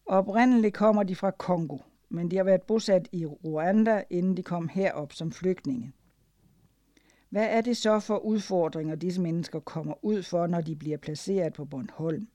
[0.07, 4.69] Oprindeligt kommer de fra Kongo, men de har været bosat i Rwanda, inden de kom
[4.69, 5.93] herop som flygtninge.
[7.31, 11.53] Hvad er det så for udfordringer, disse mennesker kommer ud for, når de bliver placeret
[11.53, 12.29] på Bornholm?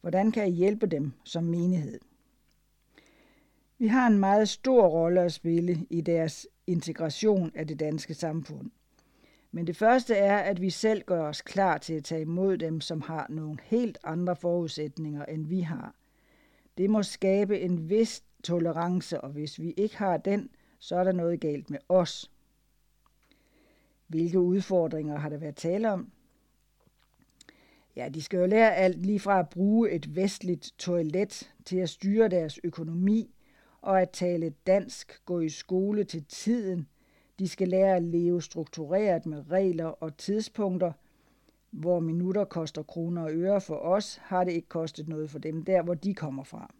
[0.00, 1.98] Hvordan kan I hjælpe dem som menighed?
[3.78, 8.70] Vi har en meget stor rolle at spille i deres integration af det danske samfund.
[9.52, 12.80] Men det første er, at vi selv gør os klar til at tage imod dem,
[12.80, 15.94] som har nogle helt andre forudsætninger, end vi har.
[16.78, 21.12] Det må skabe en vis tolerance, og hvis vi ikke har den, så er der
[21.12, 22.30] noget galt med os.
[24.06, 26.10] Hvilke udfordringer har der været tale om?
[27.96, 31.88] Ja, de skal jo lære alt lige fra at bruge et vestligt toilet til at
[31.88, 33.34] styre deres økonomi,
[33.82, 36.88] og at tale dansk, gå i skole til tiden.
[37.38, 40.92] De skal lære at leve struktureret med regler og tidspunkter.
[41.70, 45.64] Hvor minutter koster kroner og øre for os, har det ikke kostet noget for dem
[45.64, 46.74] der, hvor de kommer fra.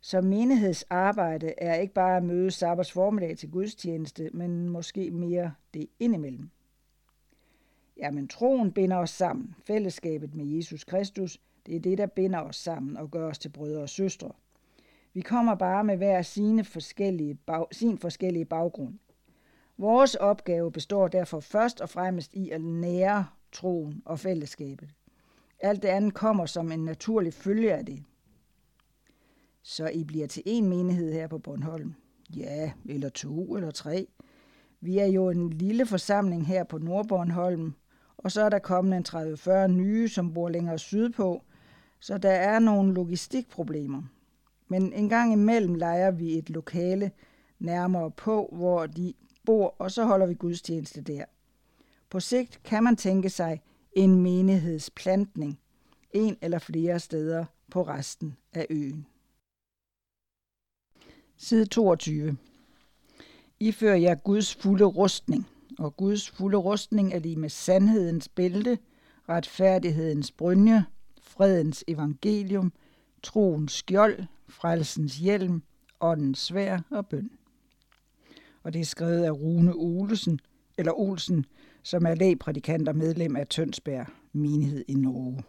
[0.00, 5.86] Så menighedsarbejde er ikke bare at møde sabbats formiddag til gudstjeneste, men måske mere det
[6.00, 6.50] indimellem.
[7.96, 9.54] Jamen, troen binder os sammen.
[9.64, 13.48] Fællesskabet med Jesus Kristus, det er det, der binder os sammen og gør os til
[13.48, 14.32] brødre og søstre.
[15.16, 18.98] Vi kommer bare med hver sine forskellige bag, sin forskellige baggrund.
[19.78, 24.90] Vores opgave består derfor først og fremmest i at nære troen og fællesskabet.
[25.60, 28.04] Alt det andet kommer som en naturlig følge af det.
[29.62, 31.94] Så I bliver til en menighed her på Bornholm.
[32.36, 34.08] Ja, eller to eller tre.
[34.80, 37.74] Vi er jo en lille forsamling her på Nordbornholm,
[38.18, 41.42] og så er der kommet en 30-40 nye, som bor længere sydpå,
[42.00, 44.02] så der er nogle logistikproblemer.
[44.68, 47.10] Men en gang imellem leger vi et lokale
[47.58, 49.14] nærmere på, hvor de
[49.44, 51.24] bor, og så holder vi gudstjeneste der.
[52.10, 53.62] På sigt kan man tænke sig
[53.92, 55.60] en menighedsplantning,
[56.12, 59.06] en eller flere steder på resten af øen.
[61.36, 62.36] Side 22.
[63.60, 65.46] Ifører jeg Guds fulde rustning,
[65.78, 68.78] og Guds fulde rustning er lige med sandhedens bælte,
[69.28, 70.84] retfærdighedens brynje,
[71.20, 72.72] fredens evangelium,
[73.22, 75.62] troens skjold, frelsens hjelm,
[76.00, 77.30] åndens svær og bøn.
[78.62, 80.40] Og det er skrevet af Rune Olsen,
[80.78, 81.46] eller Olsen,
[81.82, 85.42] som er lægprædikant og medlem af Tønsberg menighed i Norge.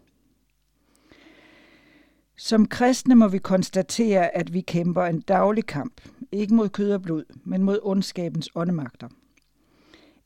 [2.38, 7.02] Som kristne må vi konstatere, at vi kæmper en daglig kamp, ikke mod kød og
[7.02, 9.08] blod, men mod ondskabens åndemagter.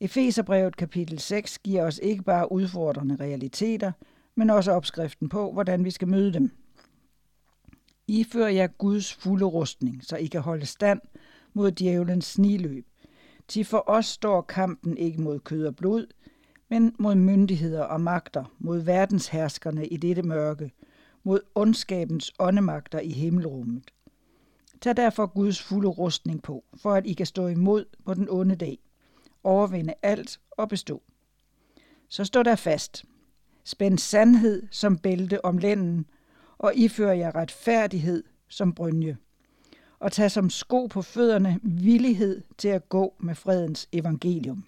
[0.00, 3.92] Efeserbrevet kapitel 6 giver os ikke bare udfordrende realiteter,
[4.34, 6.50] men også opskriften på, hvordan vi skal møde dem.
[8.12, 11.00] Ifører jeg Guds fulde rustning, så I kan holde stand
[11.52, 12.86] mod djævelens sniløb.
[13.48, 16.06] Til for os står kampen ikke mod kød og blod,
[16.68, 20.72] men mod myndigheder og magter, mod verdensherskerne i dette mørke,
[21.22, 23.90] mod ondskabens åndemagter i himmelrummet.
[24.80, 28.56] Tag derfor Guds fulde rustning på, for at I kan stå imod på den onde
[28.56, 28.78] dag,
[29.44, 31.02] overvinde alt og bestå.
[32.08, 33.04] Så stå der fast.
[33.64, 36.06] Spænd sandhed som bælte om lænden,
[36.62, 39.16] og ifører jer retfærdighed som brynje.
[39.98, 44.64] Og tag som sko på fødderne villighed til at gå med fredens evangelium.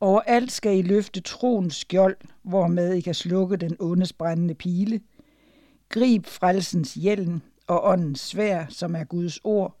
[0.00, 5.00] Overalt skal I løfte troens skjold, hvormed I kan slukke den ondes brændende pile.
[5.88, 9.76] Grib frelsens hjelm og åndens svær, som er Guds ord.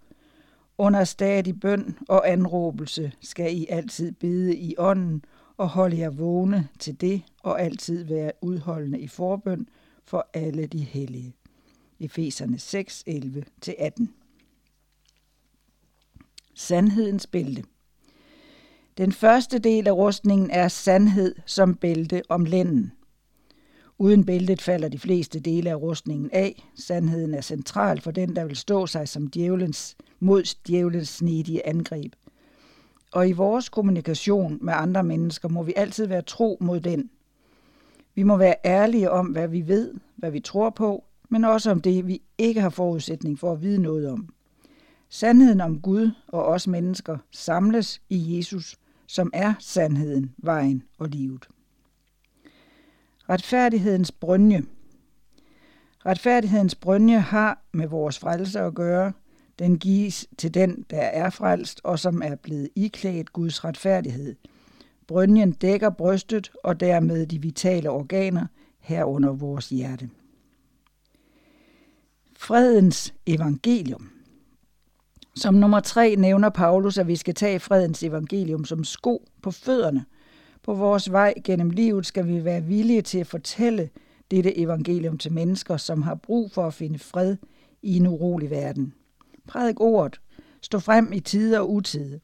[0.78, 5.24] Under stadig bøn og anråbelse skal I altid bede i ånden
[5.56, 9.68] og holde jer vågne til det og altid være udholdende i forbøn
[10.04, 11.34] for alle de hellige.
[12.00, 14.06] Efeserne 6, 11-18
[16.54, 17.64] Sandhedens bælte
[18.98, 22.92] den første del af rustningen er sandhed som bælte om lænden.
[23.98, 26.68] Uden bæltet falder de fleste dele af rustningen af.
[26.74, 32.12] Sandheden er central for den, der vil stå sig som djævelens, mod djævelens snedige angreb.
[33.12, 37.10] Og i vores kommunikation med andre mennesker må vi altid være tro mod den.
[38.14, 41.80] Vi må være ærlige om, hvad vi ved, hvad vi tror på, men også om
[41.80, 44.28] det, vi ikke har forudsætning for at vide noget om.
[45.08, 51.48] Sandheden om Gud og os mennesker samles i Jesus som er sandheden, vejen og livet.
[53.28, 54.62] Retfærdighedens brønje.
[56.06, 59.12] Retfærdighedens brønje har med vores frelse at gøre.
[59.58, 64.36] Den gives til den, der er frelst og som er blevet iklædt Guds retfærdighed.
[65.06, 68.46] Brynjen dækker brystet og dermed de vitale organer
[68.78, 70.10] herunder vores hjerte.
[72.36, 74.10] Fredens evangelium.
[75.36, 80.04] Som nummer tre nævner Paulus, at vi skal tage fredens evangelium som sko på fødderne.
[80.62, 83.90] På vores vej gennem livet skal vi være villige til at fortælle
[84.30, 87.36] dette evangelium til mennesker, som har brug for at finde fred
[87.82, 88.94] i en urolig verden.
[89.48, 90.20] Prædik ordet.
[90.60, 92.20] Stå frem i tide og utide.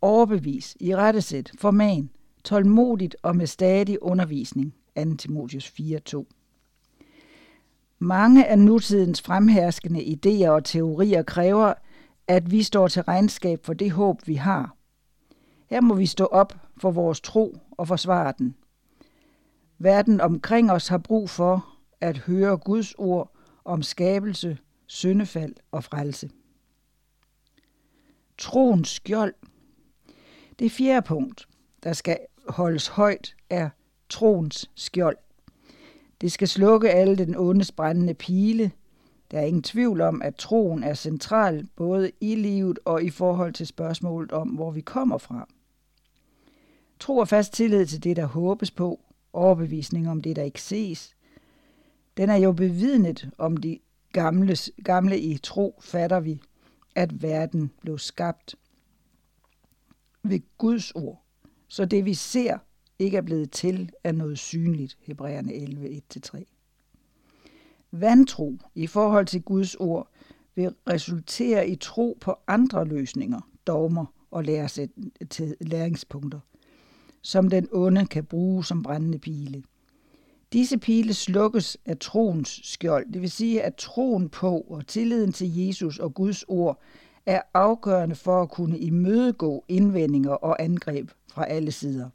[0.00, 2.10] Overbevis, i rettesæt, forman,
[2.44, 4.74] tålmodigt og med stadig undervisning.
[4.96, 5.16] 2.
[5.16, 6.24] Timotius 4.2
[7.98, 11.74] Mange af nutidens fremherskende idéer og teorier kræver,
[12.28, 14.76] at vi står til regnskab for det håb, vi har.
[15.70, 18.54] Her må vi stå op for vores tro og forsvare den.
[19.78, 26.30] Verden omkring os har brug for at høre Guds ord om skabelse, syndefald og frelse.
[28.38, 29.34] Troens skjold.
[30.58, 31.48] Det fjerde punkt,
[31.82, 32.18] der skal
[32.48, 33.68] holdes højt, er
[34.08, 35.16] troens skjold.
[36.20, 38.72] Det skal slukke alle den ondes brændende pile.
[39.30, 43.52] Der er ingen tvivl om, at troen er central både i livet og i forhold
[43.52, 45.48] til spørgsmålet om, hvor vi kommer fra.
[47.00, 49.00] Tro og fast tillid til det, der håbes på,
[49.32, 51.16] overbevisning om det, der ikke ses.
[52.16, 53.78] Den er jo bevidnet om de
[54.12, 56.42] gamle, gamle i tro, fatter vi,
[56.94, 58.54] at verden blev skabt
[60.22, 61.21] ved Guds ord.
[61.72, 62.58] Så det vi ser,
[62.98, 66.44] ikke er blevet til af noget synligt, Hebræerne 11, 1-3.
[67.90, 70.08] Vantro i forhold til Guds ord
[70.54, 74.44] vil resultere i tro på andre løsninger, dogmer og
[75.60, 76.40] læringspunkter,
[77.22, 79.62] som den onde kan bruge som brændende pile.
[80.52, 85.56] Disse pile slukkes af troens skjold, det vil sige, at troen på og tilliden til
[85.56, 86.82] Jesus og Guds ord
[87.26, 92.10] er afgørende for at kunne imødegå indvendinger og angreb fra alle sider.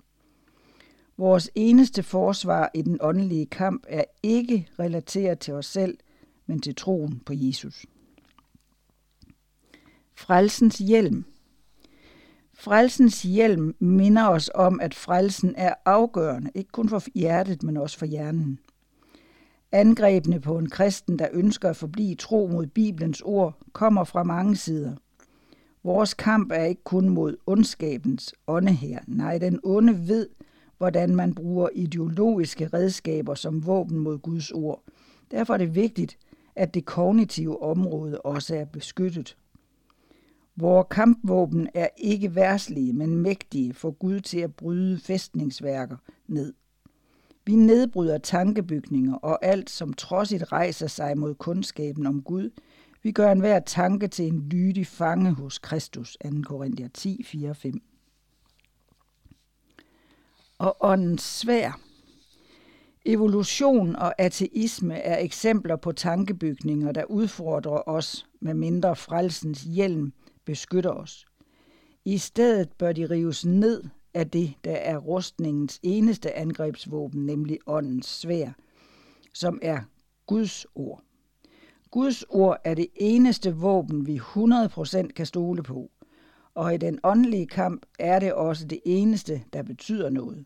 [1.18, 5.98] Vores eneste forsvar i den åndelige kamp er ikke relateret til os selv,
[6.46, 7.86] men til troen på Jesus.
[10.16, 11.26] Frelsens hjelm.
[12.54, 17.98] Frelsens hjelm minder os om, at frelsen er afgørende, ikke kun for hjertet, men også
[17.98, 18.60] for hjernen.
[19.72, 24.56] Angrebene på en kristen, der ønsker at forblive tro mod Bibelens ord, kommer fra mange
[24.56, 24.96] sider.
[25.88, 29.00] Vores kamp er ikke kun mod ondskabens ånde her.
[29.08, 30.30] Nej, den onde ved,
[30.78, 34.84] hvordan man bruger ideologiske redskaber som våben mod Guds ord.
[35.32, 36.18] Derfor er det vigtigt,
[36.56, 39.38] at det kognitive område også er beskyttet.
[40.56, 46.54] Vores kampvåben er ikke værslige, men mægtige for Gud til at bryde fæstningsværker ned.
[47.46, 52.50] Vi nedbryder tankebygninger og alt, som trodsigt rejser sig mod kundskaben om Gud.
[53.08, 56.30] Vi gør enhver tanke til en lydig fange hos Kristus, 2.
[56.44, 57.82] Korinther 10, 4, 5
[60.58, 61.80] og åndens svær.
[63.06, 70.14] Evolution og ateisme er eksempler på tankebygninger, der udfordrer os, med mindre frelsens hjelm
[70.46, 71.26] beskytter os.
[72.06, 73.84] I stedet bør de rives ned
[74.14, 78.52] af det, der er rustningens eneste angrebsvåben, nemlig åndens svær,
[79.34, 79.80] som er
[80.26, 81.07] Guds ord.
[81.98, 85.92] Guds ord er det eneste våben, vi 100% kan stole på
[86.56, 90.46] og i den åndelige kamp er det også det eneste, der betyder noget.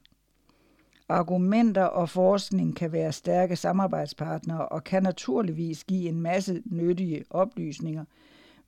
[1.09, 8.05] Argumenter og forskning kan være stærke samarbejdspartnere og kan naturligvis give en masse nyttige oplysninger,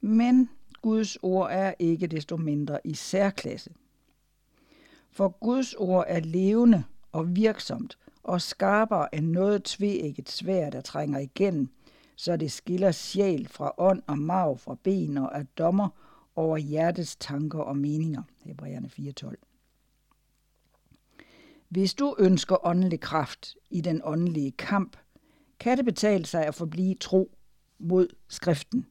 [0.01, 0.49] men
[0.81, 3.71] Guds ord er ikke desto mindre i særklasse.
[5.11, 11.19] For Guds ord er levende og virksomt og skarpere end noget tveægget svær, der trænger
[11.19, 11.69] igennem,
[12.15, 15.89] så det skiller sjæl fra ånd og marv fra ben og er dommer
[16.35, 18.23] over hjertets tanker og meninger.
[18.43, 19.35] Hebræerne 4.12.
[21.69, 24.97] Hvis du ønsker åndelig kraft i den åndelige kamp,
[25.59, 27.37] kan det betale sig at forblive tro
[27.79, 28.85] mod skriften.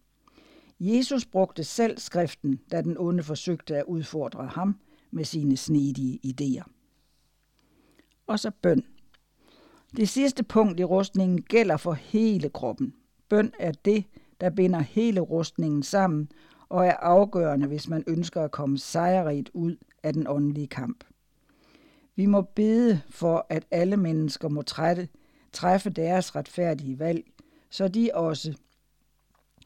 [0.80, 4.80] Jesus brugte selv skriften, da den onde forsøgte at udfordre ham
[5.10, 6.64] med sine snedige idéer.
[8.26, 8.84] Og så bøn.
[9.96, 12.94] Det sidste punkt i rustningen gælder for hele kroppen.
[13.32, 14.04] Bøn er det,
[14.40, 16.28] der binder hele rustningen sammen
[16.68, 21.04] og er afgørende, hvis man ønsker at komme sejrigt ud af den åndelige kamp.
[22.16, 25.08] Vi må bede for, at alle mennesker må trætte,
[25.52, 27.24] træffe deres retfærdige valg,
[27.70, 28.54] så de også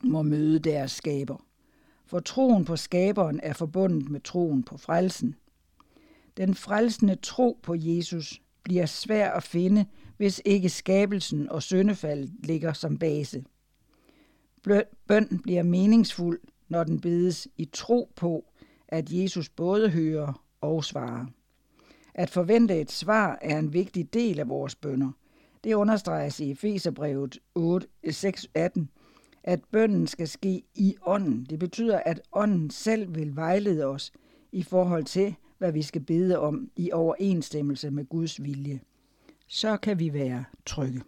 [0.04, 1.44] må møde deres skaber.
[2.04, 5.34] For troen på skaberen er forbundet med troen på frelsen.
[6.36, 9.86] Den frelsende tro på Jesus bliver svær at finde,
[10.16, 13.44] hvis ikke skabelsen og syndefald ligger som base.
[15.08, 18.44] Bøn bliver meningsfuld, når den bedes i tro på,
[18.88, 21.26] at Jesus både hører og svarer.
[22.14, 25.10] At forvente et svar er en vigtig del af vores bønder.
[25.64, 27.38] Det understreges i Efeserbrevet
[28.06, 28.86] 6:18,
[29.44, 31.46] at bønden skal ske i ånden.
[31.50, 34.12] Det betyder, at ånden selv vil vejlede os
[34.52, 38.80] i forhold til, hvad vi skal bede om i overensstemmelse med Guds vilje.
[39.46, 41.02] Så kan vi være trygge.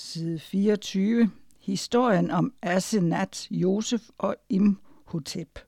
[0.00, 1.30] Side 24.
[1.60, 5.58] Historien om Asenat, Josef og Imhotep.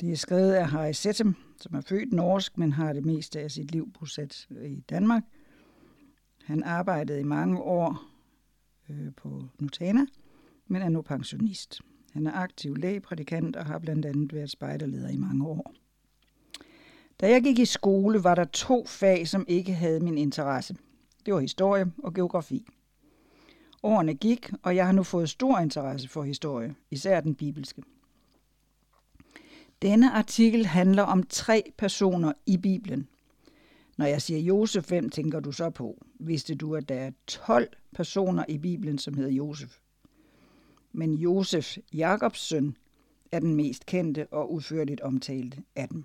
[0.00, 3.50] Det er skrevet af Harry Settem, som er født norsk, men har det meste af
[3.50, 5.22] sit liv bosat i Danmark.
[6.44, 8.04] Han arbejdede i mange år
[8.88, 10.06] øh, på Nutana,
[10.66, 11.80] men er nu pensionist.
[12.12, 15.74] Han er aktiv lægeprædikant og har blandt andet været spejderleder i mange år.
[17.20, 20.76] Da jeg gik i skole, var der to fag, som ikke havde min interesse.
[21.26, 22.66] Det var historie og geografi.
[23.82, 27.82] Årene gik, og jeg har nu fået stor interesse for historie, især den bibelske.
[29.82, 33.08] Denne artikel handler om tre personer i Bibelen.
[33.96, 36.04] Når jeg siger Josef, hvem tænker du så på?
[36.20, 39.78] Vidste du, at der er 12 personer i Bibelen, som hedder Josef?
[40.92, 42.76] Men Josef, Jakobs søn,
[43.32, 46.04] er den mest kendte og udførligt omtalte af dem.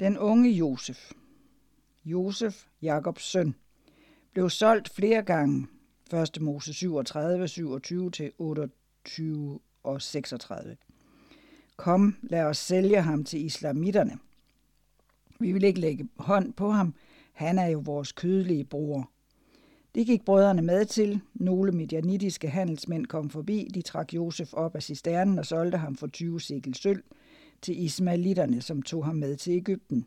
[0.00, 1.12] Den unge Josef,
[2.04, 3.54] Josef, Jakobs søn,
[4.32, 5.66] blev solgt flere gange,
[6.12, 6.40] 1.
[6.40, 10.76] Mose 37, 27 til 28 og 36.
[11.76, 14.18] Kom, lad os sælge ham til islamitterne.
[15.38, 16.94] Vi vil ikke lægge hånd på ham.
[17.32, 19.10] Han er jo vores kødelige bror.
[19.94, 21.20] Det gik brødrene med til.
[21.34, 23.70] Nogle midjanitiske handelsmænd kom forbi.
[23.74, 27.02] De trak Josef op af cisternen og solgte ham for 20 sikkel sølv
[27.62, 30.06] til ismailitterne, som tog ham med til Ægypten.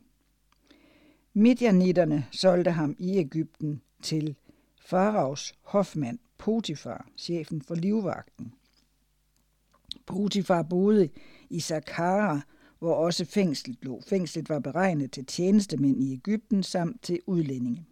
[1.38, 4.36] Midjanitterne solgte ham i Ægypten til
[4.80, 8.52] Faraos hofmand Potifar, chefen for livvagten.
[10.06, 11.08] Potifar boede
[11.50, 12.40] i Sakara,
[12.78, 14.02] hvor også fængslet lå.
[14.06, 17.86] Fængslet var beregnet til tjenestemænd i Ægypten samt til udlændinge.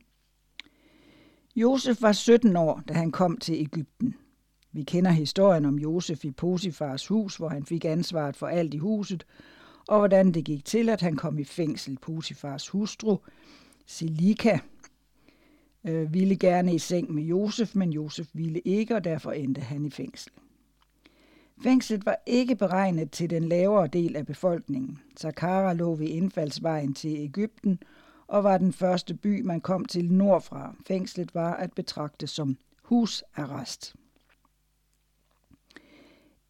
[1.57, 4.15] Josef var 17 år, da han kom til Ægypten.
[4.73, 8.79] Vi kender historien om Josef i Potifars hus, hvor han fik ansvaret for alt i
[8.79, 9.27] huset,
[9.89, 11.99] og hvordan det gik til, at han kom i fængsel.
[12.03, 13.17] Potifars hustru,
[13.87, 14.59] Silika,
[15.85, 19.85] øh, ville gerne i seng med Josef, men Josef ville ikke, og derfor endte han
[19.85, 20.33] i fængsel.
[21.63, 24.99] Fængslet var ikke beregnet til den lavere del af befolkningen.
[25.21, 27.79] Saqqara lå ved indfaldsvejen til Ægypten
[28.27, 30.75] og var den første by, man kom til nordfra.
[30.87, 33.95] Fængslet var at betragte som husarrest.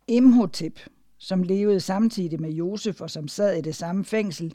[0.09, 0.81] Imhotep,
[1.25, 4.55] som levede samtidig med Josef og som sad i det samme fængsel,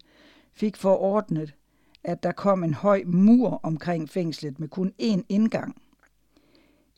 [0.54, 1.54] fik forordnet,
[2.04, 5.76] at der kom en høj mur omkring fængslet med kun én indgang–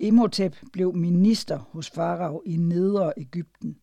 [0.01, 3.77] Imhotep blev minister hos farao i Nedre Ægypten.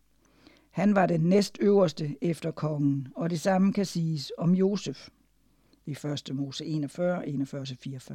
[0.71, 5.09] Han var den næstøverste efter kongen, og det samme kan siges om Josef
[5.87, 6.31] i 1.
[6.35, 8.15] Mose 41, 41-44.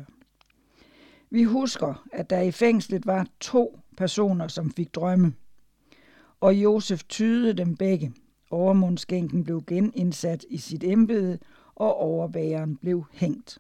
[1.30, 5.34] Vi husker, at der i fængslet var to personer, som fik drømme,
[6.44, 8.14] og Josef tydede dem begge.
[8.52, 11.40] Overmundskænken blev genindsat i sit embede,
[11.76, 13.60] og overbæreren blev hængt.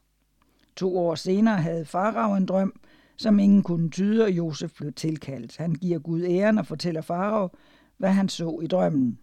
[0.75, 2.73] To år senere havde farao en drøm,
[3.17, 5.57] som ingen kunne tyde, og Josef blev tilkaldt.
[5.57, 7.49] Han giver Gud æren og fortæller farao,
[7.97, 9.19] hvad han så i drømmen.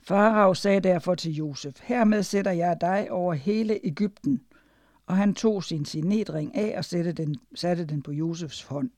[0.00, 4.40] Farao sagde derfor til Josef, hermed sætter jeg dig over hele Ægypten.
[5.06, 8.90] Og han tog sin sinedring af og satte den, satte den på Josefs hånd.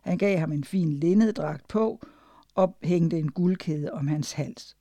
[0.00, 2.00] Han gav ham en fin linneddragt på
[2.54, 4.76] ophængte en guldkæde om hans hals.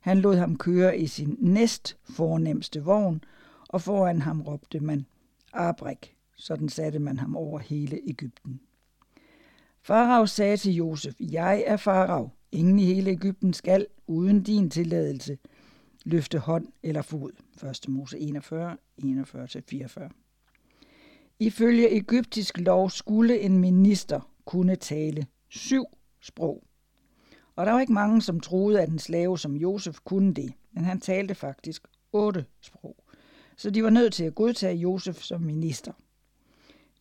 [0.00, 3.24] Han lod ham køre i sin næst fornemmeste vogn,
[3.68, 5.06] og foran ham råbte man,
[5.52, 8.60] Abrik, sådan satte man ham over hele Ægypten.
[9.82, 12.30] Farao sagde til Josef, jeg er farao.
[12.52, 15.38] Ingen i hele Ægypten skal, uden din tilladelse,
[16.04, 17.32] løfte hånd eller fod.
[17.70, 17.88] 1.
[17.88, 20.10] Mose 41, 41-44.
[21.38, 25.84] Ifølge egyptisk lov skulle en minister kunne tale syv
[26.20, 26.67] sprog.
[27.58, 30.84] Og der var ikke mange, som troede, at en slave som Josef kunne det, men
[30.84, 31.82] han talte faktisk
[32.12, 32.96] otte sprog.
[33.56, 35.92] Så de var nødt til at godtage Josef som minister.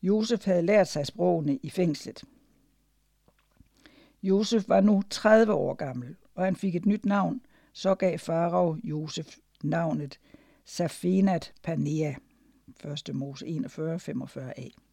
[0.03, 2.23] Josef havde lært sig sprogene i fængslet.
[4.23, 7.41] Josef var nu 30 år gammel, og han fik et nyt navn.
[7.73, 10.19] Så gav farao Josef navnet
[10.65, 12.13] Safinat Panea,
[13.07, 13.15] 1.
[13.15, 14.86] Mose 41, 45a.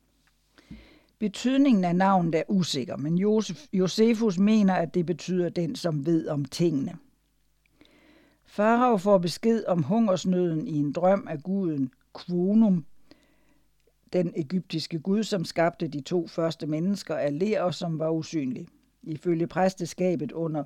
[1.19, 6.29] Betydningen af navnet er usikker, men Josef, Josefus mener, at det betyder den, som ved
[6.29, 6.97] om tingene.
[8.45, 12.85] Farao får besked om hungersnøden i en drøm af guden Kvonum,
[14.13, 18.67] den egyptiske gud, som skabte de to første mennesker af ler og som var usynlig.
[19.03, 20.65] Ifølge præsteskabet under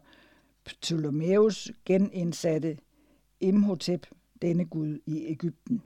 [0.64, 2.78] Ptolemæus genindsatte
[3.40, 4.06] Imhotep
[4.42, 5.82] denne gud i Ægypten.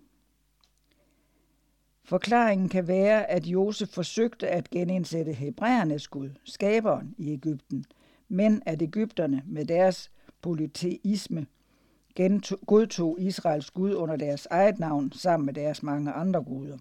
[2.04, 7.84] Forklaringen kan være, at Josef forsøgte at genindsætte hebræernes Gud, skaberen i Ægypten,
[8.28, 10.10] men at Ægypterne med deres
[10.40, 11.46] polyteisme
[12.66, 16.78] godtog Israels Gud under deres eget navn sammen med deres mange andre guder.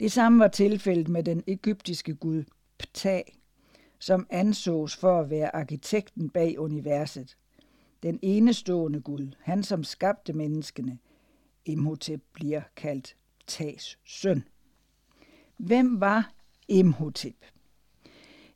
[0.00, 2.44] Det samme var tilfældet med den egyptiske gud
[2.78, 3.22] Ptah,
[3.98, 7.36] som ansås for at være arkitekten bag universet.
[8.02, 10.98] Den enestående Gud, han som skabte menneskene,
[11.64, 13.16] Imhotep bliver kaldt
[13.46, 14.44] Ptahs søn.
[15.56, 16.32] Hvem var
[16.68, 17.44] Imhotep?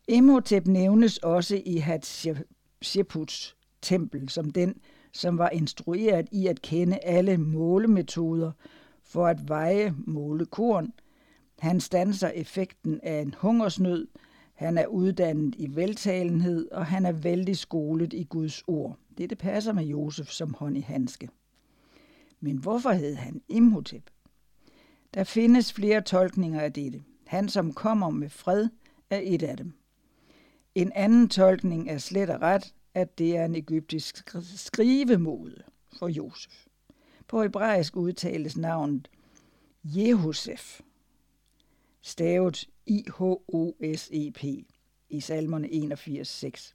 [0.08, 4.80] Imhotep nævnes også i Hatsheputs tempel som den,
[5.12, 8.52] som var instrueret i at kende alle målemetoder
[9.02, 10.92] for at veje målekorn.
[11.58, 14.08] Han stanser effekten af en hungersnød,
[14.54, 18.98] han er uddannet i veltalenhed, og han er vældig skolet i Guds ord.
[19.18, 21.28] Dette passer med Josef som hånd i handske.
[22.40, 24.10] Men hvorfor hed han Imhotep?
[25.14, 27.02] Der findes flere tolkninger af dette.
[27.26, 28.68] Han, som kommer med fred,
[29.10, 29.72] er et af dem.
[30.74, 35.62] En anden tolkning er slet og ret, at det er en egyptisk skrivemode
[35.98, 36.66] for Josef.
[37.28, 39.08] På hebraisk udtales navnet
[39.84, 40.80] Jehosef,
[42.02, 44.44] stavet I-H-O-S-E-P
[45.08, 46.74] i salmerne 81.6.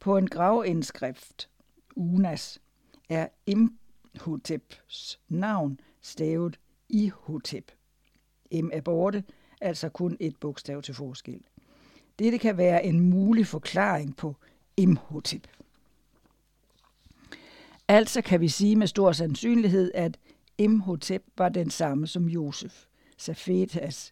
[0.00, 1.48] På en gravindskrift,
[1.96, 2.60] Unas,
[3.08, 6.58] er Imhoteps navn stavet
[6.92, 7.72] Ihotep.
[8.52, 9.24] M er borte,
[9.60, 11.40] altså kun et bogstav til forskel.
[12.18, 14.36] Dette kan være en mulig forklaring på
[14.76, 15.48] Imhotep.
[17.88, 20.18] Altså kan vi sige med stor sandsynlighed, at
[20.58, 22.84] Imhotep var den samme som Josef,
[23.16, 24.10] Safetas,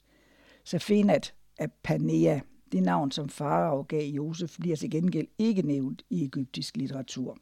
[0.65, 2.41] Safenat af Panea.
[2.73, 7.39] Det navn, som farao gav Josef, bliver til gengæld ikke nævnt i egyptisk litteratur.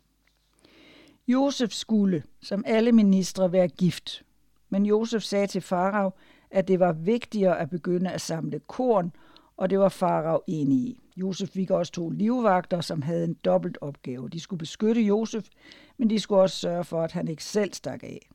[1.29, 4.25] Josef skulle, som alle ministre, være gift,
[4.71, 6.11] men Josef sagde til farao,
[6.51, 9.13] at det var vigtigere at begynde at samle korn,
[9.57, 11.01] og det var farao enig i.
[11.17, 14.29] Josef fik også to livvagter, som havde en dobbelt opgave.
[14.29, 15.49] De skulle beskytte Josef,
[15.97, 18.31] men de skulle også sørge for, at han ikke selv stak af.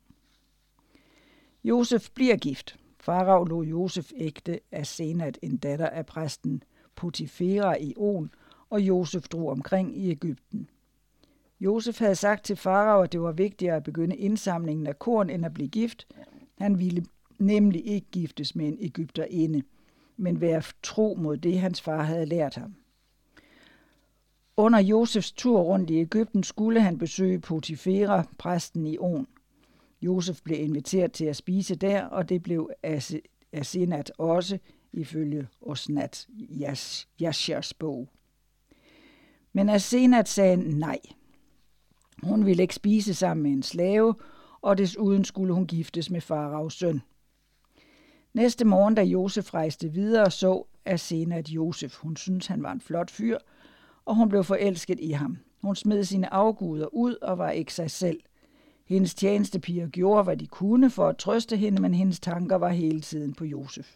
[1.64, 2.80] Josef bliver gift.
[3.00, 6.64] Farao lå Josef ægte af Senat, en datter af præsten
[6.96, 8.32] Potifera i On,
[8.70, 10.70] og Josef drog omkring i Ægypten.
[11.64, 15.46] Josef havde sagt til farao, at det var vigtigere at begynde indsamlingen af korn, end
[15.46, 16.08] at blive gift.
[16.58, 17.06] Han ville
[17.40, 19.64] nemlig ikke giftes med en Ægypterinde
[20.18, 22.76] men være tro mod det, hans far havde lært ham.
[24.58, 29.28] Under Josefs tur rundt i Ægypten skulle han besøge Potifera, præsten i On.
[30.02, 32.70] Josef blev inviteret til at spise der, og det blev
[33.54, 34.60] Asenat også,
[34.94, 36.28] ifølge Osnat
[37.22, 38.10] Yashers bog.
[39.54, 41.00] Men Asenat sagde nej.
[42.24, 44.16] Hun ville ikke spise sammen med en slave,
[44.62, 47.02] og desuden skulle hun giftes med faraos søn.
[48.34, 51.96] Næste morgen, da Josef rejste videre, så Asenat Josef.
[51.96, 53.38] Hun syntes, han var en flot fyr,
[54.06, 55.38] og hun blev forelsket i ham.
[55.62, 58.20] Hun smed sine afguder ud og var ikke sig selv.
[58.86, 63.02] Hendes tjenestepiger gjorde, hvad de kunne for at trøste hende, men hendes tanker var hele
[63.02, 63.96] tiden på Josef.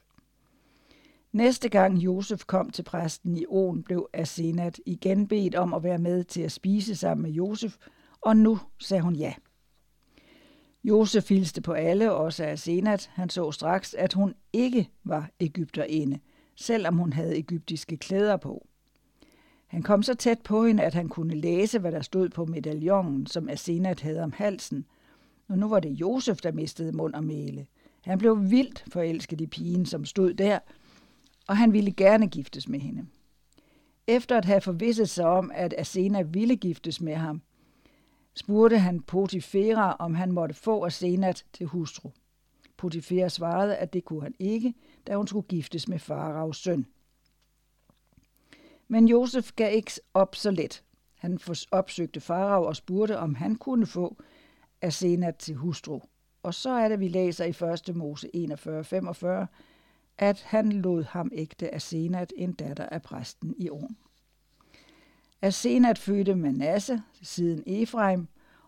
[1.32, 5.98] Næste gang Josef kom til præsten i On, blev Asenat igen bedt om at være
[5.98, 7.78] med til at spise sammen med Josef,
[8.22, 9.34] og nu sagde hun ja.
[10.84, 13.10] Josef hilste på alle, også af Senat.
[13.14, 16.20] Han så straks, at hun ikke var Ægypterinde,
[16.56, 18.68] selvom hun havde egyptiske klæder på.
[19.68, 23.28] Han kom så tæt på hende, at han kunne læse, hvad der stod på medaljongen,
[23.28, 24.86] som Asenat havde om halsen.
[25.50, 27.68] Og nu var det Josef, der mistede mund og mæle.
[28.02, 30.60] Han blev vildt forelsket i pigen, som stod der,
[31.48, 33.06] og han ville gerne giftes med hende.
[34.08, 37.42] Efter at have forvisset sig om, at Asena ville giftes med ham,
[38.38, 42.10] spurgte han Potifera, om han måtte få Asenat til hustru.
[42.78, 44.74] Potifera svarede, at det kunne han ikke,
[45.08, 46.86] da hun skulle giftes med faraos søn.
[48.88, 50.84] Men Josef gav ikke op så let.
[51.16, 51.40] Han
[51.72, 54.18] opsøgte farao og spurgte, om han kunne få
[54.82, 56.00] Asenat til hustru.
[56.44, 57.96] Og så er det, vi læser i 1.
[57.96, 59.48] Mose 41:45,
[60.18, 63.70] at han lod ham ægte Asenat, en datter af præsten i
[65.42, 65.48] Orn.
[65.48, 68.28] Asenat fødte Manasse, siden Efraim,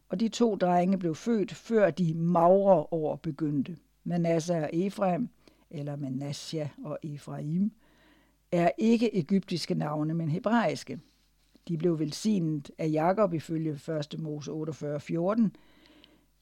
[0.09, 3.77] og de to drenge blev født, før de magre år begyndte.
[4.03, 5.29] Manasse og Efraim,
[5.71, 7.71] eller Manasja og Efraim,
[8.51, 10.99] er ikke egyptiske navne, men hebraiske.
[11.67, 14.19] De blev velsignet af Jakob ifølge 1.
[14.19, 15.51] Mose 48:14.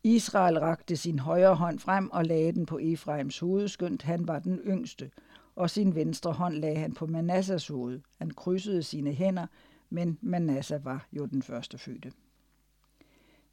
[0.03, 4.39] Israel rakte sin højre hånd frem og lagde den på Efraims hoved, skønt han var
[4.39, 5.11] den yngste,
[5.55, 7.99] og sin venstre hånd lagde han på Manassas hoved.
[8.17, 9.47] Han krydsede sine hænder,
[9.89, 12.11] men Manasseh var jo den første fødte.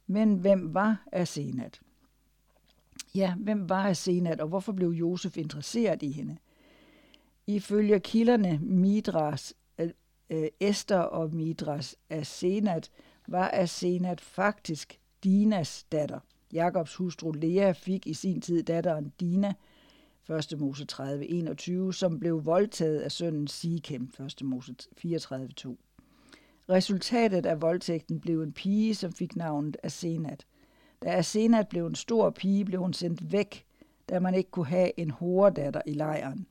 [0.07, 1.81] Men hvem var Asenat?
[3.15, 6.37] Ja, hvem var Asenat, og hvorfor blev Josef interesseret i hende?
[7.47, 9.53] Ifølge kilderne Midras,
[10.29, 12.91] øh, Esther og Midras Asenat,
[13.27, 16.19] var Asenat faktisk Dinas datter.
[16.53, 19.53] Jakobs hustru Lea fik i sin tid datteren Dina,
[20.29, 20.59] 1.
[20.59, 24.41] Mose 30, 21, som blev voldtaget af sønnen Sikem, 1.
[24.43, 25.79] Mose 34, 2.
[26.69, 30.45] Resultatet af voldtægten blev en pige, som fik navnet Asenat.
[31.03, 33.65] Da Asenat blev en stor pige, blev hun sendt væk,
[34.09, 36.47] da man ikke kunne have en horedatter i lejren.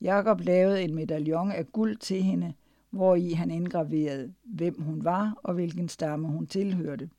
[0.00, 2.54] Jakob lavede en medaljon af guld til hende,
[2.90, 7.10] hvor i han indgraverede, hvem hun var og hvilken stamme hun tilhørte.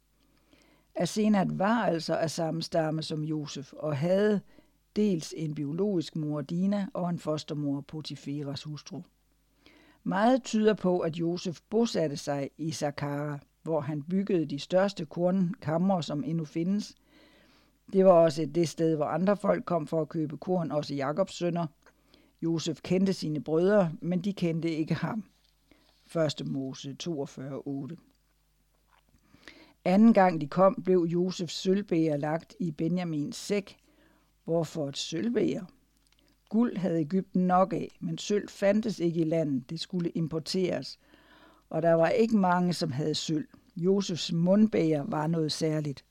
[0.95, 4.41] Asenat var altså af samme stamme som Josef og havde
[4.95, 9.01] dels en biologisk mor Dina og en fostermor Potiferas hustru.
[10.03, 16.01] Meget tyder på, at Josef bosatte sig i Sakara, hvor han byggede de største kornkammer,
[16.01, 16.95] som endnu findes.
[17.93, 21.33] Det var også det sted, hvor andre folk kom for at købe korn, også Jakobs
[21.33, 21.67] sønner.
[22.41, 25.23] Josef kendte sine brødre, men de kendte ikke ham.
[26.39, 26.47] 1.
[26.47, 27.95] Mose 42.8
[29.85, 33.77] Anden gang de kom, blev Josefs sølvbæger lagt i Benjamins sæk.
[34.43, 35.65] Hvorfor et sølvbæger?
[36.51, 39.69] Guld havde Ægypten nok af, men sølv fandtes ikke i landet.
[39.69, 40.99] Det skulle importeres.
[41.69, 43.47] Og der var ikke mange, som havde sølv.
[43.75, 46.05] Josefs mundbæger var noget særligt.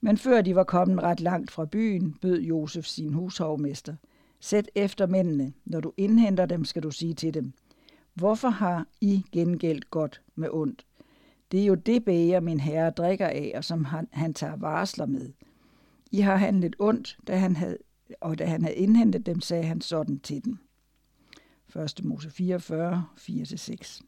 [0.00, 3.94] Men før de var kommet ret langt fra byen, bød Josef sin hushovmester.
[4.40, 5.52] Sæt efter mændene.
[5.64, 7.52] Når du indhenter dem, skal du sige til dem.
[8.14, 10.86] Hvorfor har I gengældt godt med ondt?
[11.52, 15.06] Det er jo det bæger, min herre drikker af, og som han, han tager varsler
[15.06, 15.32] med.
[16.10, 17.78] I har handlet ondt, da han havde,
[18.20, 20.58] og da han havde indhentet dem, sagde han sådan til dem.
[21.76, 22.04] 1.
[22.04, 24.00] Mose 44, 4-6.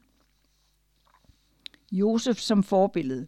[1.91, 3.27] Josef som forbillede.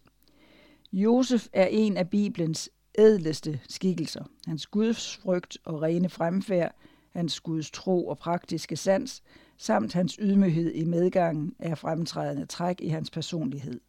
[0.92, 4.24] Josef er en af Bibelens ædleste skikkelser.
[4.46, 6.74] Hans gudsfrygt og rene fremfærd,
[7.10, 9.22] hans Guds tro og praktiske sans,
[9.56, 13.80] samt hans ydmyghed i medgangen er fremtrædende træk i hans personlighed.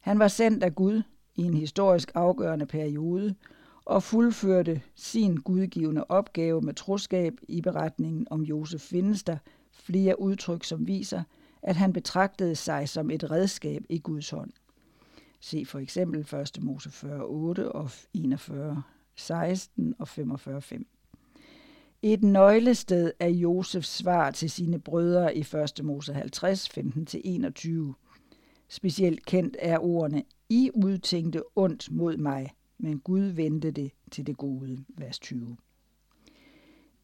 [0.00, 1.02] Han var sendt af Gud
[1.34, 3.34] i en historisk afgørende periode
[3.84, 9.36] og fuldførte sin gudgivende opgave med troskab i beretningen om Josef findes der
[9.72, 11.22] flere udtryk, som viser,
[11.62, 14.50] at han betragtede sig som et redskab i Guds hånd.
[15.40, 16.62] Se for eksempel 1.
[16.62, 18.82] Mose 40, 8 og 41,
[19.16, 20.86] 16 og 45, 5.
[22.02, 25.84] Et nøglested er Josefs svar til sine brødre i 1.
[25.84, 27.92] Mose 50, 15-21.
[28.68, 34.36] Specielt kendt er ordene, I udtænkte ondt mod mig, men Gud vendte det til det
[34.36, 35.56] gode, vers 20.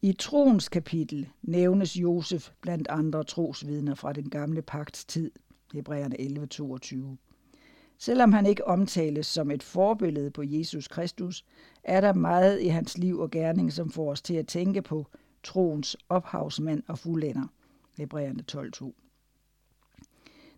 [0.01, 5.31] I troens kapitel nævnes Josef blandt andre trosvidner fra den gamle pagts tid,
[5.73, 7.17] Hebræerne 11:22.
[7.97, 11.45] Selvom han ikke omtales som et forbillede på Jesus Kristus,
[11.83, 15.07] er der meget i hans liv og gerning, som får os til at tænke på
[15.43, 17.47] troens ophavsmand og fuldender.
[17.97, 18.93] Hebræerne 12:2.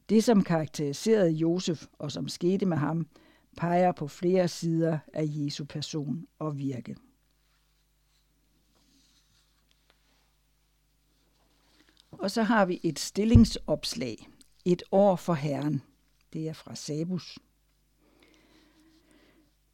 [0.09, 3.07] Det, som karakteriserede Josef og som skete med ham,
[3.57, 6.95] peger på flere sider af Jesu person og virke.
[12.11, 14.29] Og så har vi et stillingsopslag.
[14.65, 15.81] Et år for Herren.
[16.33, 17.39] Det er fra Sabus.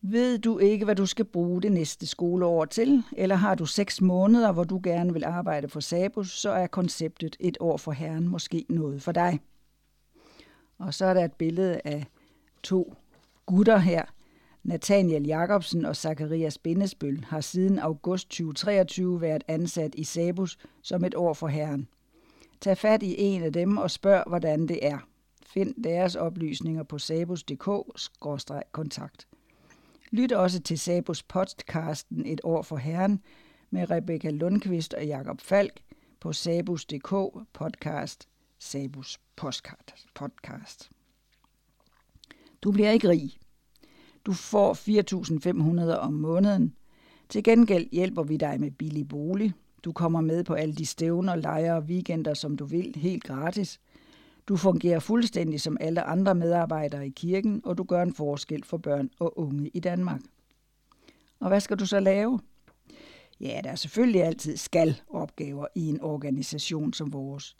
[0.01, 4.01] Ved du ikke, hvad du skal bruge det næste skoleår til, eller har du seks
[4.01, 8.27] måneder, hvor du gerne vil arbejde for Sabus, så er konceptet et år for Herren
[8.27, 9.39] måske noget for dig.
[10.77, 12.05] Og så er der et billede af
[12.63, 12.95] to
[13.49, 14.05] gutter her.
[14.63, 21.15] Nathaniel Jacobsen og Zacharias Bindesbøl har siden august 2023 været ansat i Sabus som et
[21.15, 21.87] år for Herren.
[22.61, 24.97] Tag fat i en af dem og spørg, hvordan det er.
[25.45, 29.27] Find deres oplysninger på sabus.dk-kontakt.
[30.11, 33.21] Lyt også til Sabus podcasten Et år for Herren
[33.69, 35.81] med Rebecca Lundqvist og Jakob Falk
[36.19, 37.13] på sabus.dk
[37.53, 38.27] podcast
[38.59, 40.09] Sabus podcast.
[42.61, 43.37] Du bliver ikke rig.
[44.25, 44.73] Du får
[45.93, 46.75] 4.500 om måneden.
[47.29, 49.53] Til gengæld hjælper vi dig med billig bolig.
[49.83, 53.79] Du kommer med på alle de stævner, lejre og weekender, som du vil, helt gratis.
[54.47, 58.77] Du fungerer fuldstændig som alle andre medarbejdere i kirken, og du gør en forskel for
[58.77, 60.21] børn og unge i Danmark.
[61.39, 62.39] Og hvad skal du så lave?
[63.39, 67.55] Ja, der er selvfølgelig altid skal-opgaver i en organisation som vores.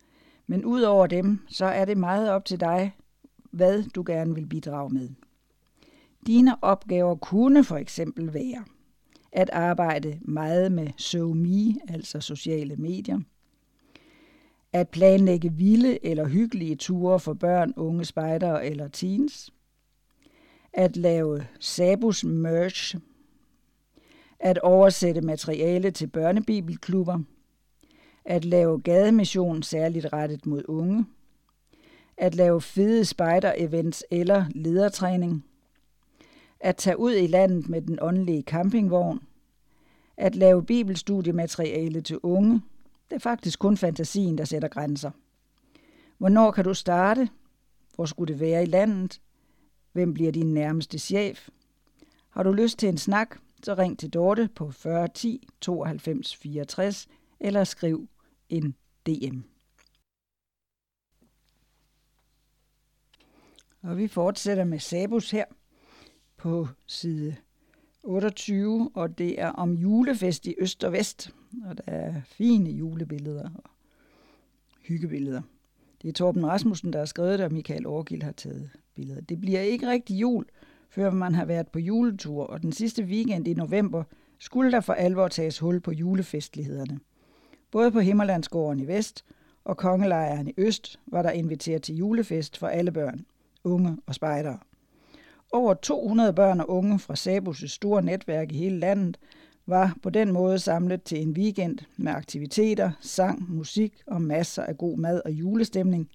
[0.48, 2.96] Men udover dem, så er det meget op til dig,
[3.52, 5.10] hvad du gerne vil bidrage med.
[6.28, 8.66] Dine opgaver kunne for eksempel være
[9.32, 13.20] at arbejde meget med SoMe, altså sociale medier,
[14.74, 19.54] at planlægge vilde eller hyggelige ture for børn, unge spejdere eller teens,
[20.74, 22.98] at lave Sabus merch,
[24.40, 27.20] at oversætte materiale til børnebibelklubber,
[28.26, 31.06] at lave gademission særligt rettet mod unge,
[32.20, 35.46] at lave fede spider-events eller ledertræning,
[36.60, 39.20] at tage ud i landet med den åndelige campingvogn,
[40.18, 42.62] at lave bibelstudiemateriale til unge.
[43.10, 45.12] Det er faktisk kun fantasien, der sætter grænser.
[46.18, 47.30] Hvornår kan du starte?
[47.96, 49.22] Hvor skulle det være i landet?
[49.94, 51.50] Hvem bliver din nærmeste chef?
[52.30, 57.08] Har du lyst til en snak, så ring til Dorte på 40 10 92 64
[57.40, 58.08] eller skriv
[58.50, 58.76] en
[59.08, 59.49] DM.
[63.82, 65.46] Og vi fortsætter med Sabus her
[66.38, 67.36] på side
[68.04, 71.34] 28, og det er om julefest i Øst og Vest.
[71.66, 73.70] Og der er fine julebilleder og
[74.82, 75.42] hyggebilleder.
[76.02, 79.22] Det er Torben Rasmussen, der har skrevet det, og Michael Aargild har taget billeder.
[79.22, 80.46] Det bliver ikke rigtig jul,
[80.90, 84.04] før man har været på juletur, og den sidste weekend i november
[84.40, 87.00] skulle der for alvor tages hul på julefestlighederne.
[87.72, 89.26] Både på Himmerlandsgården i vest
[89.64, 93.26] og kongelejren i øst var der inviteret til julefest for alle børn,
[93.64, 94.58] unge og spejdere.
[95.52, 99.18] Over 200 børn og unge fra Sabus' store netværk i hele landet
[99.66, 104.78] var på den måde samlet til en weekend med aktiviteter, sang, musik og masser af
[104.78, 106.10] god mad og julestemning.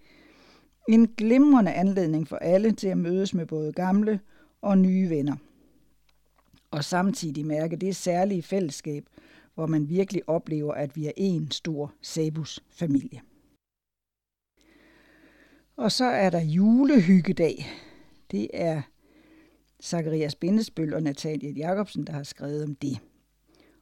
[0.89, 4.21] En glimrende anledning for alle til at mødes med både gamle
[4.63, 5.37] og nye venner.
[6.71, 9.05] Og samtidig mærke det særlige fællesskab,
[9.55, 13.21] hvor man virkelig oplever, at vi er en stor Sabus-familie.
[15.77, 17.67] Og så er der julehyggedag.
[18.31, 18.83] Det er
[19.83, 22.99] Zacharias Bindesbøl og Natalie Jacobsen, der har skrevet om det.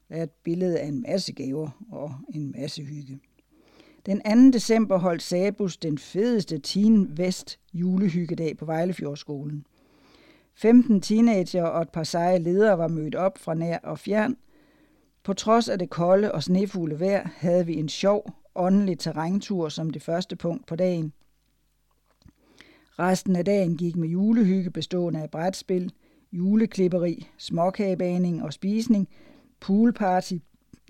[0.09, 3.20] Der er et billede af en masse gaver og en masse hygge.
[4.06, 4.51] Den 2.
[4.51, 9.66] december holdt Sabus den fedeste Teen Vest julehyggedag på Vejlefjordskolen.
[10.55, 14.36] 15 teenager og et par seje ledere var mødt op fra nær og fjern.
[15.23, 19.90] På trods af det kolde og snefulde vejr havde vi en sjov, åndelig terræntur som
[19.90, 21.12] det første punkt på dagen.
[22.98, 25.93] Resten af dagen gik med julehygge bestående af brætspil,
[26.32, 29.09] juleklipperi, småkagebaning og spisning,
[29.60, 30.35] poolparty,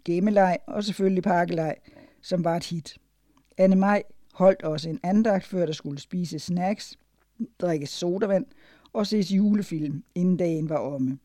[0.05, 1.77] gemmeleg og selvfølgelig pakkeleg,
[2.23, 2.99] som var et hit.
[3.59, 4.03] Anne Maj
[4.33, 6.99] holdt også en andagt, før der skulle spise snacks,
[7.59, 8.47] drikkes sodavand
[8.93, 11.19] og ses julefilm, inden dagen var omme.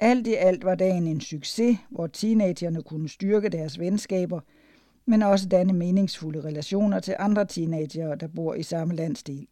[0.00, 4.40] Alt i alt var dagen en succes, hvor teenagerne kunne styrke deres venskaber,
[5.06, 9.46] men også danne meningsfulde relationer til andre teenagere, der bor i samme landsdel.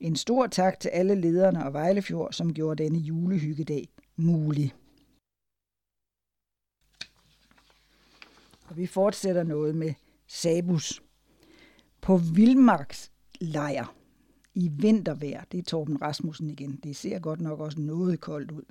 [0.00, 4.74] En stor tak til alle lederne og Vejlefjord, som gjorde denne julehyggedag mulig.
[8.68, 9.94] Og vi fortsætter noget med
[10.26, 11.02] Sabus.
[12.00, 13.94] På Vildmarks lejr
[14.54, 18.62] i vintervejr, det er Torben Rasmussen igen, det ser godt nok også noget koldt ud.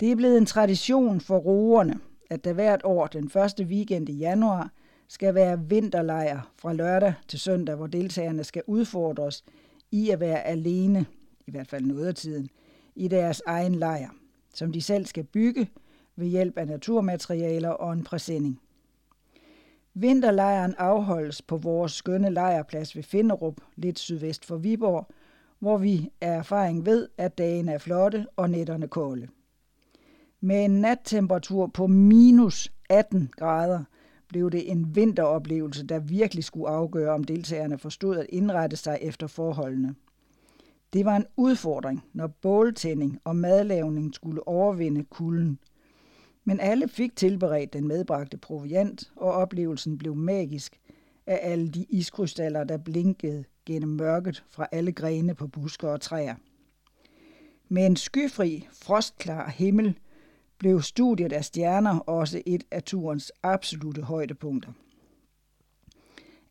[0.00, 2.00] Det er blevet en tradition for roerne,
[2.30, 4.72] at der hvert år den første weekend i januar
[5.08, 9.44] skal være vinterlejr fra lørdag til søndag, hvor deltagerne skal udfordres
[9.90, 11.06] i at være alene,
[11.46, 12.48] i hvert fald noget af tiden,
[12.94, 14.08] i deres egen lejr,
[14.54, 15.68] som de selv skal bygge
[16.16, 18.60] ved hjælp af naturmaterialer og en præsending.
[19.94, 25.08] Vinterlejren afholdes på vores skønne lejrplads ved Finderup, lidt sydvest for Viborg,
[25.58, 29.28] hvor vi af erfaring ved, at dagen er flotte og nætterne kolde.
[30.40, 33.84] Med en nattemperatur på minus 18 grader
[34.30, 39.26] blev det en vinteroplevelse, der virkelig skulle afgøre, om deltagerne forstod at indrette sig efter
[39.26, 39.94] forholdene.
[40.92, 45.58] Det var en udfordring, når båltænding og madlavning skulle overvinde kulden.
[46.44, 50.80] Men alle fik tilberedt den medbragte proviant, og oplevelsen blev magisk
[51.26, 56.34] af alle de iskrystaller, der blinkede gennem mørket fra alle grene på busker og træer.
[57.68, 59.98] Med en skyfri, frostklar himmel–
[60.60, 64.72] blev studiet af stjerner også et af turens absolute højdepunkter.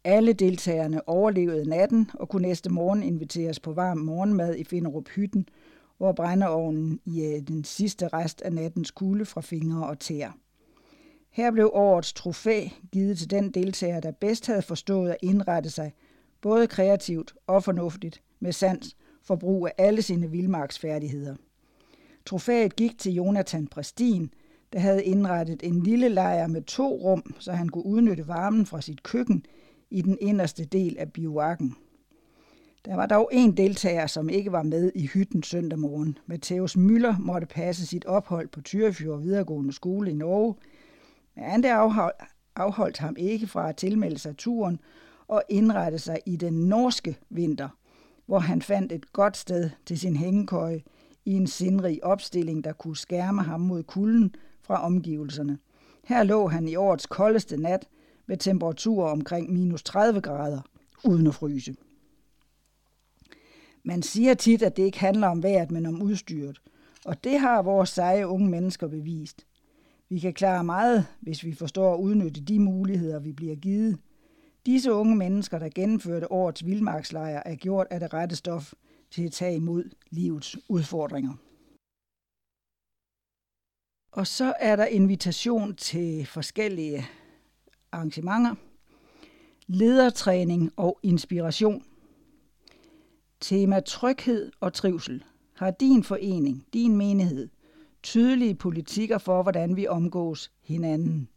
[0.03, 5.45] Alle deltagerne overlevede natten og kunne næste morgen inviteres på varm morgenmad i Finderup Hytten,
[5.97, 10.31] hvor brændeovnen i øh, den sidste rest af nattens kulde fra fingre og tæer.
[11.31, 15.93] Her blev årets trofæ givet til den deltager, der bedst havde forstået at indrette sig,
[16.41, 21.35] både kreativt og fornuftigt, med sans for brug af alle sine vildmarksfærdigheder.
[22.29, 24.33] Trofæet gik til Jonathan Prestin,
[24.73, 28.81] der havde indrettet en lille lejr med to rum, så han kunne udnytte varmen fra
[28.81, 29.45] sit køkken
[29.89, 31.75] i den inderste del af bivakken.
[32.85, 36.17] Der var dog en deltager, som ikke var med i hytten søndag morgen.
[36.25, 40.55] Matheus Møller måtte passe sit ophold på Tyrefjord videregående skole i Norge,
[41.35, 42.15] men det afholdt,
[42.55, 44.79] afholdt ham ikke fra at tilmelde sig turen
[45.27, 47.69] og indrette sig i den norske vinter,
[48.25, 50.81] hvor han fandt et godt sted til sin hængekøje–
[51.29, 55.57] i en sindrig opstilling, der kunne skærme ham mod kulden fra omgivelserne.
[56.03, 57.87] Her lå han i årets koldeste nat
[58.27, 60.61] med temperaturer omkring minus 30 grader,
[61.03, 61.75] uden at fryse.
[63.83, 66.61] Man siger tit, at det ikke handler om vejret, men om udstyret.
[67.05, 69.45] Og det har vores seje unge mennesker bevist.
[70.09, 73.97] Vi kan klare meget, hvis vi forstår at udnytte de muligheder, vi bliver givet.
[74.65, 78.73] Disse unge mennesker, der gennemførte årets vildmarkslejr, er gjort af det rette stof
[79.11, 81.33] til at tage imod livets udfordringer.
[84.11, 87.05] Og så er der invitation til forskellige
[87.91, 88.55] arrangementer,
[89.67, 91.83] ledertræning og inspiration.
[93.39, 95.23] Tema tryghed og trivsel.
[95.53, 97.49] Har din forening, din menighed,
[98.03, 101.29] tydelige politikker for, hvordan vi omgås hinanden.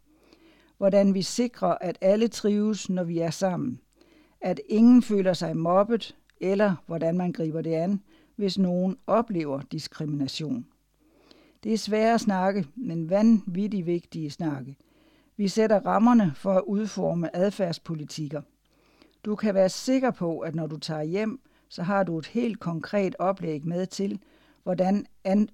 [0.77, 3.79] Hvordan vi sikrer, at alle trives, når vi er sammen.
[4.41, 8.01] At ingen føler sig mobbet, eller hvordan man griber det an,
[8.35, 10.65] hvis nogen oplever diskrimination.
[11.63, 14.75] Det er svære snakke, men vanvittigt vigtige snakke.
[15.37, 18.41] Vi sætter rammerne for at udforme adfærdspolitikker.
[19.25, 21.39] Du kan være sikker på, at når du tager hjem,
[21.69, 24.19] så har du et helt konkret oplæg med til,
[24.63, 25.05] hvordan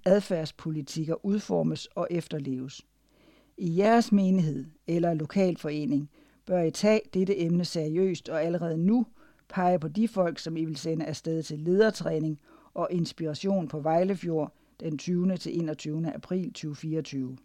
[0.05, 2.85] adfærdspolitikker udformes og efterleves.
[3.57, 6.09] I jeres menighed eller lokalforening
[6.45, 9.05] bør I tage dette emne seriøst og allerede nu
[9.49, 12.39] pege på de folk, som I vil sende afsted til ledertræning
[12.73, 15.38] og inspiration på Vejlefjord den 20.
[15.38, 16.13] til 21.
[16.13, 17.38] april 2024.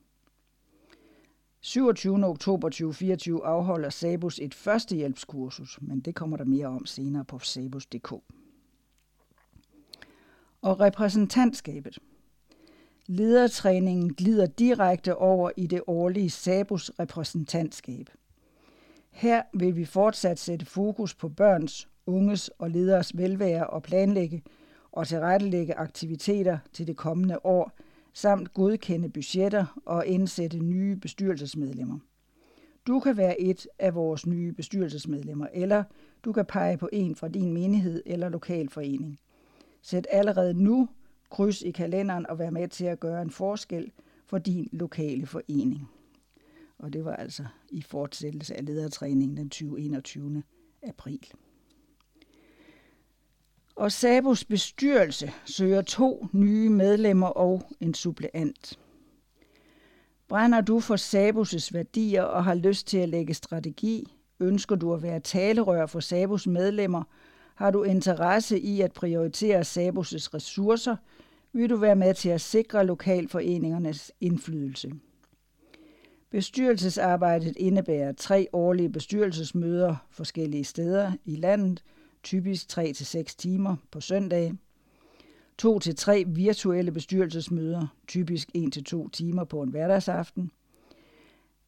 [1.60, 2.26] 27.
[2.26, 8.12] oktober 2024 afholder Sabus et førstehjælpskursus, men det kommer der mere om senere på sabus.dk.
[10.62, 11.98] Og repræsentantskabet.
[13.06, 18.10] Ledertræningen glider direkte over i det årlige Sabus repræsentantskab.
[19.10, 24.43] Her vil vi fortsat sætte fokus på børns, unges og leders velvære og planlægge
[24.93, 27.72] og tilrettelægge aktiviteter til det kommende år,
[28.12, 31.98] samt godkende budgetter og indsætte nye bestyrelsesmedlemmer.
[32.86, 35.85] Du kan være et af vores nye bestyrelsesmedlemmer, eller
[36.24, 39.18] du kan pege på en fra din menighed eller lokalforening.
[39.82, 40.89] Sæt allerede nu
[41.31, 43.93] kryds i kalenderen og vær med til at gøre en forskel
[44.26, 45.90] for din lokale forening.
[46.78, 49.81] Og det var altså i fortsættelse af ledertræningen den 20.
[49.81, 50.43] 21.
[50.82, 51.26] april.
[53.76, 58.78] Og SABOs bestyrelse søger to nye medlemmer og en suppleant.
[60.28, 64.14] Brænder du for Sabus' værdier og har lyst til at lægge strategi?
[64.40, 67.02] Ønsker du at være talerør for Sabus medlemmer?
[67.55, 70.96] Har du interesse i at prioritere Sabus' ressourcer?
[71.52, 74.92] Vil du være med til at sikre lokalforeningernes indflydelse?
[76.30, 81.82] Bestyrelsesarbejdet indebærer tre årlige bestyrelsesmøder forskellige steder i landet–
[82.24, 84.59] typisk 3-6 timer på søndage.
[85.62, 90.51] 2-3 virtuelle bestyrelsesmøder, typisk 1-2 timer på en hverdagsaften.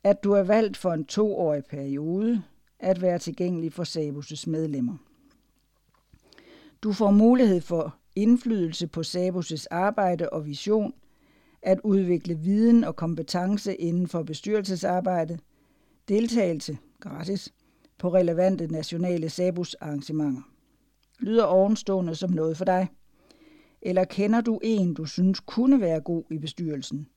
[0.04, 2.42] At du er valgt for en toårig periode,
[2.78, 4.96] at være tilgængelig for Sabus' medlemmer.
[6.82, 10.94] Du får mulighed for indflydelse på Sabus' arbejde og vision,
[11.62, 15.38] at udvikle viden og kompetence inden for bestyrelsesarbejde,
[16.08, 17.52] deltagelse gratis
[17.98, 20.43] på relevante nationale SABUS-arrangementer.
[21.18, 22.89] Lyder ovenstående som noget for dig?
[23.82, 27.09] Eller kender du en, du synes kunne være god i bestyrelsen?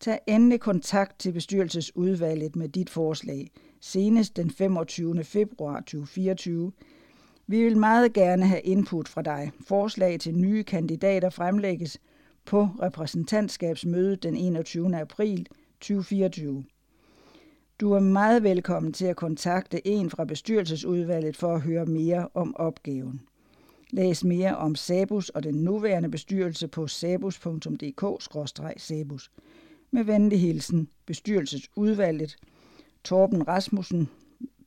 [0.00, 3.50] Tag endelig kontakt til bestyrelsesudvalget med dit forslag,
[3.80, 5.24] senest den 25.
[5.24, 6.72] februar 2024.
[7.46, 9.50] Vi vil meget gerne have input fra dig.
[9.68, 11.98] Forslag til nye kandidater fremlægges
[12.44, 14.96] på repræsentantskabsmødet den 21.
[14.96, 15.46] april
[15.80, 16.64] 2024.
[17.80, 22.56] Du er meget velkommen til at kontakte en fra bestyrelsesudvalget for at høre mere om
[22.56, 23.20] opgaven.
[23.90, 27.70] Læs mere om Sabus og den nuværende bestyrelse på sabus.dk-sabus.
[29.90, 32.36] Med venlig hilsen, bestyrelsesudvalget,
[33.04, 34.08] Torben Rasmussen,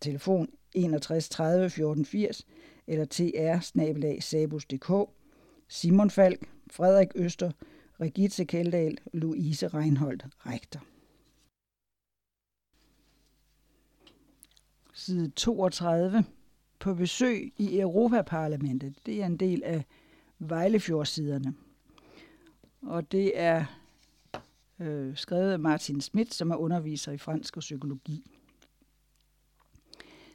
[0.02, 2.48] telefon 61 30 14 80
[2.88, 4.92] eller tr sabus.dk,
[5.68, 7.52] Simon Falk, Frederik Øster,
[8.02, 10.82] Regitze Keldal, Louise Reinholdt, rektor.
[15.02, 16.26] Side 32,
[16.80, 18.95] på besøg i Europaparlamentet.
[19.06, 19.86] Det er en del af
[20.40, 21.53] Vejlefjordsiderne.
[22.82, 23.65] Og det er
[24.80, 28.32] øh, skrevet af Martin Schmidt, som er underviser i fransk og psykologi.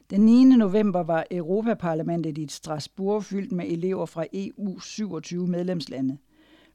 [0.09, 0.43] Den 9.
[0.43, 6.17] november var Europaparlamentet i Strasbourg fyldt med elever fra EU's 27 medlemslande.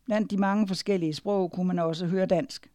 [0.05, 2.71] Blandt de mange forskellige sprog kunne man også høre dansk.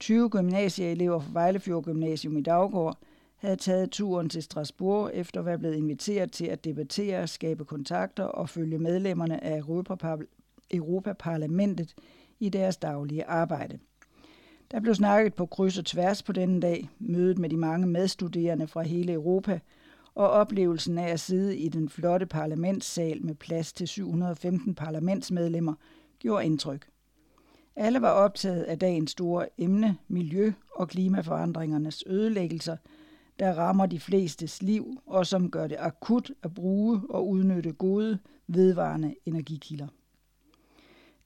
[0.00, 2.98] 20 gymnasieelever fra Vejlefjord Gymnasium i Daggård–
[3.42, 8.24] havde taget turen til Strasbourg efter at være blevet inviteret til at debattere, skabe kontakter
[8.24, 9.62] og følge medlemmerne af
[10.70, 11.94] Europaparlamentet
[12.40, 13.78] i deres daglige arbejde.
[14.70, 18.66] Der blev snakket på kryds og tværs på denne dag, mødet med de mange medstuderende
[18.66, 19.60] fra hele Europa,
[20.14, 25.74] og oplevelsen af at sidde i den flotte parlamentssal med plads til 715 parlamentsmedlemmer
[26.18, 26.88] gjorde indtryk.
[27.76, 32.76] Alle var optaget af dagens store emne, miljø- og klimaforandringernes ødelæggelser,
[33.38, 38.18] der rammer de flestes liv og som gør det akut at bruge og udnytte gode,
[38.46, 39.88] vedvarende energikilder.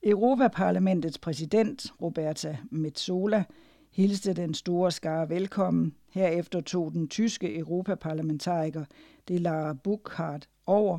[0.02, 3.44] Europaparlamentets præsident, Roberta Metsola,
[3.90, 5.94] hilste den store skare velkommen.
[6.10, 8.84] Herefter tog den tyske europaparlamentariker
[9.28, 10.98] Delara Buchhardt over,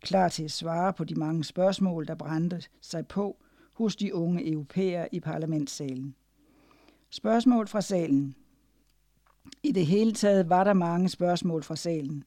[0.00, 3.36] klar til at svare på de mange spørgsmål, der brændte sig på
[3.72, 6.14] hos de unge europæer i parlamentssalen.
[7.10, 8.34] Spørgsmål fra salen.
[9.62, 12.24] I det hele taget var der mange spørgsmål fra salen.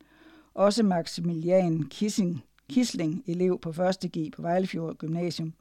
[0.54, 4.12] Også Maximilian Kissing, Kisling, elev på 1.
[4.18, 5.54] G på Vejlefjord Gymnasium,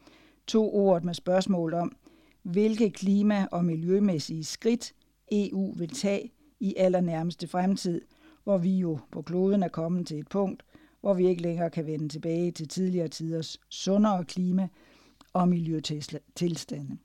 [0.47, 1.97] tog ordet med spørgsmål om,
[2.43, 4.93] hvilke klima- og miljømæssige skridt
[5.33, 6.31] EU vil tage
[6.61, 8.01] i allernærmeste fremtid,
[8.45, 10.63] hvor vi jo på kloden er kommet til et punkt,
[11.01, 14.69] hvor vi ikke længere kan vende tilbage til tidligere tiders sundere klima
[15.33, 16.97] og miljøtilstande.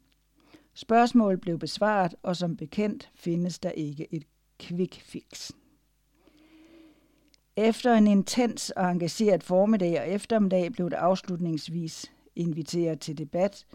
[0.73, 4.23] Spørgsmålet blev besvaret, og som bekendt findes der ikke et
[4.61, 5.51] quick fix.
[7.57, 13.65] Efter en intens og engageret formiddag og eftermiddag blev det afslutningsvis inviteret til debat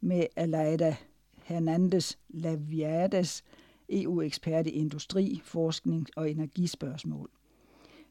[0.00, 0.96] med Aleida
[1.44, 3.44] Hernandez Laviades,
[3.88, 7.30] EU-ekspert i industri, forskning og energispørgsmål.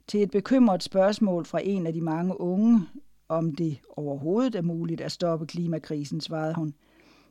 [0.07, 2.81] Til et bekymret spørgsmål fra en af de mange unge,
[3.29, 6.73] om det overhovedet er muligt at stoppe klimakrisen, svarede hun.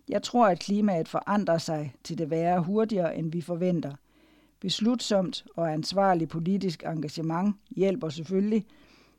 [0.09, 3.95] Jeg tror, at klimaet forandrer sig til det værre hurtigere, end vi forventer.
[4.61, 8.67] Beslutsomt og ansvarlig politisk engagement hjælper selvfølgelig,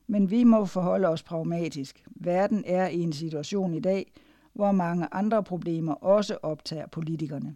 [0.08, 2.04] men vi må forholde os pragmatisk.
[2.16, 4.12] Verden er i en situation i dag,
[4.54, 7.56] hvor mange andre problemer også optager politikerne.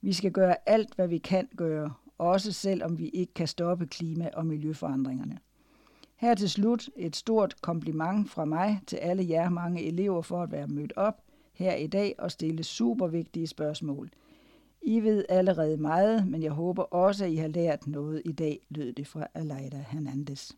[0.00, 4.30] Vi skal gøre alt, hvad vi kan gøre, også selvom vi ikke kan stoppe klima-
[4.34, 5.38] og miljøforandringerne.
[6.16, 10.52] Her til slut et stort kompliment fra mig til alle jer mange elever for at
[10.52, 11.22] være mødt op
[11.52, 14.10] her i dag og stille super vigtige spørgsmål.
[14.82, 18.66] I ved allerede meget, men jeg håber også, at I har lært noget i dag,
[18.70, 20.52] lød det fra Aleida Hernandez.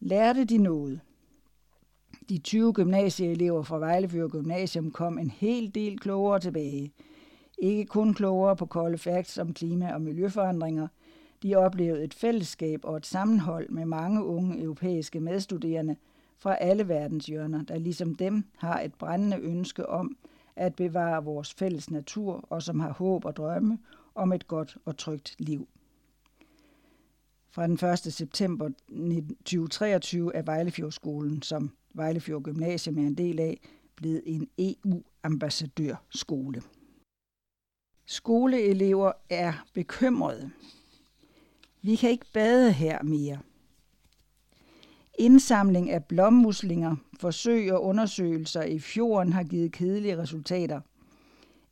[0.00, 1.00] Lærte de noget?
[2.28, 6.92] De 20 gymnasieelever fra Vejlefjord Gymnasium kom en hel del klogere tilbage.
[7.58, 10.88] Ikke kun klogere på kolde facts om klima- og miljøforandringer.
[11.42, 15.96] De oplevede et fællesskab og et sammenhold med mange unge europæiske medstuderende
[16.38, 20.16] fra alle verdens hjørner, der ligesom dem har et brændende ønske om
[20.56, 23.78] at bevare vores fælles natur og som har håb og drømme
[24.14, 25.68] om et godt og trygt liv.
[27.50, 27.98] Fra den 1.
[27.98, 28.68] september
[29.44, 33.60] 2023 er Vejlefjordskolen, som Vejlefjord Gymnasium er en del af,
[33.96, 36.62] blevet en EU-ambassadørskole.
[38.06, 40.50] Skoleelever er bekymrede.
[41.82, 43.38] Vi kan ikke bade her mere.
[45.18, 50.80] Indsamling af blommuslinger, forsøg og undersøgelser i fjorden har givet kedelige resultater.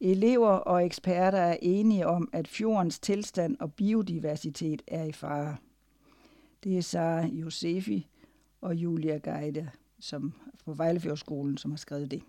[0.00, 5.56] Elever og eksperter er enige om, at fjordens tilstand og biodiversitet er i fare.
[6.64, 8.06] Det er Sara Josefi
[8.60, 10.32] og Julia Geide som
[10.64, 12.22] på Vejlefjordskolen, som har skrevet det.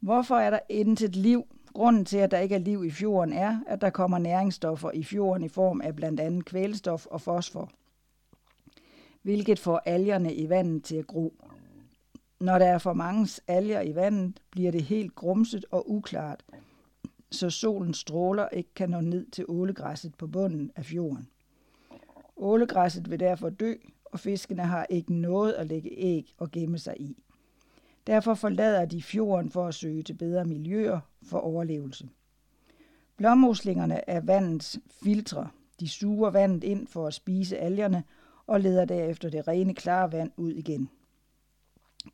[0.00, 1.44] Hvorfor er der intet liv?
[1.74, 5.04] Grunden til, at der ikke er liv i fjorden, er, at der kommer næringsstoffer i
[5.04, 7.70] fjorden i form af blandt andet kvælstof og fosfor,
[9.26, 11.34] hvilket får algerne i vandet til at gro.
[12.40, 16.44] Når der er for mange alger i vandet, bliver det helt grumset og uklart,
[17.30, 21.28] så solens stråler ikke kan nå ned til ålegræsset på bunden af fjorden.
[22.36, 23.74] Ålegræsset vil derfor dø,
[24.04, 27.16] og fiskene har ikke noget at lægge æg og gemme sig i.
[28.06, 32.08] Derfor forlader de fjorden for at søge til bedre miljøer for overlevelse.
[33.16, 35.48] Blommuslingerne er vandets filtre.
[35.80, 38.04] De suger vandet ind for at spise algerne
[38.46, 40.90] og leder derefter det rene, klare vand ud igen.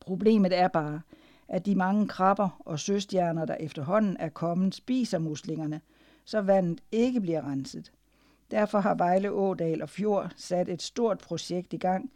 [0.01, 1.01] Problemet er bare,
[1.49, 5.81] at de mange krabber og søstjerner, der efterhånden er kommet, spiser muslingerne,
[6.25, 7.93] så vandet ikke bliver renset.
[8.51, 12.11] Derfor har Vejle Ådal og Fjord sat et stort projekt i gang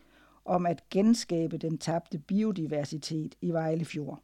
[0.45, 4.21] om at genskabe den tabte biodiversitet i Vejle Fjord.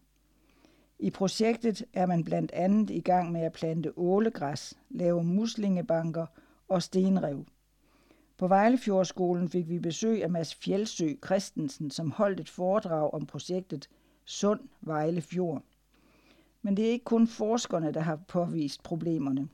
[0.99, 6.27] I projektet er man blandt andet i gang med at plante ålegræs, lave muslingebanker
[6.69, 7.45] og stenrev.
[8.43, 13.89] På Vejlefjordskolen fik vi besøg af Mads Fjeldsø Christensen, som holdt et foredrag om projektet
[14.25, 15.63] Sund Vejlefjord.
[16.63, 19.49] Men det er ikke kun forskerne, der har påvist problemerne.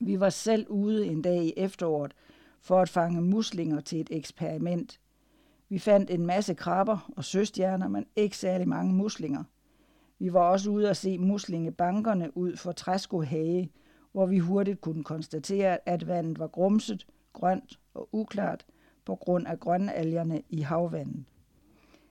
[0.00, 2.14] Vi var selv ude en dag i efteråret
[2.60, 5.00] for at fange muslinger til et eksperiment.
[5.68, 9.44] Vi fandt en masse krabber og søstjerner, men ikke særlig mange muslinger.
[10.18, 13.72] Vi var også ude at se muslingebankerne ud for Træsko Hage,
[14.12, 18.66] hvor vi hurtigt kunne konstatere, at vandet var grumset, grønt og uklart
[19.04, 21.24] på grund af grønalgerne i havvandet.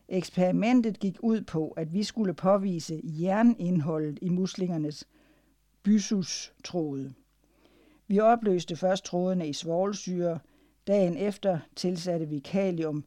[0.08, 5.08] Eksperimentet gik ud på, at vi skulle påvise jernindholdet i muslingernes
[5.84, 7.14] bysustråde.
[8.08, 10.40] Vi opløste først trådene i svovlsyre,
[10.88, 13.04] dagen efter tilsatte vi kalium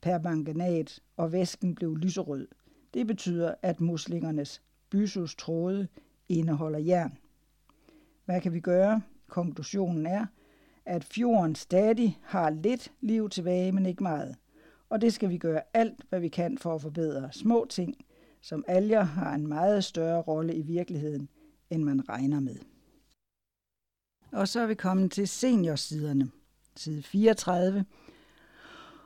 [0.00, 2.48] permanganat, og væsken blev lyserød.
[2.94, 5.88] Det betyder, at muslingernes bysustråde
[6.28, 7.18] indeholder jern.
[8.24, 9.02] Hvad kan vi gøre?
[9.28, 10.26] Konklusionen er,
[10.86, 14.36] at fjorden stadig har lidt liv tilbage, men ikke meget.
[14.90, 17.96] Og det skal vi gøre alt, hvad vi kan for at forbedre små ting,
[18.40, 21.28] som alger har en meget større rolle i virkeligheden,
[21.70, 22.56] end man regner med.
[24.32, 26.30] Og så er vi kommet til seniorsiderne,
[26.76, 27.84] side 34.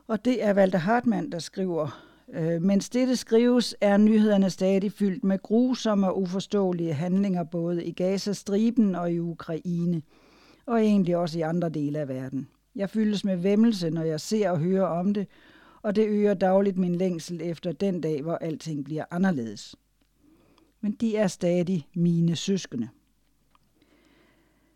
[0.07, 5.25] Og det er Walter Hartmann, der skriver, øh, mens dette skrives, er nyhederne stadig fyldt
[5.25, 10.03] med grusomme og uforståelige handlinger både i Gazastriben og i Ukraine,
[10.69, 12.49] og egentlig også i andre dele af verden.
[12.77, 15.27] Jeg fyldes med vemmelse, når jeg ser og hører om det,
[15.83, 19.77] og det øger dagligt min længsel efter den dag, hvor alting bliver anderledes.
[20.81, 22.89] Men de er stadig mine søskende.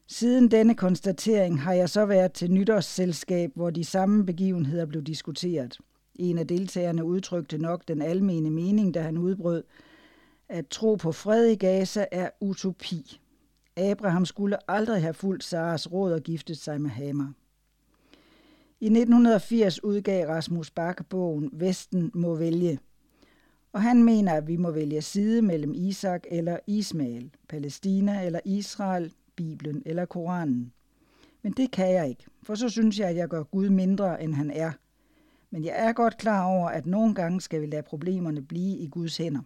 [0.06, 5.78] Siden denne konstatering har jeg så været til nytårsselskab, hvor de samme begivenheder blev diskuteret.
[6.14, 9.64] En af deltagerne udtrykte nok den almene mening, da han udbrød,
[10.48, 13.20] at tro på fred i Gaza er utopi.
[13.77, 17.32] Abraham skulle aldrig have fulgt Saras råd og giftet sig med Hamer.
[18.81, 22.78] I 1980 udgav Rasmus Bakke bogen Vesten må vælge,
[23.73, 29.12] og han mener, at vi må vælge side mellem Isak eller Ismail, Palæstina eller Israel,
[29.36, 30.73] Bibelen eller Koranen.
[31.43, 34.35] Men det kan jeg ikke, for så synes jeg, at jeg gør Gud mindre, end
[34.35, 34.73] han er.
[35.51, 38.86] Men jeg er godt klar over, at nogle gange skal vi lade problemerne blive i
[38.89, 39.40] Guds hænder.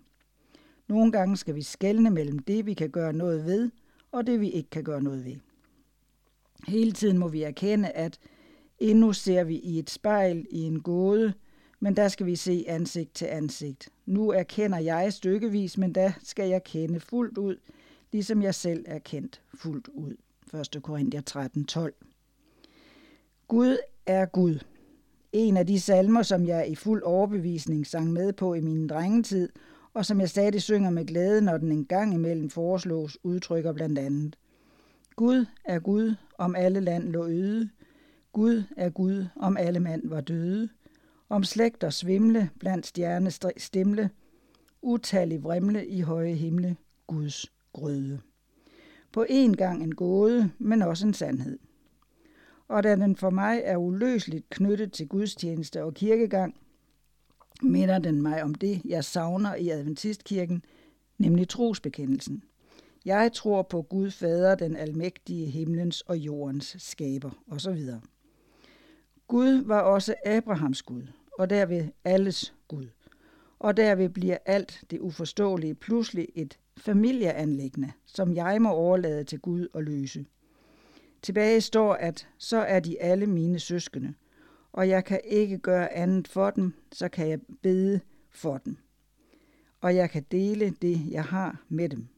[0.88, 3.70] Nogle gange skal vi skelne mellem det, vi kan gøre noget ved,
[4.16, 5.36] og det, vi ikke kan gøre noget ved.
[6.68, 8.18] Hele tiden må vi erkende, at
[8.78, 11.32] endnu ser vi i et spejl i en gåde,
[11.80, 13.88] men der skal vi se ansigt til ansigt.
[14.06, 17.56] Nu erkender jeg stykkevis, men der skal jeg kende fuldt ud,
[18.12, 20.16] ligesom jeg selv er kendt fuldt ud.
[20.74, 20.82] 1.
[20.82, 21.94] Korinther 13, 12.
[23.48, 23.76] Gud
[24.06, 24.58] er Gud.
[25.32, 29.48] En af de salmer, som jeg i fuld overbevisning sang med på i min drengetid,
[29.96, 33.98] og som jeg stadig synger med glæde, når den en gang imellem foreslås, udtrykker blandt
[33.98, 34.36] andet.
[35.16, 37.70] Gud er Gud, om alle land lå øde.
[38.32, 40.68] Gud er Gud, om alle mand var døde.
[41.28, 44.10] Om slægter svimle blandt stjerne stemle.
[44.82, 46.76] Utallig vrimle i høje himle.
[47.06, 48.20] Guds grøde.
[49.12, 51.58] På en gang en gåde, men også en sandhed.
[52.68, 56.54] Og da den for mig er uløseligt knyttet til gudstjeneste og kirkegang,
[57.62, 60.64] minder den mig om det, jeg savner i Adventistkirken,
[61.18, 62.42] nemlig trosbekendelsen.
[63.04, 67.80] Jeg tror på Gud Fader, den almægtige himlens og jordens skaber, osv.
[69.28, 71.02] Gud var også Abrahams Gud,
[71.38, 72.86] og derved alles Gud.
[73.58, 79.68] Og derved bliver alt det uforståelige pludselig et familieanlæggende, som jeg må overlade til Gud
[79.72, 80.26] og løse.
[81.22, 84.14] Tilbage står, at så er de alle mine søskende,
[84.76, 88.00] og jeg kan ikke gøre andet for dem, så kan jeg bede
[88.30, 88.76] for dem.
[89.80, 92.08] Og jeg kan dele det, jeg har med dem.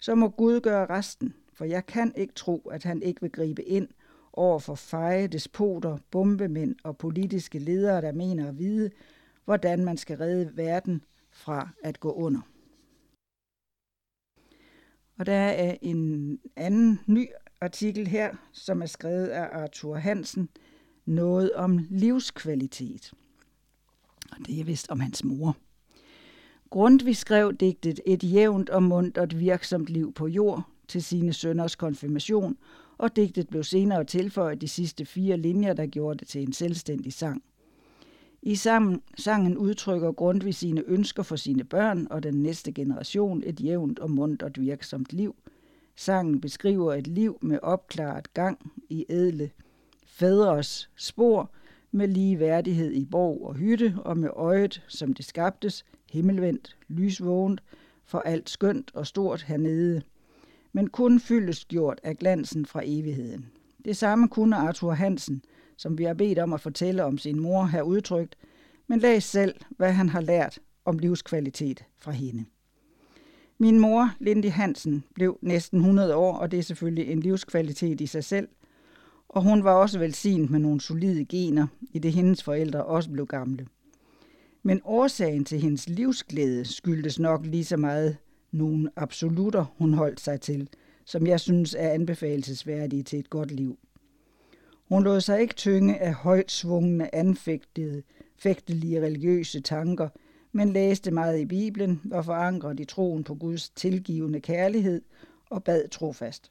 [0.00, 3.62] Så må Gud gøre resten, for jeg kan ikke tro, at han ikke vil gribe
[3.62, 3.88] ind
[4.32, 8.90] over for feje despoter, bombemænd og politiske ledere, der mener at vide,
[9.44, 12.40] hvordan man skal redde verden fra at gå under.
[15.18, 17.28] Og der er en anden ny
[17.60, 20.48] artikel her, som er skrevet af Arthur Hansen,
[21.06, 23.12] noget om livskvalitet.
[24.32, 25.56] Og det er vist om hans mor.
[26.70, 31.32] Grundtvig skrev digtet Et jævnt og mundt og et virksomt liv på jord til sine
[31.32, 32.56] sønners konfirmation,
[32.98, 37.12] og digtet blev senere tilføjet de sidste fire linjer, der gjorde det til en selvstændig
[37.12, 37.42] sang.
[38.42, 43.60] I sammen, sangen udtrykker Grundtvig sine ønsker for sine børn og den næste generation et
[43.60, 44.10] jævnt og
[44.42, 45.36] og virksomt liv.
[45.96, 49.50] Sangen beskriver et liv med opklaret gang i edle
[50.18, 51.50] fædres spor,
[51.90, 57.62] med lige værdighed i borg og hytte, og med øjet, som det skabtes, himmelvendt, lysvågent,
[58.04, 60.02] for alt skønt og stort hernede,
[60.72, 61.20] men kun
[61.68, 63.46] gjort af glansen fra evigheden.
[63.84, 65.42] Det samme kunne Arthur Hansen–
[65.76, 68.36] som vi har bedt om at fortælle om sin mor, have udtrykt,
[68.86, 72.44] men læs selv, hvad han har lært om livskvalitet fra hende.
[73.58, 78.06] Min mor, Lindy Hansen, blev næsten 100 år, og det er selvfølgelig en livskvalitet i
[78.06, 78.48] sig selv.
[79.36, 83.26] Og hun var også velsignet med nogle solide gener, i det hendes forældre også blev
[83.26, 83.66] gamle.
[84.62, 88.16] Men årsagen til hendes livsglæde skyldtes nok lige så meget
[88.52, 90.68] nogle absolutter, hun holdt sig til,
[91.04, 93.78] som jeg synes er anbefalesværdige til et godt liv.
[94.88, 98.02] Hun lod sig ikke tynge af højt svungne, anfægtede,
[98.36, 100.08] fægtelige religiøse tanker,
[100.52, 105.02] men læste meget i Bibelen, var forankret i troen på Guds tilgivende kærlighed
[105.50, 106.50] og bad trofast.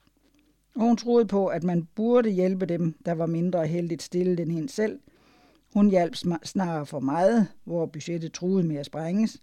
[0.75, 4.51] Og hun troede på, at man burde hjælpe dem, der var mindre heldigt stillet end
[4.51, 4.99] hende selv.
[5.73, 9.41] Hun hjalp snarere for meget, hvor budgettet truede med at sprænges.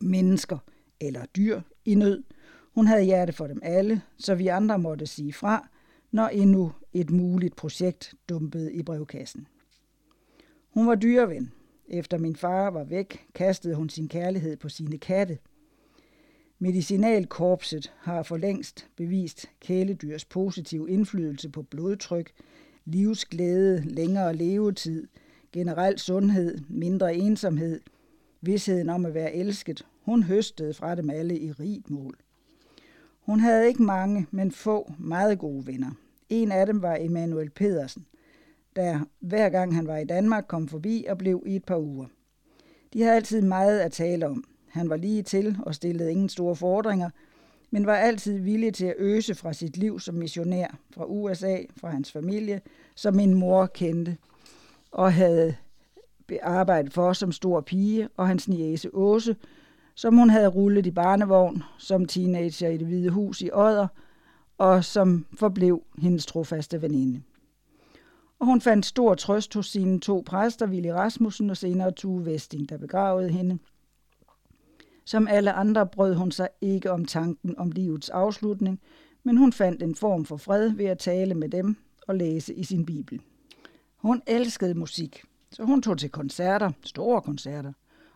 [0.00, 0.58] Mennesker
[1.00, 2.22] eller dyr i nød.
[2.74, 5.68] Hun havde hjerte for dem alle, så vi andre måtte sige fra,
[6.10, 9.46] når endnu et muligt projekt dumpede i brevkassen.
[10.70, 11.52] Hun var dyreven.
[11.88, 15.38] Efter min far var væk, kastede hun sin kærlighed på sine katte.
[16.64, 22.32] Medicinalkorpset har for længst bevist kæledyrs positive indflydelse på blodtryk,
[22.84, 25.06] livsglæde, længere levetid,
[25.52, 27.80] generel sundhed, mindre ensomhed,
[28.40, 29.86] vidsheden om at være elsket.
[30.02, 32.16] Hun høstede fra dem alle i rigt mål.
[33.20, 35.90] Hun havde ikke mange, men få meget gode venner.
[36.28, 38.06] En af dem var Emanuel Pedersen,
[38.76, 42.06] der hver gang han var i Danmark kom forbi og blev i et par uger.
[42.92, 44.44] De havde altid meget at tale om.
[44.74, 47.10] Han var lige til og stillede ingen store fordringer,
[47.70, 51.90] men var altid villig til at øse fra sit liv som missionær fra USA, fra
[51.90, 52.60] hans familie,
[52.94, 54.16] som min mor kendte
[54.90, 55.56] og havde
[56.42, 59.36] arbejdet for som stor pige, og hans niece Åse,
[59.94, 63.86] som hun havde rullet i barnevogn som teenager i det hvide hus i Odder,
[64.58, 67.22] og som forblev hendes trofaste veninde.
[68.38, 72.68] Og hun fandt stor trøst hos sine to præster, Willy Rasmussen og senere Tue Vesting,
[72.68, 73.58] der begravede hende.
[75.04, 78.80] Som alle andre brød hun sig ikke om tanken om livets afslutning,
[79.22, 81.76] men hun fandt en form for fred ved at tale med dem
[82.08, 83.20] og læse i sin bibel.
[83.96, 87.72] Hun elskede musik, så hun tog til koncerter, store koncerter,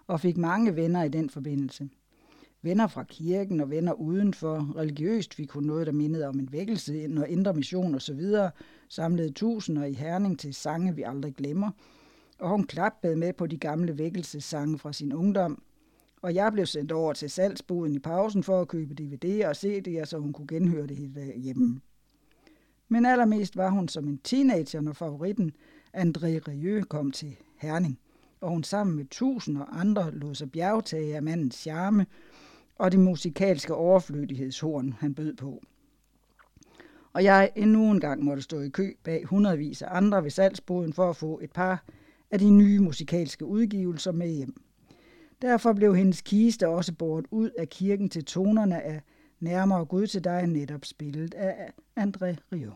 [0.06, 1.88] og fik mange venner i den forbindelse.
[2.62, 4.76] Venner fra kirken og venner udenfor.
[4.76, 8.20] Religiøst fik hun noget, der mindede om en vækkelse og indre mission osv.
[8.88, 11.70] Samlede tusinder i Herning til sange, vi aldrig glemmer.
[12.38, 15.62] Og hun klappede med på de gamle vækkelsessange fra sin ungdom.
[16.22, 20.04] Og jeg blev sendt over til salgsboden i pausen for at købe DVD'er og CD'er,
[20.04, 21.80] så hun kunne genhøre det hele hjemme.
[22.88, 25.52] Men allermest var hun som en teenager, når favoritten
[25.96, 27.98] André Rieu kom til Herning,
[28.40, 32.06] og hun sammen med tusinder andre lod sig bjergtage af mandens charme
[32.78, 35.62] og det musikalske overflødighedshorn, han bød på.
[37.12, 40.92] Og jeg endnu en gang måtte stå i kø bag hundredvis af andre ved salgsboden
[40.92, 41.84] for at få et par
[42.30, 44.62] af de nye musikalske udgivelser med hjem.
[45.42, 49.02] Derfor blev hendes kiste også båret ud af kirken til tonerne af
[49.40, 52.72] Nærmere Gud til dig netop spillet af André Rio.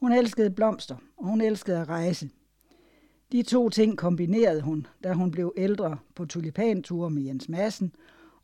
[0.00, 2.30] Hun elskede blomster, og hun elskede at rejse.
[3.32, 7.94] De to ting kombinerede hun, da hun blev ældre på tulipanture med Jens Madsen,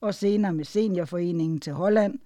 [0.01, 2.19] og senere med seniorforeningen til Holland,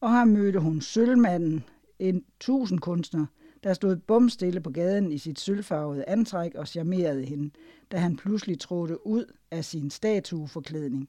[0.00, 1.64] og her mødte hun Sølvmanden,
[1.98, 3.26] en tusindkunstner,
[3.64, 7.50] der stod bumstille på gaden i sit sølvfarvede antræk og charmerede hende,
[7.92, 11.08] da han pludselig trådte ud af sin statueforklædning.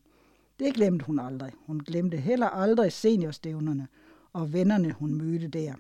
[0.60, 1.52] Det glemte hun aldrig.
[1.66, 3.88] Hun glemte heller aldrig seniorstævnerne
[4.34, 5.74] og vennerne, hun mødte der.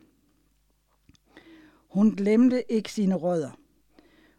[1.89, 3.51] Hun glemte ikke sine rødder.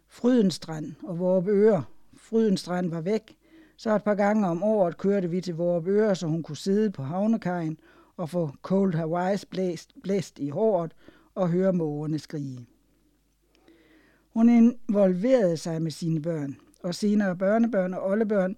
[0.07, 1.83] Frydenstrand og Vorpe
[2.17, 3.37] Frydenstrand var væk,
[3.77, 7.03] så et par gange om året kørte vi til Vorpe så hun kunne sidde på
[7.03, 7.79] havnekajen
[8.17, 10.93] og få Cold Hawaii's blæst, blæst i håret
[11.35, 12.65] og høre mågerne skrige.
[14.33, 18.55] Hun involverede sig med sine børn, og senere børnebørn og oldebørn,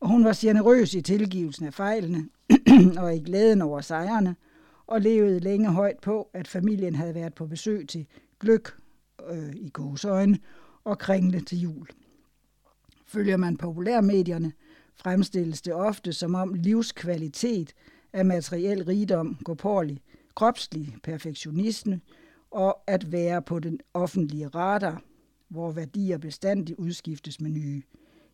[0.00, 2.28] og hun var generøs i tilgivelsen af fejlene
[3.02, 4.36] og i glæden over sejrene,
[4.86, 8.06] og levede længe højt på, at familien havde været på besøg til
[8.40, 8.76] gløk
[9.30, 10.38] øh, i gåsøjne
[10.84, 11.86] og kringle til jul.
[13.06, 14.52] Følger man populærmedierne,
[14.94, 17.74] fremstilles det ofte som om livskvalitet
[18.12, 20.02] af materiel rigdom går pålig,
[20.34, 22.00] kropslig perfektionisme
[22.50, 25.02] og at være på den offentlige radar,
[25.48, 27.82] hvor værdier bestandigt udskiftes med nye.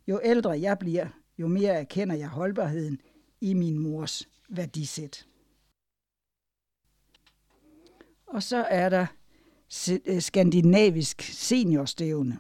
[0.09, 1.09] Jo ældre jeg bliver,
[1.39, 3.01] jo mere erkender jeg holdbarheden
[3.41, 5.27] i min mors værdisæt.
[8.27, 9.07] Og så er der
[10.07, 12.39] øh, skandinavisk seniorstævne.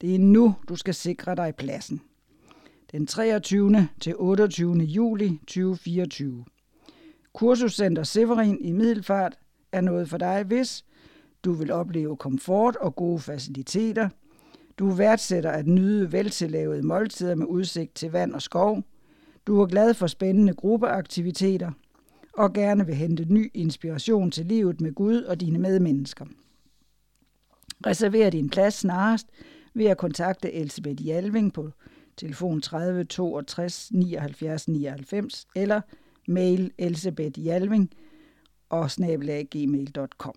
[0.00, 2.00] Det er nu, du skal sikre dig pladsen.
[2.92, 3.88] Den 23.
[4.00, 4.74] til 28.
[4.76, 6.44] juli 2024.
[7.32, 9.38] Kursuscenter Severin i Middelfart
[9.72, 10.84] er noget for dig, hvis
[11.44, 14.08] du vil opleve komfort og gode faciliteter.
[14.78, 18.82] Du værdsætter at nyde veltillavede måltider med udsigt til vand og skov.
[19.46, 21.70] Du er glad for spændende gruppeaktiviteter
[22.32, 26.26] og gerne vil hente ny inspiration til livet med Gud og dine medmennesker.
[27.86, 29.26] Reserver din plads snarest
[29.74, 31.70] ved at kontakte Elisabeth Jalving på
[32.16, 35.80] telefon 30 62 79 99 eller
[36.30, 37.90] mail elsebethjalving
[38.68, 38.90] og
[39.50, 40.34] gmail.com.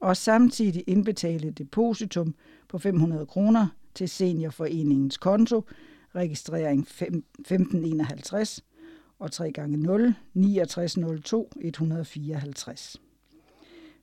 [0.00, 2.34] Og samtidig indbetale depositum
[2.68, 5.64] på 500 kroner til Seniorforeningens konto,
[6.14, 8.64] registrering 1551
[9.18, 12.96] og 3 gange 0 6902 154.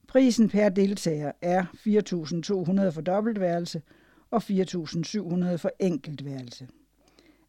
[0.08, 3.82] Prisen per deltager er 4.200 for dobbeltværelse
[4.32, 6.68] og 4.700 for enkeltværelse.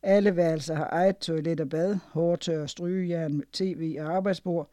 [0.07, 4.71] Alle værelser har eget toilet og bad, hårtør, strygejern, tv og arbejdsbord.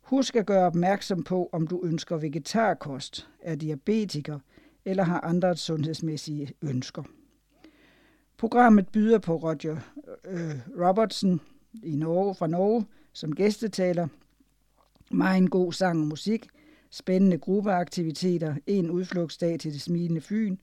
[0.00, 4.38] Husk at gøre opmærksom på, om du ønsker vegetarkost, er diabetiker
[4.84, 7.02] eller har andre sundhedsmæssige ønsker.
[8.36, 9.76] Programmet byder på Roger
[10.24, 11.40] øh, Robertson
[11.82, 14.08] i Norge, fra Norge som gæstetaler,
[15.10, 16.46] meget god sang og musik,
[16.90, 20.56] spændende gruppeaktiviteter, en udflugtsdag til det smilende Fyn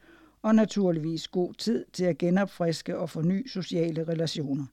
[0.44, 4.66] og naturligvis god tid til at genopfriske og forny sociale relationer.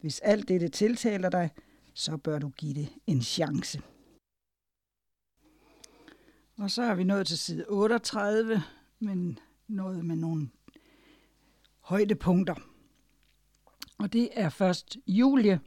[0.00, 1.50] Hvis alt dette tiltaler dig,
[1.94, 3.82] så bør du give det en chance.
[6.58, 8.62] Og så er vi nået til side 38,
[8.98, 9.38] men
[9.68, 10.48] noget med nogle
[11.80, 12.54] højdepunkter.
[13.98, 15.60] Og det er først Julie.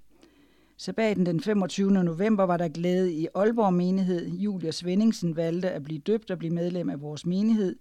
[0.77, 1.91] Sabaten den 25.
[1.91, 4.27] november var der glæde i Aalborg menighed.
[4.27, 7.75] Julie Svendingsen valgte at blive døbt og blive medlem af vores menighed.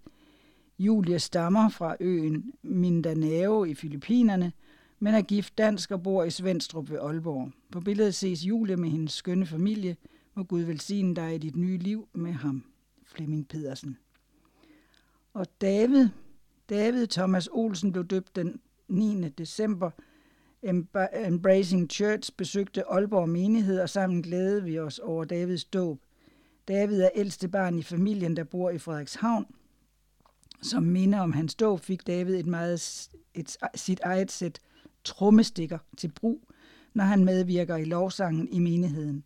[0.83, 4.53] Julie stammer fra øen Mindanao i Filippinerne,
[4.99, 7.51] men er gift dansk og bor i Svendstrup ved Aalborg.
[7.73, 9.97] På billedet ses Julie med hendes skønne familie.
[10.35, 12.65] Må Gud velsigne dig i dit nye liv med ham,
[13.07, 13.97] Flemming Pedersen.
[15.35, 16.09] Og David,
[16.71, 19.29] David Thomas Olsen blev døbt den 9.
[19.29, 19.91] december.
[21.27, 26.01] Embracing Church besøgte Aalborg menighed, og sammen glædede vi os over Davids dåb.
[26.69, 29.47] David er ældste barn i familien, der bor i Frederikshavn.
[30.63, 34.61] Som minder om hans dåb fik David et meget, et, sit eget sæt
[35.05, 36.49] trommestikker til brug,
[36.95, 39.25] når han medvirker i lovsangen i menigheden.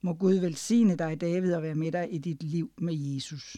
[0.00, 3.56] Må Gud velsigne dig, David, og være med dig i dit liv med Jesus.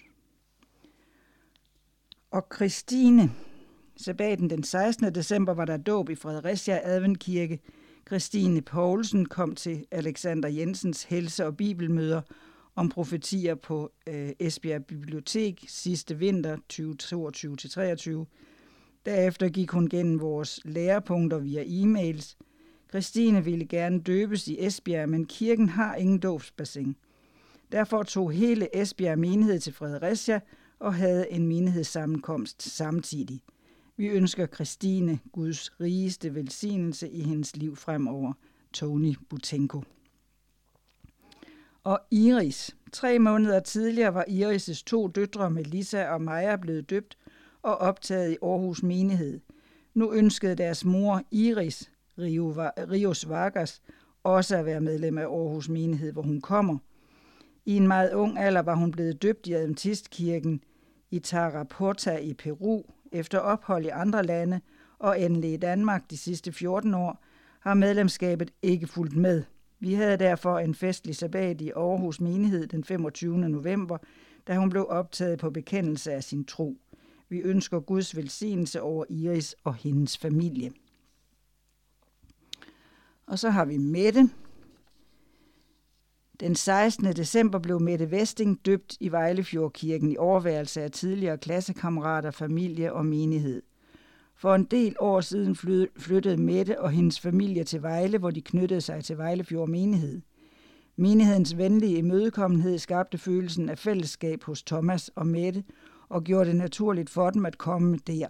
[2.30, 3.32] Og Christine,
[3.96, 5.14] sabbaten den 16.
[5.14, 7.60] december var der dåb i Fredericia Adventkirke.
[8.06, 12.20] Christine Poulsen kom til Alexander Jensens helse- og bibelmøder
[12.76, 16.56] om profetier på øh, Esbjerg Bibliotek sidste vinter
[18.26, 18.26] 2022-23.
[19.06, 22.36] Derefter gik hun gennem vores lærepunkter via e-mails.
[22.88, 26.96] Christine ville gerne døbes i Esbjerg, men kirken har ingen dåbsbassin.
[27.72, 30.40] Derfor tog hele Esbjerg menighed til Fredericia
[30.78, 33.40] og havde en menighedssammenkomst samtidig.
[33.96, 38.32] Vi ønsker Christine Guds rigeste velsignelse i hendes liv fremover.
[38.72, 39.82] Tony Butenko.
[41.86, 42.76] Og Iris.
[42.92, 47.18] Tre måneder tidligere var Iris' to døtre Melissa og Maja blevet døbt
[47.62, 49.40] og optaget i Aarhus menighed.
[49.94, 53.82] Nu ønskede deres mor Iris Rios Vargas
[54.24, 56.78] også at være medlem af Aarhus menighed, hvor hun kommer.
[57.66, 60.60] I en meget ung alder var hun blevet døbt i Adventistkirken
[61.10, 62.82] i Tarapota i Peru.
[63.12, 64.60] Efter ophold i andre lande
[64.98, 67.24] og endelig i Danmark de sidste 14 år,
[67.60, 69.42] har medlemskabet ikke fulgt med–
[69.80, 73.38] vi havde derfor en festlig sabbat i Aarhus Menighed den 25.
[73.38, 73.98] november,
[74.46, 76.76] da hun blev optaget på bekendelse af sin tro.
[77.28, 80.72] Vi ønsker Guds velsignelse over Iris og hendes familie.
[83.26, 84.30] Og så har vi Mette.
[86.40, 87.04] Den 16.
[87.04, 93.62] december blev Mette Vesting døbt i Vejlefjordkirken i overværelse af tidligere klassekammerater, familie og menighed–
[94.38, 95.56] for en del år siden
[95.96, 100.20] flyttede Mette og hendes familie til Vejle, hvor de knyttede sig til Vejlefjord menighed.
[100.96, 105.64] Menighedens venlige imødekommenhed skabte følelsen af fællesskab hos Thomas og Mette
[106.08, 108.26] og gjorde det naturligt for dem at komme der.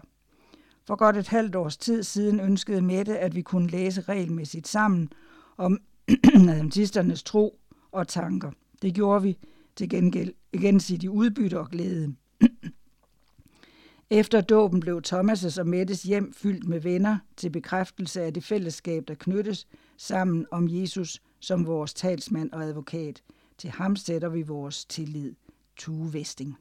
[0.86, 5.08] For godt et halvt års tid siden ønskede Mette, at vi kunne læse regelmæssigt sammen
[5.56, 5.78] om
[6.48, 7.58] adventisternes tro
[7.92, 8.50] og tanker.
[8.82, 9.36] Det gjorde vi
[9.76, 12.14] til gengæld gensidig udbytte og glæde.
[14.10, 19.04] Efter dåben blev Thomas' og Mettes hjem fyldt med venner til bekræftelse af det fællesskab,
[19.08, 19.66] der knyttes
[19.96, 23.22] sammen om Jesus som vores talsmand og advokat.
[23.58, 25.34] Til ham sætter vi vores tillid.
[25.76, 26.56] Tue Vesting.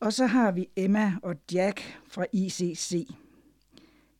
[0.00, 3.08] Og så har vi Emma og Jack fra ICC.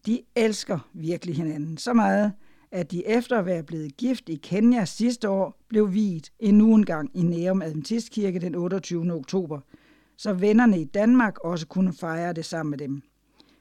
[0.07, 2.33] De elsker virkelig hinanden så meget,
[2.71, 6.87] at de efter at være blevet gift i Kenya sidste år, blev viet endnu en
[6.87, 9.13] gang i Nærum Adventistkirke den 28.
[9.13, 9.61] oktober–
[10.19, 13.03] så vennerne i Danmark også kunne fejre det sammen med dem.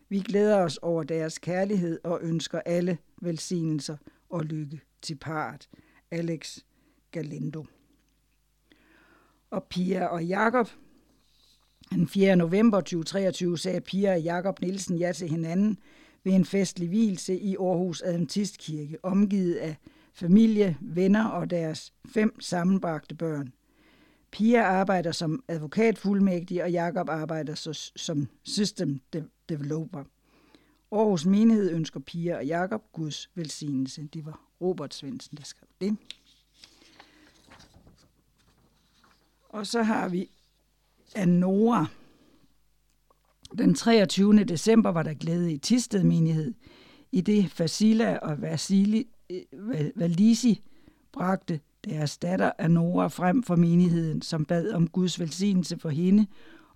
[0.10, 3.98] Vi glæder os over deres kærlighed og ønsker alle velsignelser
[4.30, 5.70] og lykke til parret.
[6.12, 6.60] Alex
[7.12, 7.66] Galindo.
[9.50, 10.70] Og Pia og Jakob.
[11.92, 12.36] Den 4.
[12.36, 15.78] november 2023 sagde Pia og Jakob Nielsen ja til hinanden
[16.24, 19.76] ved en festlig hvilse i Aarhus Adventistkirke, omgivet af
[20.14, 23.54] familie, venner og deres fem sammenbragte børn.
[24.32, 29.00] Pia arbejder som advokatfuldmægtig, og Jakob arbejder som system
[29.50, 30.04] developer.
[30.92, 34.10] Aarhus Menighed ønsker Pia og Jakob Guds velsignelse.
[34.14, 35.98] Det var Robert Svendsen, der skrev det.
[39.50, 40.30] Og så har vi
[41.16, 41.86] Anora.
[43.58, 44.44] Den 23.
[44.44, 46.54] december var der glæde i Tisted menighed,
[47.12, 49.44] i det Fasila og Vasili, eh,
[49.96, 50.62] Valisi
[51.12, 56.26] bragte deres datter Anora frem for menigheden, som bad om Guds velsignelse for hende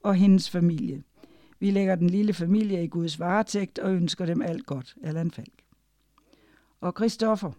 [0.04, 1.04] og hendes familie.
[1.60, 4.96] Vi lægger den lille familie i Guds varetægt og ønsker dem alt godt.
[5.04, 5.64] Allan Falk.
[6.82, 7.52] Og Christoffer.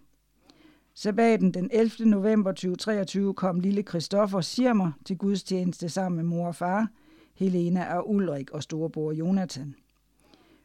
[0.93, 2.09] Sabbaten den 11.
[2.09, 6.87] november 2023 kom lille Christoffer Sirmer til Guds tjeneste sammen med mor og far,
[7.33, 9.75] Helena og Ulrik og storebror Jonathan.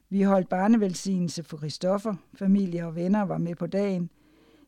[0.09, 4.11] Vi holdt barnevelsignelse for Christoffer, familie og venner var med på dagen.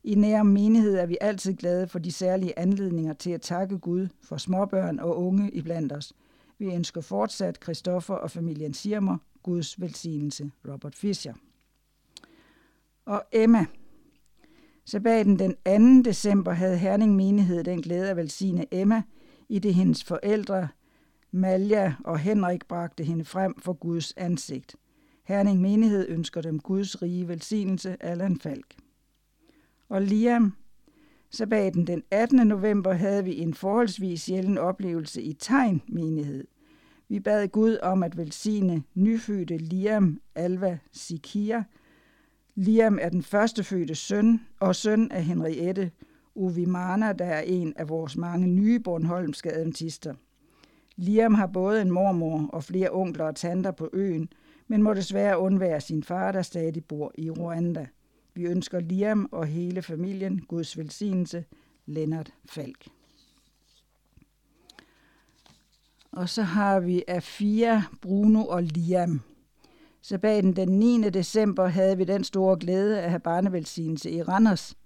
[0.05, 4.09] I nær menighed er vi altid glade for de særlige anledninger til at takke Gud
[4.23, 6.13] for småbørn og unge iblandt os.
[6.59, 10.51] Vi ønsker fortsat Christoffer og familien Sirmer Guds velsignelse.
[10.69, 11.35] Robert Fischer.
[13.05, 13.67] Og Emma.
[14.85, 16.11] Sabbaten den 2.
[16.11, 19.03] december havde Herning menighed den glæde at velsigne Emma,
[19.49, 20.69] i det hendes forældre,
[21.31, 24.77] Malja og Henrik bragte hende frem for Guds ansigt.
[25.25, 28.75] Herning menighed ønsker dem Guds rige velsignelse, Allan Falk.
[29.91, 30.53] Og Liam,
[31.31, 32.47] sabbaten den 18.
[32.47, 36.45] november havde vi en forholdsvis sjælden oplevelse i Tegn menighed.
[37.09, 41.65] Vi bad Gud om at velsigne nyfødte Liam Alva Sikia.
[42.55, 45.91] Liam er den første fødte søn og søn af Henriette
[46.35, 50.15] Uvimana, der er en af vores mange nye Bornholmske adventister.
[50.97, 54.29] Liam har både en mormor og flere onkler og tanter på øen,
[54.69, 57.87] men må desværre undvære sin far, der stadig bor i Rwanda.
[58.35, 61.45] Vi ønsker Liam og hele familien Guds velsignelse,
[61.87, 62.89] Lennart Falk.
[66.13, 69.21] Og så har vi Afia, Bruno og Liam.
[70.03, 71.11] Sabbaten den 9.
[71.11, 74.77] december havde vi den store glæde at have barnevelsignelse i Randers.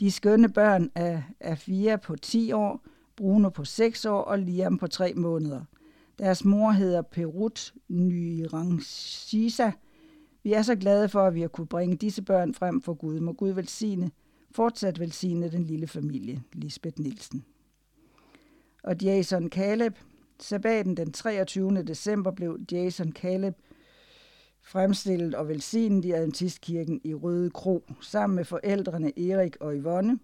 [0.00, 2.84] De skønne børn af Afia på 10 år,
[3.16, 5.64] Bruno på 6 år og Liam på 3 måneder.
[6.18, 9.70] Deres mor hedder Perut Nyrangsisa.
[10.44, 13.20] Vi er så glade for, at vi har kunne bringe disse børn frem for Gud.
[13.20, 14.10] Må Gud velsigne,
[14.50, 17.44] fortsat velsigne den lille familie, Lisbeth Nielsen.
[18.82, 19.96] Og Jason Caleb.
[20.40, 21.82] Sabbaten den 23.
[21.82, 23.54] december blev Jason Caleb
[24.62, 30.18] fremstillet og velsignet i Adventistkirken i Røde Kro, sammen med forældrene Erik og Yvonne,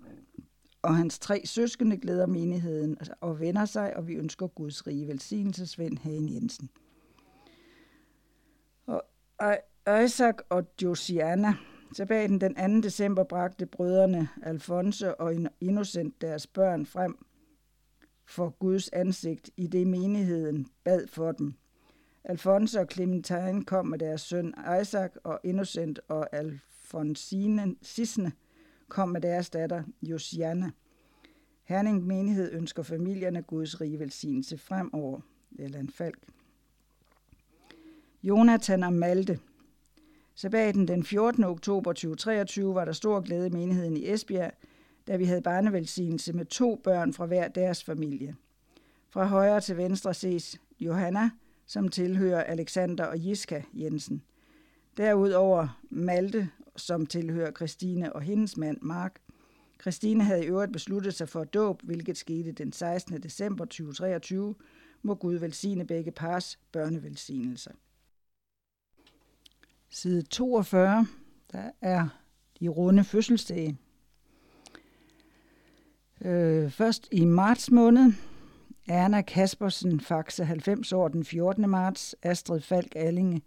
[0.83, 5.67] og hans tre søskende glæder menigheden og vender sig, og vi ønsker Guds rige velsignelse,
[5.67, 6.71] Svend Hagen Jensen.
[9.39, 9.59] Og
[9.99, 11.55] Isaac og Josiana,
[11.93, 12.89] Sabbaten den 2.
[12.89, 17.27] december bragte brødrene Alfonso og Innocent deres børn frem
[18.27, 21.55] for Guds ansigt, i det menigheden bad for dem.
[22.25, 28.33] Alfonso og Clementine kom med deres søn Isaac, og Innocent og Alfonsine Sisne
[28.89, 30.71] kom med deres datter Josiana.
[31.65, 35.21] Herning menighed ønsker familierne Guds rige velsignelse fremover.
[35.59, 36.19] en Falk.
[38.23, 39.39] Jonathan og Malte.
[40.35, 41.45] Sabbaten den 14.
[41.45, 44.53] oktober 2023 var der stor glæde i menigheden i Esbjerg,
[45.07, 48.35] da vi havde barnevelsignelse med to børn fra hver deres familie.
[49.09, 51.31] Fra højre til venstre ses Johanna,
[51.67, 54.23] som tilhører Alexander og Jiska Jensen.
[54.97, 59.21] Derudover Malte som tilhører Christine og hendes mand Mark.
[59.81, 63.23] Christine havde i øvrigt besluttet sig for dåb, hvilket skete den 16.
[63.23, 64.55] december 2023.
[65.03, 67.71] Må Gud velsigne begge pars børnevelsignelser.
[69.91, 71.07] Side 42,
[71.53, 72.09] der er
[72.61, 73.79] de runde fødselsdage.
[76.21, 78.13] Øh, først i marts måned,
[78.89, 81.71] Erna Kaspersen, Faxe 90 år den 14.
[81.71, 83.43] marts, Astrid Falk Allinge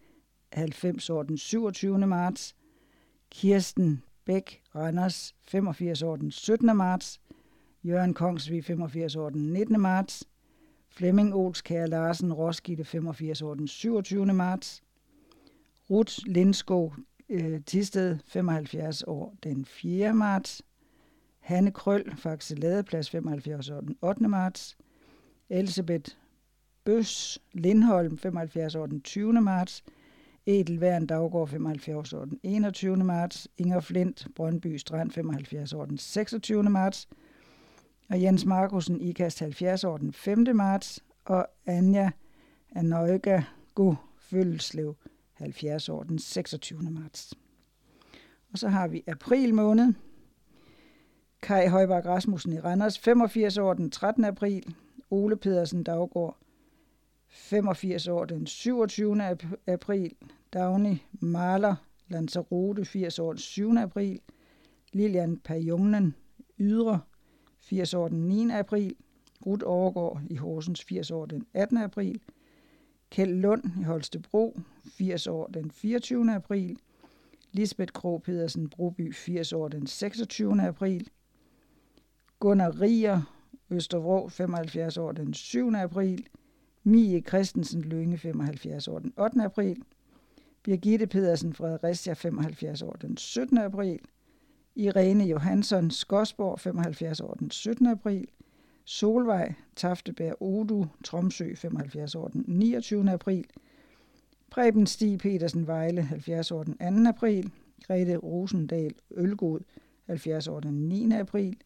[0.54, 2.08] 90 år den 27.
[2.08, 2.56] marts,
[3.30, 6.78] Kirsten Bæk Randers, 85 år den 17.
[6.78, 7.22] marts,
[7.84, 9.82] Jørgen Kongsvig, 85 år den 19.
[9.82, 10.24] marts,
[10.90, 14.26] Flemming Olskær Larsen, Roskilde, 85 år den 27.
[14.26, 14.84] marts,
[15.94, 16.96] Ruth Lindskov,
[17.30, 20.14] øh, Tisted, 75 år den 4.
[20.14, 20.62] marts,
[21.40, 24.28] Hanne Krøl, Faxe Ladeplads, 75 år den 8.
[24.28, 24.78] marts,
[25.50, 26.12] Elisabeth
[26.84, 29.34] Bøs Lindholm, 75 år den 20.
[29.34, 29.84] marts,
[30.46, 32.98] Edelværn Daggaard 75 år den 21.
[32.98, 36.64] marts, Inger Flint Brøndby Strand 75 år den 26.
[36.64, 37.10] marts,
[38.10, 40.56] og Jens Markusen Ikast 70 år den 5.
[40.56, 42.12] marts, og Anja
[42.76, 43.44] Anøjga
[43.76, 44.96] Go Følslev
[45.52, 46.82] 70 år den 26.
[46.82, 47.34] marts.
[48.52, 49.94] Og så har vi april måned.
[51.42, 54.26] Kai Højbak Rasmussen i Randers, 85 år den 13.
[54.26, 54.76] april.
[55.10, 56.38] Ole Pedersen Daggaard,
[57.28, 59.22] 85 år den 27.
[59.68, 60.16] april.
[60.54, 61.76] Dagny Maler
[62.08, 63.78] Lanzarote, 80 år den 7.
[63.78, 64.20] april.
[64.92, 66.16] Lilian Pajungen
[66.60, 67.00] Ydre,
[67.60, 68.52] 80 år den 9.
[68.52, 68.96] april.
[69.46, 71.78] Ruth Overgaard i Horsens, 80 år den 18.
[71.78, 72.22] april.
[73.14, 74.60] Kjeld Lund i Holstebro,
[75.00, 76.34] 80 år den 24.
[76.34, 76.80] april.
[77.52, 80.60] Lisbeth Krog Pedersen Broby, 80 år den 26.
[80.60, 81.10] april.
[82.40, 83.22] Gunnar Rier,
[83.70, 85.74] Østervrå, 75 år den 7.
[85.76, 86.28] april.
[86.84, 89.44] Mie Christensen Lønge, 75 år den 8.
[89.44, 89.84] april.
[90.64, 93.58] Birgitte Pedersen Fredericia, 75 år den 17.
[93.58, 94.00] april.
[94.76, 97.88] Irene Johansson Skosborg, 75 år den 17.
[97.88, 98.28] april.
[98.86, 103.12] Solvej Taftebær Odu, Tromsø, 75 år den 29.
[103.12, 103.46] april.
[104.50, 107.10] Preben Stig Petersen Vejle, 70 år den 2.
[107.10, 107.52] april.
[107.88, 109.60] Grete Rosendal Ølgod,
[110.06, 111.12] 70 år den 9.
[111.12, 111.58] april.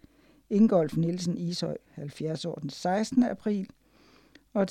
[0.49, 3.23] Ingolf Nielsen Ishøj, 70 år den 16.
[3.23, 3.69] april.
[4.53, 4.67] Og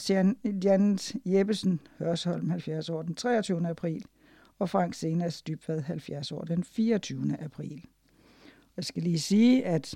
[0.64, 3.68] Janet Jeppesen Hørsholm, 70 år den 23.
[3.68, 4.04] april.
[4.58, 7.36] Og Frank Senas Dybvad, 70 år den 24.
[7.40, 7.84] april.
[8.76, 9.94] Jeg skal lige sige, at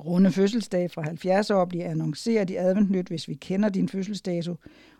[0.00, 4.56] runde fødselsdag fra 70 år bliver annonceret i Adventnyt, hvis vi kender din fødselsdato.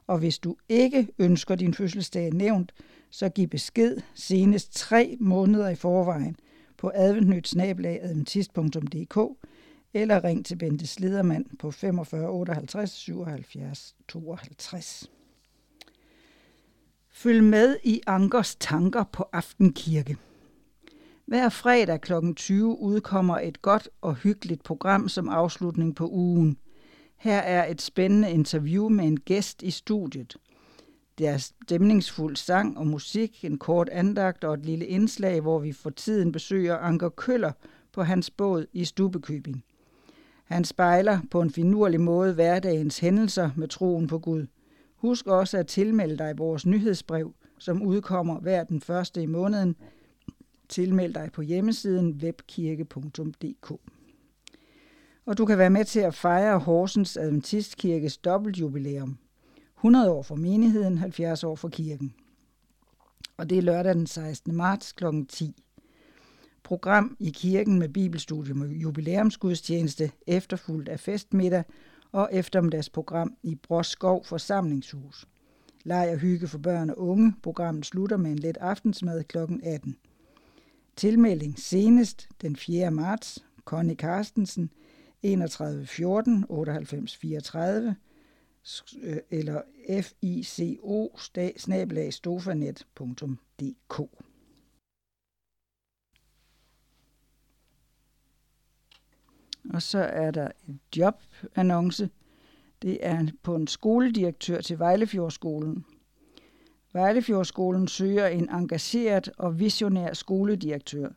[0.06, 2.72] Og hvis du ikke ønsker din fødselsdag nævnt,
[3.10, 6.36] så giv besked senest tre måneder i forvejen
[6.76, 9.18] på adventnytsnabelag.adventist.dk
[9.94, 15.10] eller ring til Bente Sledermand på 45 58 77 52.
[17.12, 20.16] Følg med i Ankers tanker på Aftenkirke.
[21.26, 22.12] Hver fredag kl.
[22.36, 26.58] 20 udkommer et godt og hyggeligt program som afslutning på ugen.
[27.16, 30.36] Her er et spændende interview med en gæst i studiet.
[31.18, 35.72] Der er stemningsfuld sang og musik, en kort andagt og et lille indslag, hvor vi
[35.72, 37.52] for tiden besøger Anker Køller
[37.92, 39.64] på hans båd i Stubekøbing.
[40.44, 44.46] Han spejler på en finurlig måde hverdagens hændelser med troen på Gud.
[44.96, 49.76] Husk også at tilmelde dig vores nyhedsbrev, som udkommer hver den første i måneden.
[50.74, 53.72] Tilmeld dig på hjemmesiden webkirke.dk.
[55.26, 59.18] Og du kan være med til at fejre Horsens Adventistkirkes dobbeltjubilæum.
[59.76, 62.14] 100 år for menigheden, 70 år for kirken.
[63.36, 64.54] Og det er lørdag den 16.
[64.56, 65.04] marts kl.
[65.28, 65.62] 10
[66.62, 71.64] program i kirken med bibelstudium og jubilæumsgudstjeneste, efterfulgt af festmiddag
[72.12, 75.26] og eftermiddagsprogram i Broskov forsamlingshus.
[75.84, 77.34] Leg og hygge for børn og unge.
[77.42, 79.38] Programmet slutter med en let aftensmad kl.
[79.62, 79.96] 18.
[80.96, 82.90] Tilmelding senest den 4.
[82.90, 83.44] marts.
[83.64, 84.70] Connie Carstensen
[85.22, 87.96] 31 14 98 34
[89.30, 89.62] eller
[90.02, 91.12] fico
[92.10, 94.00] stofanet.dk
[99.74, 102.10] Og så er der en jobannonce.
[102.82, 105.84] Det er på en skoledirektør til Vejlefjordskolen.
[106.94, 111.08] Vejlefjordskolen søger en engageret og visionær skoledirektør.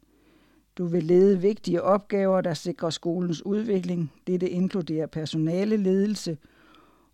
[0.77, 4.13] Du vil lede vigtige opgaver, der sikrer skolens udvikling.
[4.27, 6.37] Dette inkluderer personale ledelse,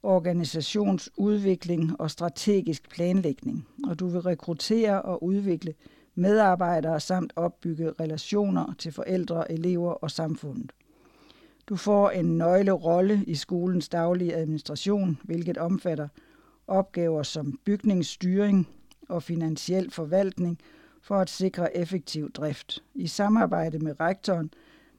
[0.04, 3.68] organisationsudvikling og strategisk planlægning.
[3.90, 5.74] Og du vil rekruttere og udvikle
[6.16, 10.72] medarbejdere samt opbygge relationer til forældre, elever og samfundet.
[11.70, 16.08] Du får en nøglerolle i skolens daglige administration, hvilket omfatter
[16.68, 18.68] opgaver som bygningsstyring
[19.10, 20.60] og finansiel forvaltning
[21.02, 22.84] for at sikre effektiv drift.
[22.96, 24.52] I samarbejde med rektoren,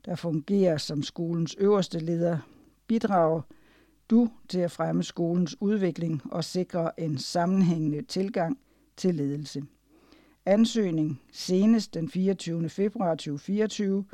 [0.05, 2.39] der fungerer som skolens øverste leder,
[2.87, 3.43] bidrager
[4.11, 8.59] du til at fremme skolens udvikling og sikre en sammenhængende tilgang
[8.97, 9.63] til ledelse.
[10.47, 12.69] Ansøgning senest den 24.
[12.69, 14.05] februar 2024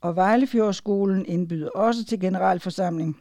[0.00, 3.16] Og Vejlefjordskolen indbyder også til generalforsamling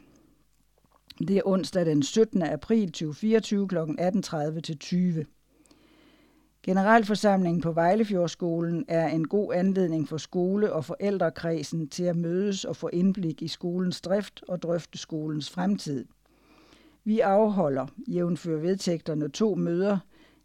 [1.28, 2.42] det er onsdag den 17.
[2.42, 3.78] april 2024 kl.
[3.78, 5.26] 18.30 til 20.
[6.64, 12.76] Generalforsamlingen på Vejlefjordskolen er en god anledning for skole- og forældrekredsen til at mødes og
[12.76, 16.06] få indblik i skolens drift og drøfte skolens fremtid.
[17.04, 19.98] Vi afholder, jævnfører vedtægterne, to møder,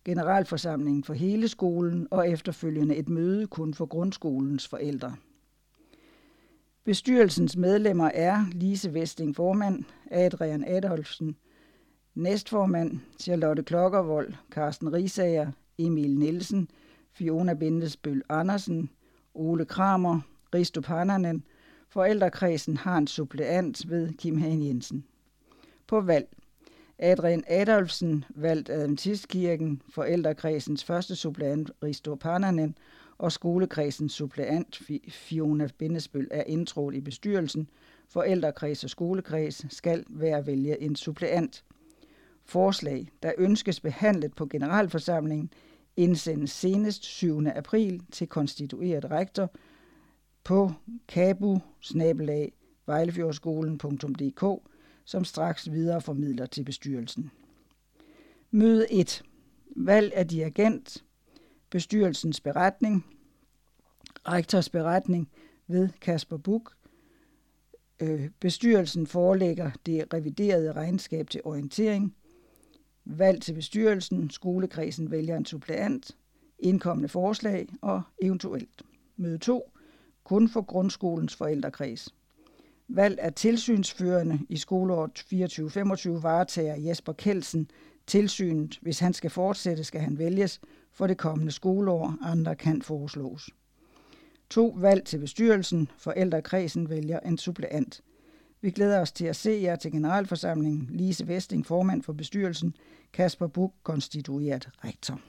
[0.04, 5.16] generalforsamlingen for hele skolen og efterfølgende et møde kun for grundskolens forældre.
[6.84, 11.36] Bestyrelsens medlemmer er Lise Vesting formand, Adrian Adolfsen,
[12.14, 16.68] næstformand, Charlotte Klokkervold, Carsten Risager, Emil Nielsen,
[17.12, 18.90] Fiona Bindesbøl Andersen,
[19.34, 20.20] Ole Kramer,
[20.54, 21.44] Risto Pannanen.
[21.88, 25.04] Forældrekredsen har en suppleant ved Kim Hagen Jensen.
[25.86, 26.28] På valg.
[26.98, 32.78] Adrian Adolfsen valgt Adventistkirken, forældrekredsens første suppleant Risto Pannanen
[33.18, 37.68] og skolekredsens suppleant Fiona Bindesbøl er indtrådt i bestyrelsen.
[38.08, 41.64] Forældrekreds og skolekreds skal være vælge en suppleant.
[42.44, 45.50] Forslag, der ønskes behandlet på generalforsamlingen,
[45.96, 47.46] indsendes senest 7.
[47.46, 49.50] april til konstitueret rektor
[50.44, 50.72] på
[51.08, 51.60] kabu
[55.04, 57.30] som straks videreformidler til bestyrelsen.
[58.50, 59.22] Møde 1.
[59.76, 61.04] Valg af dirigent.
[61.70, 63.06] Bestyrelsens beretning.
[64.28, 65.28] Rektors beretning
[65.66, 66.72] ved Kasper Buk.
[68.00, 72.14] Øh, bestyrelsen forelægger det reviderede regnskab til orientering–
[73.06, 76.16] valg til bestyrelsen, skolekredsen vælger en suppleant,
[76.58, 78.82] indkommende forslag og eventuelt.
[79.16, 79.70] Møde 2.
[80.24, 82.14] Kun for grundskolens forældrekreds.
[82.88, 85.26] Valg af tilsynsførende i skoleåret
[86.18, 87.70] 24-25 varetager Jesper Kelsen
[88.06, 88.78] tilsynet.
[88.82, 90.60] Hvis han skal fortsætte, skal han vælges
[90.92, 92.18] for det kommende skoleår.
[92.22, 93.50] Andre kan foreslås.
[94.50, 95.88] To Valg til bestyrelsen.
[95.98, 98.02] Forældrekredsen vælger en suppleant.
[98.60, 100.88] Vi glæder os til at se jer til generalforsamlingen.
[100.90, 102.74] Lise Vesting, formand for bestyrelsen.
[103.12, 105.20] Kasper Buk, konstitueret rektor.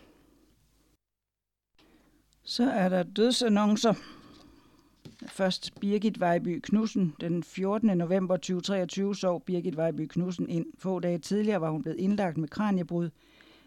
[2.43, 3.93] Så er der dødsannoncer.
[5.27, 7.15] Først Birgit Vejby Knudsen.
[7.21, 7.97] Den 14.
[7.97, 10.65] november 2023 sov Birgit Vejby Knudsen ind.
[10.77, 13.09] Få dage tidligere var hun blevet indlagt med kraniebrud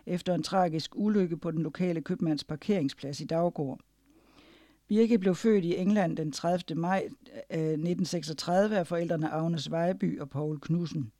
[0.06, 3.80] efter en tragisk ulykke på den lokale købmands parkeringsplads i Daggård.
[4.90, 6.80] Birgit blev født i England den 30.
[6.80, 7.08] maj
[7.50, 11.12] øh, 1936 af forældrene Agnes Vejby og Paul Knudsen.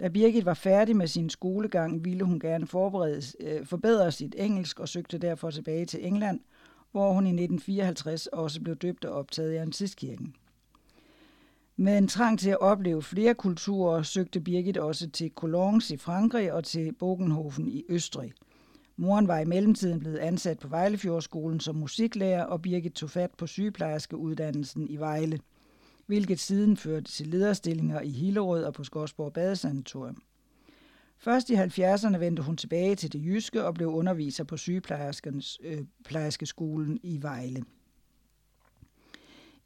[0.00, 4.80] Da Birgit var færdig med sin skolegang, ville hun gerne forberede, øh, forbedre sit engelsk
[4.80, 6.40] og søgte derfor tilbage til England,
[6.92, 10.34] hvor hun i 1954 også blev døbt og optaget i Antistkirken.
[11.76, 16.52] Med en trang til at opleve flere kulturer, søgte Birgit også til Cologne i Frankrig
[16.52, 18.32] og til Bogenhofen i Østrig–
[19.00, 23.46] Moren var i mellemtiden blevet ansat på Vejlefjordskolen som musiklærer, og Birgit tog fat på
[23.46, 25.40] sygeplejerskeuddannelsen i Vejle,
[26.06, 30.22] hvilket siden førte til lederstillinger i Hillerød og på Skorsborg Badesanatorium.
[31.18, 36.98] Først i 70'erne vendte hun tilbage til det jyske og blev underviser på sygeplejerskeskolen øh,
[37.02, 37.64] i Vejle.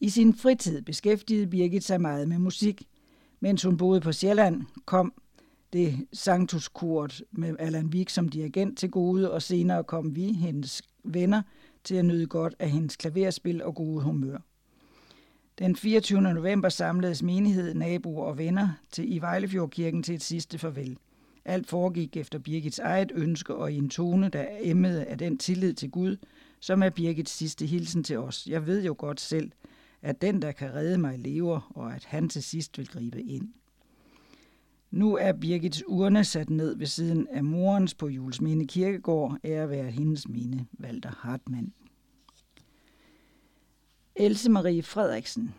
[0.00, 2.88] I sin fritid beskæftigede Birgit sig meget med musik.
[3.40, 5.12] Mens hun boede på Sjælland, kom
[5.72, 11.42] det Sanctuskurt med Allan Wik som dirigent til gode, og senere kom vi, hendes venner,
[11.84, 14.38] til at nyde godt af hendes klaverspil og gode humør.
[15.58, 16.22] Den 24.
[16.22, 20.96] november samledes menighed, naboer og venner til i Vejlefjordkirken til et sidste farvel.
[21.44, 25.74] Alt foregik efter Birgits eget ønske og i en tone, der emmede af den tillid
[25.74, 26.16] til Gud,
[26.60, 28.46] som er Birgits sidste hilsen til os.
[28.46, 29.50] Jeg ved jo godt selv,
[30.02, 33.48] at den, der kan redde mig, lever, og at han til sidst vil gribe ind.
[34.92, 39.90] Nu er Birgits urne sat ned ved siden af morens på Julesminde Kirkegård, ære være
[39.90, 41.72] hendes mine, Walter Hartmann.
[44.16, 45.54] Else Marie Frederiksen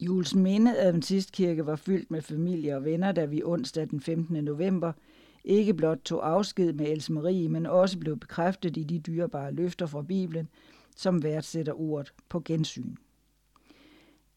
[0.00, 4.44] Jules Minde Adventistkirke var fyldt med familie og venner, da vi onsdag den 15.
[4.44, 4.92] november
[5.44, 9.86] ikke blot tog afsked med Else Marie, men også blev bekræftet i de dyrebare løfter
[9.86, 10.48] fra Bibelen,
[10.96, 12.94] som værdsætter ordet på gensyn.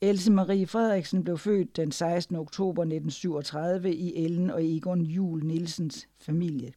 [0.02, 2.36] Else Marie Frederiksen blev født den 16.
[2.36, 6.74] oktober 1937 i Ellen og Egon Jul Nielsens familie.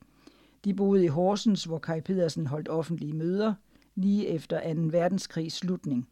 [0.65, 3.55] De boede i Horsens, hvor Kai Pedersen holdt offentlige møder
[3.95, 4.81] lige efter 2.
[4.81, 6.09] verdenskrigs slutning.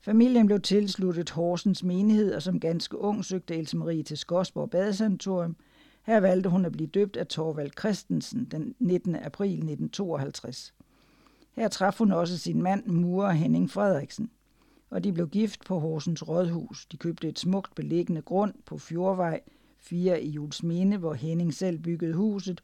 [0.00, 5.56] Familien blev tilsluttet Horsens menighed, og som ganske ung søgte Else Marie til Skodsborg Badesanatorium.
[6.02, 9.16] Her valgte hun at blive døbt af Torvald Christensen den 19.
[9.16, 10.74] april 1952.
[11.52, 14.30] Her traf hun også sin mand, murer Henning Frederiksen
[14.94, 16.86] og de blev gift på Horsens Rådhus.
[16.86, 19.40] De købte et smukt beliggende grund på Fjordvej
[19.78, 22.60] 4 i Julesminde, hvor Henning selv byggede huset,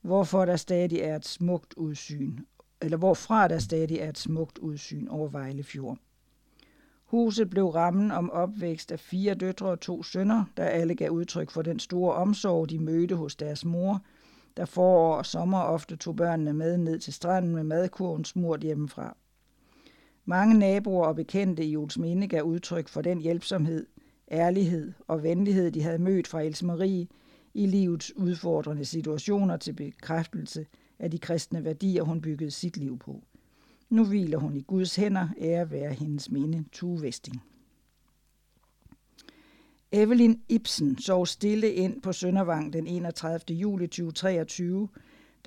[0.00, 2.38] hvorfor der stadig er et smukt udsyn,
[2.80, 5.98] eller hvorfra der stadig er et smukt udsyn over Vejle Fjord.
[7.04, 11.50] Huset blev rammen om opvækst af fire døtre og to sønner, der alle gav udtryk
[11.50, 14.02] for den store omsorg, de mødte hos deres mor,
[14.56, 19.16] der forår og sommer ofte tog børnene med ned til stranden med madkurven smurt hjemmefra.
[20.28, 23.86] Mange naboer og bekendte i Olsminde gav udtryk for den hjælpsomhed,
[24.30, 27.06] ærlighed og venlighed, de havde mødt fra Else Marie
[27.54, 30.66] i livets udfordrende situationer til bekræftelse
[30.98, 33.22] af de kristne værdier, hun byggede sit liv på.
[33.90, 37.42] Nu hviler hun i Guds hænder, ære være hendes minde, Tue Vesting.
[39.92, 43.56] Evelyn Ibsen sov stille ind på Søndervang den 31.
[43.56, 44.88] juli 2023.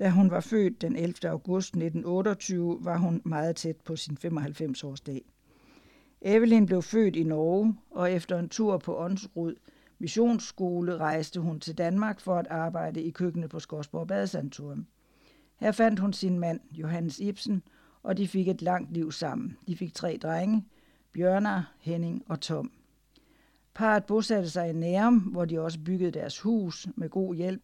[0.00, 1.14] Da hun var født den 11.
[1.30, 5.32] august 1928, var hun meget tæt på sin 95-årsdag.
[6.22, 9.54] Evelyn blev født i Norge, og efter en tur på Åndsrud
[9.98, 14.86] Missionsskole rejste hun til Danmark for at arbejde i køkkenet på Skorsborg Badesanturum.
[15.56, 17.62] Her fandt hun sin mand, Johannes Ibsen,
[18.02, 19.56] og de fik et langt liv sammen.
[19.66, 20.64] De fik tre drenge,
[21.12, 22.72] Bjørnar, Henning og Tom.
[23.74, 27.62] Parret bosatte sig i Nærum, hvor de også byggede deres hus med god hjælp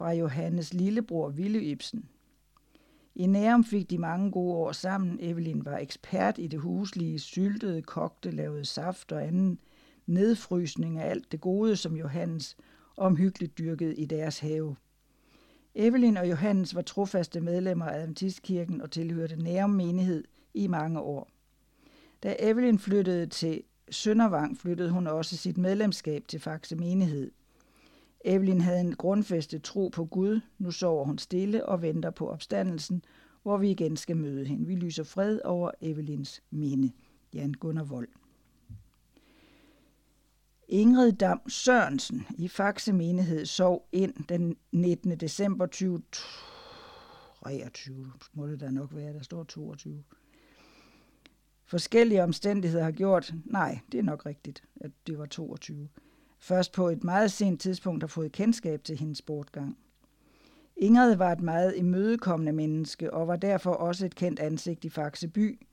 [0.00, 2.08] fra Johannes lillebror Ville Ibsen.
[3.14, 5.18] I Nærum fik de mange gode år sammen.
[5.20, 9.58] Evelyn var ekspert i det huslige, syltede, kogte, lavede saft og anden
[10.06, 12.56] nedfrysning af alt det gode, som Johannes
[12.96, 14.76] omhyggeligt dyrkede i deres have.
[15.74, 20.24] Evelyn og Johannes var trofaste medlemmer af Adventistkirken og tilhørte Nærum menighed
[20.54, 21.30] i mange år.
[22.22, 27.30] Da Evelyn flyttede til Søndervang, flyttede hun også sit medlemskab til Faxe menighed.
[28.24, 30.40] Evelyn havde en grundfæstet tro på Gud.
[30.58, 33.04] Nu sover hun stille og venter på opstandelsen,
[33.42, 34.66] hvor vi igen skal møde hende.
[34.66, 36.92] Vi lyser fred over Evelyns minde.
[37.34, 38.08] Jan Gunnar Vold.
[40.68, 45.20] Ingrid Dam Sørensen i Faxe menighed sov ind den 19.
[45.20, 48.12] december 2023.
[48.32, 50.04] Må det da nok være, der står 22.
[51.64, 55.88] Forskellige omstændigheder har gjort, nej, det er nok rigtigt, at det var 22.
[56.40, 59.78] Først på et meget sent tidspunkt har fået kendskab til hendes bortgang.
[60.76, 65.28] Ingrid var et meget imødekommende menneske og var derfor også et kendt ansigt i Faxe
[65.28, 65.66] by.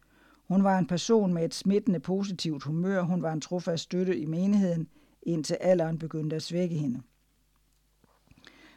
[0.47, 3.01] Hun var en person med et smittende positivt humør.
[3.01, 4.87] Hun var en trofast støtte i menigheden,
[5.21, 7.01] indtil alderen begyndte at svække hende.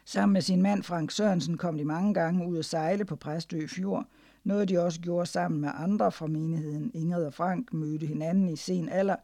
[0.05, 3.67] Sammen med sin mand Frank Sørensen kom de mange gange ud at sejle på Præstø
[3.67, 4.05] Fjord,
[4.43, 6.91] noget de også gjorde sammen med andre fra menigheden.
[6.93, 9.15] Ingrid og Frank mødte hinanden i sen alder,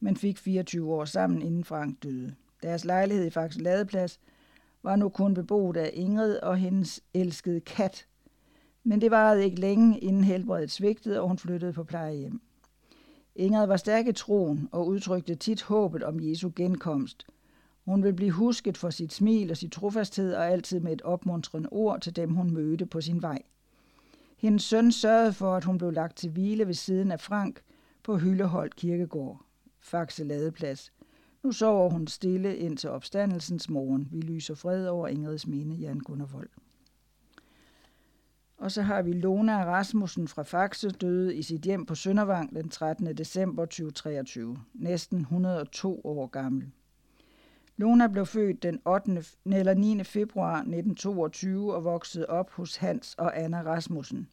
[0.00, 2.34] men fik 24 år sammen, inden Frank døde.
[2.62, 4.20] Deres lejlighed i Faxe Ladeplads
[4.82, 8.06] var nu kun beboet af Ingrid og hendes elskede kat.
[8.84, 12.40] Men det varede ikke længe, inden helbredet svigtede, og hun flyttede på plejehjem.
[13.36, 17.26] Ingrid var stærk i troen og udtrykte tit håbet om Jesu genkomst.
[17.84, 21.68] Hun vil blive husket for sit smil og sit trofasthed og altid med et opmuntrende
[21.72, 23.42] ord til dem, hun mødte på sin vej.
[24.36, 27.62] Hendes søn sørgede for, at hun blev lagt til hvile ved siden af Frank
[28.02, 29.43] på Hylleholdt Kirkegård,
[29.84, 30.92] Faxe Ladeplads.
[31.42, 34.08] Nu sover hun stille indtil opstandelsens morgen.
[34.10, 36.48] Vi lyser fred over Ingrids minde, Jan Gunnar Vold.
[38.56, 42.68] Og så har vi Lona Rasmussen fra Faxe, døde i sit hjem på Søndervang den
[42.68, 43.16] 13.
[43.16, 46.70] december 2023, næsten 102 år gammel.
[47.76, 49.24] Lona blev født den 8.
[49.46, 50.04] eller 9.
[50.04, 54.28] februar 1922 og voksede op hos Hans og Anna Rasmussen.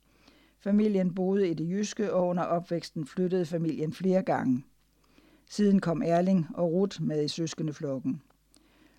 [0.59, 4.63] Familien boede i det jyske, og under opvæksten flyttede familien flere gange.
[5.51, 8.21] Siden kom Erling og Ruth med i søskendeflokken.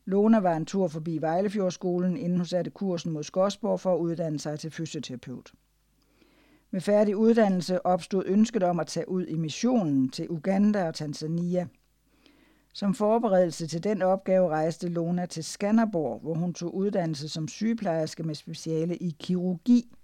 [0.05, 4.39] Lona var en tur forbi Vejlefjordskolen, inden hun satte kursen mod Skodsborg for at uddanne
[4.39, 5.53] sig til fysioterapeut.
[6.71, 11.67] Med færdig uddannelse opstod ønsket om at tage ud i missionen til Uganda og Tanzania.
[12.75, 18.23] Som forberedelse til den opgave rejste Lona til Skanderborg, hvor hun tog uddannelse som sygeplejerske
[18.23, 19.95] med speciale i kirurgi.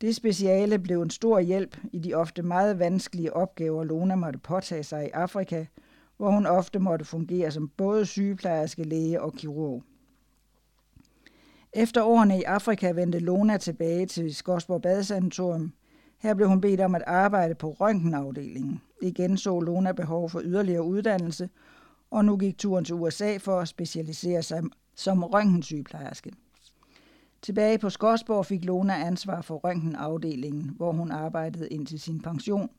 [0.00, 4.82] Det speciale blev en stor hjælp i de ofte meget vanskelige opgaver, Lona måtte påtage
[4.82, 5.66] sig i Afrika–
[6.16, 9.82] hvor hun ofte måtte fungere som både sygeplejerske, læge og kirurg.
[11.72, 15.72] Efter årene i Afrika vendte Lona tilbage til Skodsborg Badesanatorium.
[16.18, 18.80] Her blev hun bedt om at arbejde på røntgenafdelingen.
[19.02, 21.48] Igen så Lona behov for yderligere uddannelse,
[22.10, 24.62] og nu gik turen til USA for at specialisere sig
[24.96, 26.32] som røntgensygeplejerske.
[27.44, 32.70] Tilbage på Skodsborg fik Lona ansvar for røntgenafdelingen, hvor hun arbejdede indtil sin pension–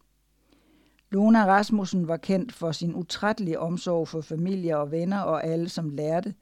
[1.12, 5.90] Lona Rasmussen var kendt for sin utrættelige omsorg for familie og venner og alle, som
[5.90, 6.34] lærte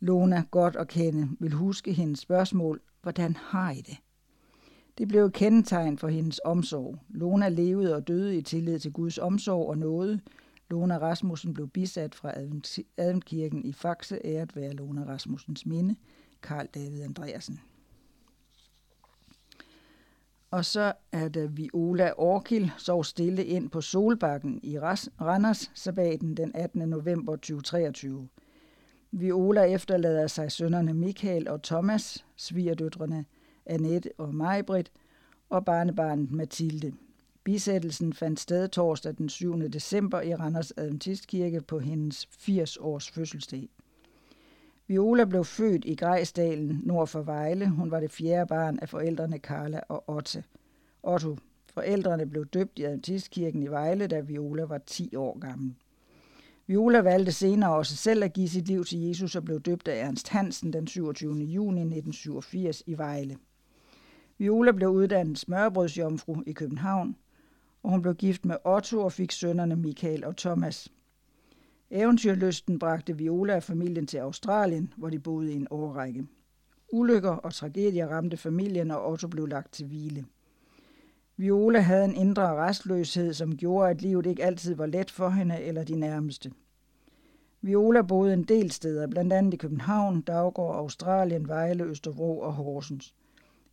[0.00, 3.96] Lona godt at kende, vil huske hendes spørgsmål, hvordan har I det?
[4.98, 6.98] Det blev et kendetegn for hendes omsorg.
[7.08, 10.20] Lona levede og døde i tillid til Guds omsorg og nåde.
[10.70, 12.32] Lona Rasmussen blev bisat fra
[12.96, 15.96] Adventkirken i Faxe, æret være Lona Rasmussens minde,
[16.42, 17.60] Karl David Andreasen.
[20.50, 24.78] Og så er der Viola Orkil sov stille ind på Solbakken i
[25.20, 26.88] Randers Sabaten den 18.
[26.88, 28.28] november 2023.
[29.10, 33.24] Viola efterlader sig sønnerne Michael og Thomas, svigerdøtrene
[33.66, 34.92] Annette og Majbrit,
[35.48, 36.92] og barnebarnet Mathilde.
[37.44, 39.68] Bisættelsen fandt sted torsdag den 7.
[39.68, 43.68] december i Randers Adventistkirke på hendes 80 års fødselsdag.
[44.88, 47.68] Viola blev født i Grejsdalen nord for Vejle.
[47.68, 50.44] Hun var det fjerde barn af forældrene Karla og Otte.
[51.02, 51.36] Otto.
[51.74, 55.74] Forældrene blev døbt i Adventistkirken i Vejle, da Viola var 10 år gammel.
[56.66, 60.06] Viola valgte senere også selv at give sit liv til Jesus og blev døbt af
[60.06, 61.32] Ernst Hansen den 27.
[61.32, 63.36] juni 1987 i Vejle.
[64.38, 67.16] Viola blev uddannet smørbrødsjomfru i København,
[67.82, 70.92] og hun blev gift med Otto og fik sønnerne Michael og Thomas.
[71.90, 76.26] Eventyrlysten bragte Viola og familien til Australien, hvor de boede i en årrække.
[76.92, 80.24] Ulykker og tragedier ramte familien, og Otto blev lagt til hvile.
[81.36, 85.60] Viola havde en indre restløshed, som gjorde, at livet ikke altid var let for hende
[85.60, 86.52] eller de nærmeste.
[87.62, 93.14] Viola boede en del steder, blandt andet i København, Daggård, Australien, Vejle, Østerbro og Horsens.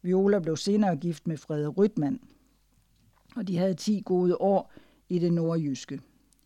[0.01, 2.19] Viola blev senere gift med Frede Rytman,
[3.35, 4.71] og de havde 10 gode år
[5.09, 5.99] i det nordjyske.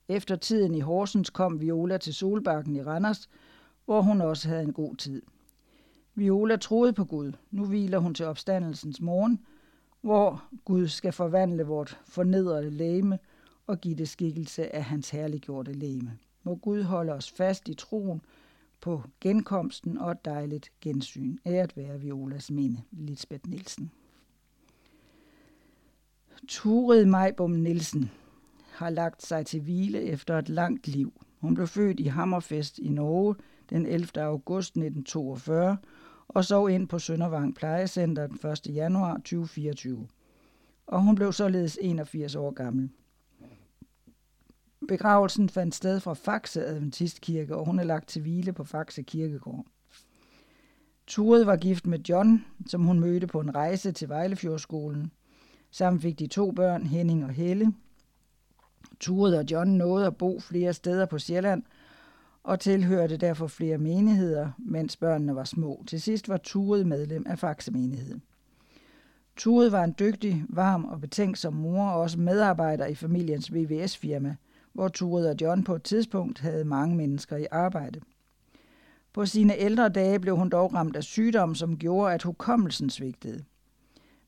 [0.10, 3.30] Efter tiden i Horsens kom Viola til Solbakken i Randers,
[3.86, 5.22] hvor hun også havde en god tid.
[6.16, 7.32] Viola troede på Gud.
[7.52, 9.40] Nu hviler hun til opstandelsens morgen,
[10.02, 13.20] hvor Gud skal forvandle vort fornedrede læme
[13.68, 16.18] og give det skikkelse af hans herliggjorte læme.
[16.44, 18.22] Må Gud holde os fast i troen
[18.82, 21.38] på genkomsten og et dejligt gensyn.
[21.46, 23.92] Æret være Violas minde, Lisbeth Nielsen.
[26.48, 28.12] Turid Majbom Nielsen
[28.80, 31.14] har lagt sig til hvile efter et langt liv.
[31.40, 33.36] Hun blev født i Hammerfest i Norge
[33.70, 34.22] den 11.
[34.22, 35.78] august 1942
[36.28, 38.76] og sov ind på Søndervang Plejecenter den 1.
[38.76, 40.08] januar 2024.
[40.88, 42.90] Og hun blev således 81 år gammel.
[44.88, 49.66] Begravelsen fandt sted fra Faxe Adventistkirke, og hun er lagt til hvile på Faxe Kirkegård.
[51.08, 55.12] Turet var gift med John, som hun mødte på en rejse til Vejlefjordskolen.
[55.72, 57.74] Sammen fik de to børn, Henning og Helle.
[59.00, 61.64] Turet og John nåede at bo flere steder på Sjælland
[62.44, 65.84] og tilhørte derfor flere menigheder, mens børnene var små.
[65.88, 68.22] Til sidst var Turet medlem af Faxe-menigheden.
[69.38, 74.36] Turid var en dygtig, varm og betænksom mor og også medarbejder i familiens VVS-firma,
[74.74, 78.00] hvor Turet og John på et tidspunkt havde mange mennesker i arbejde.
[79.14, 83.44] På sine ældre dage blev hun dog ramt af sygdom, som gjorde, at hukommelsen svigtede.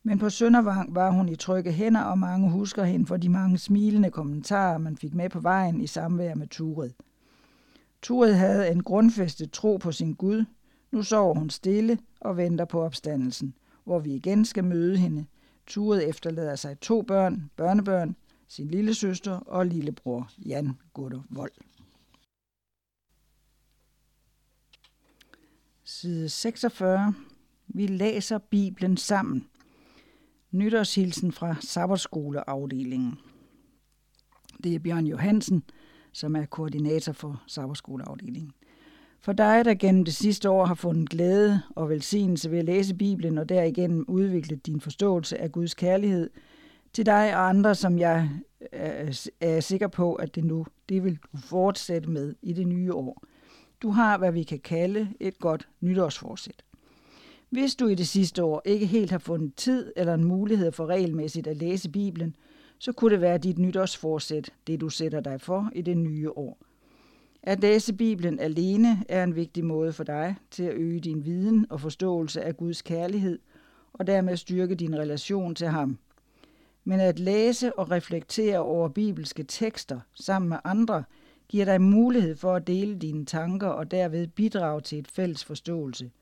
[0.04, 3.58] Men på Søndervang var hun i trygge hænder, og mange husker hende for de mange
[3.58, 6.92] smilende kommentarer, man fik med på vejen i samvær med Turid.
[8.02, 10.46] Turid havde en grundfæstet tro på sin Gud.
[10.92, 15.26] Nu sover hun stille og venter på opstandelsen, hvor vi igen skal møde hende.
[15.68, 18.16] Turid efterlader sig to børn, børnebørn,
[18.48, 21.52] sin lille søster og lillebror Jan Gutter Vold.
[25.84, 27.14] Side 46.
[27.68, 29.48] Vi læser Bibelen sammen.
[30.52, 33.20] Nytårshilsen fra Sabberskoleafdelingen.
[34.64, 35.64] Det er Bjørn Johansen,
[36.14, 38.52] som er koordinator for Sabberskoleafdelingen.
[39.20, 42.96] For dig, der gennem det sidste år har fundet glæde og velsignelse ved at læse
[42.96, 46.30] Bibelen og derigennem udviklet din forståelse af Guds kærlighed,
[46.94, 48.30] til dig og andre, som jeg
[48.72, 52.94] er, er sikker på, at det nu det vil du fortsætte med i det nye
[52.94, 53.24] år.
[53.82, 56.64] Du har, hvad vi kan kalde et godt nytårsforsæt.
[57.52, 60.86] Hvis du i det sidste år ikke helt har fundet tid eller en mulighed for
[60.86, 62.36] regelmæssigt at læse Bibelen,
[62.78, 66.58] så kunne det være dit nytårsforsæt, det du sætter dig for i det nye år.
[67.44, 71.66] At læse Bibelen alene er en vigtig måde for dig til at øge din viden
[71.70, 73.40] og forståelse af Guds kærlighed,
[73.94, 75.98] og dermed styrke din relation til ham.
[76.84, 81.04] Men at læse og reflektere over bibelske tekster sammen med andre
[81.50, 86.12] giver dig mulighed for at dele dine tanker og derved bidrage til et fælles forståelse–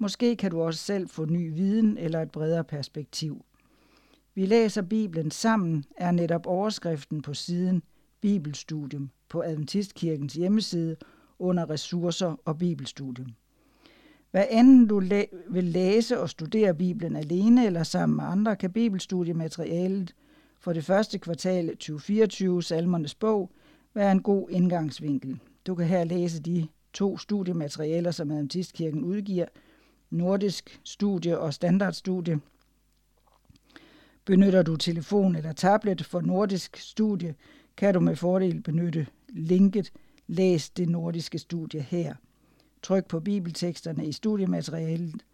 [0.00, 3.44] Måske kan du også selv få ny viden eller et bredere perspektiv.
[4.34, 7.82] Vi læser Bibelen sammen er netop overskriften på siden
[8.20, 10.96] Bibelstudium på Adventistkirkens hjemmeside
[11.38, 13.26] under ressourcer og bibelstudium.
[14.30, 18.72] Hvad enten du læ- vil læse og studere Bibelen alene eller sammen med andre, kan
[18.72, 20.14] bibelstudiematerialet
[20.60, 23.50] for det første kvartal 2024, Salmernes bog,
[23.94, 25.38] være en god indgangsvinkel.
[25.66, 29.46] Du kan her læse de to studiematerialer, som Adventistkirken udgiver–
[30.10, 32.40] nordisk studie og standardstudie.
[34.24, 37.34] Benytter du telefon eller tablet for nordisk studie,
[37.76, 39.92] kan du med fordel benytte linket
[40.26, 42.14] Læs det nordiske studie her.
[42.82, 45.24] Tryk på bibelteksterne i studiematerialet,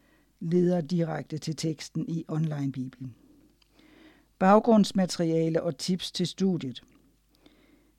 [0.40, 3.14] leder direkte til teksten i online-bibelen.
[4.38, 6.82] Baggrundsmateriale og tips til studiet.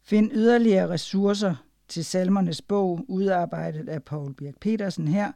[0.03, 1.55] Find yderligere ressourcer
[1.87, 5.31] til salmernes bog, udarbejdet af Paul Birk Petersen her,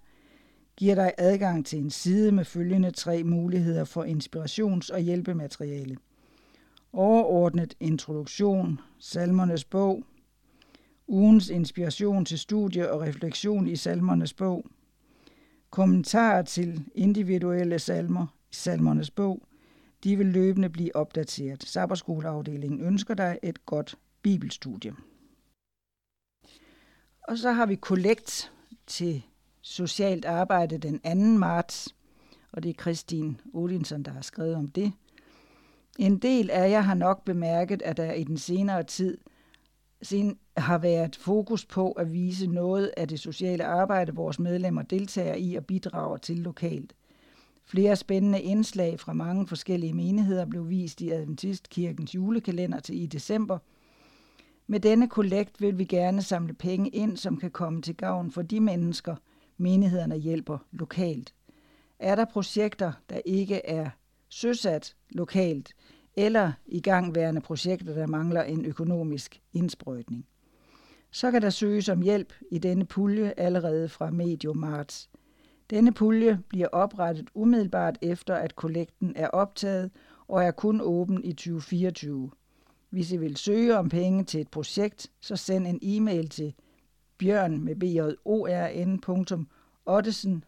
[0.80, 5.98] giver dig adgang til en side med følgende tre muligheder for inspirations- og hjælpemateriale.
[6.94, 10.04] Overordnet introduktion, salmernes bog,
[11.08, 14.66] ugens inspiration til studie og refleksion i salmernes bog,
[15.70, 19.42] kommentarer til individuelle salmer i salmernes bog,
[20.04, 21.64] de vil løbende blive opdateret.
[21.64, 24.94] Sabberskoleafdelingen ønsker dig et godt bibelstudie.
[27.28, 28.52] Og så har vi kollekt
[28.88, 29.24] til
[29.62, 31.16] socialt arbejde den 2.
[31.40, 31.96] marts,
[32.52, 34.92] og det er Kristin Odinson, der har skrevet om det.
[36.00, 39.18] En del af jer har nok bemærket, at der i den senere tid
[40.58, 45.56] har været fokus på at vise noget af det sociale arbejde, vores medlemmer deltager i
[45.56, 46.94] og bidrager til lokalt.
[47.66, 53.58] Flere spændende indslag fra mange forskellige menigheder blev vist i Adventistkirkens julekalender til i december.
[54.68, 58.42] Med denne kollekt vil vi gerne samle penge ind, som kan komme til gavn for
[58.42, 59.16] de mennesker,
[59.60, 61.34] menighederne hjælper lokalt.
[62.00, 63.90] Er der projekter, der ikke er
[64.30, 65.76] søsat lokalt,
[66.16, 70.26] eller igangværende projekter, der mangler en økonomisk indsprøjtning.
[71.12, 75.10] Så kan der søges om hjælp i denne pulje allerede fra medio marts.
[75.70, 79.92] Denne pulje bliver oprettet umiddelbart efter, at kollekten er optaget
[80.28, 82.32] og er kun åben i 2024.
[82.90, 86.54] Hvis I vil søge om penge til et projekt, så send en e-mail til
[87.20, 90.44] bjørn med bjorn.ottesen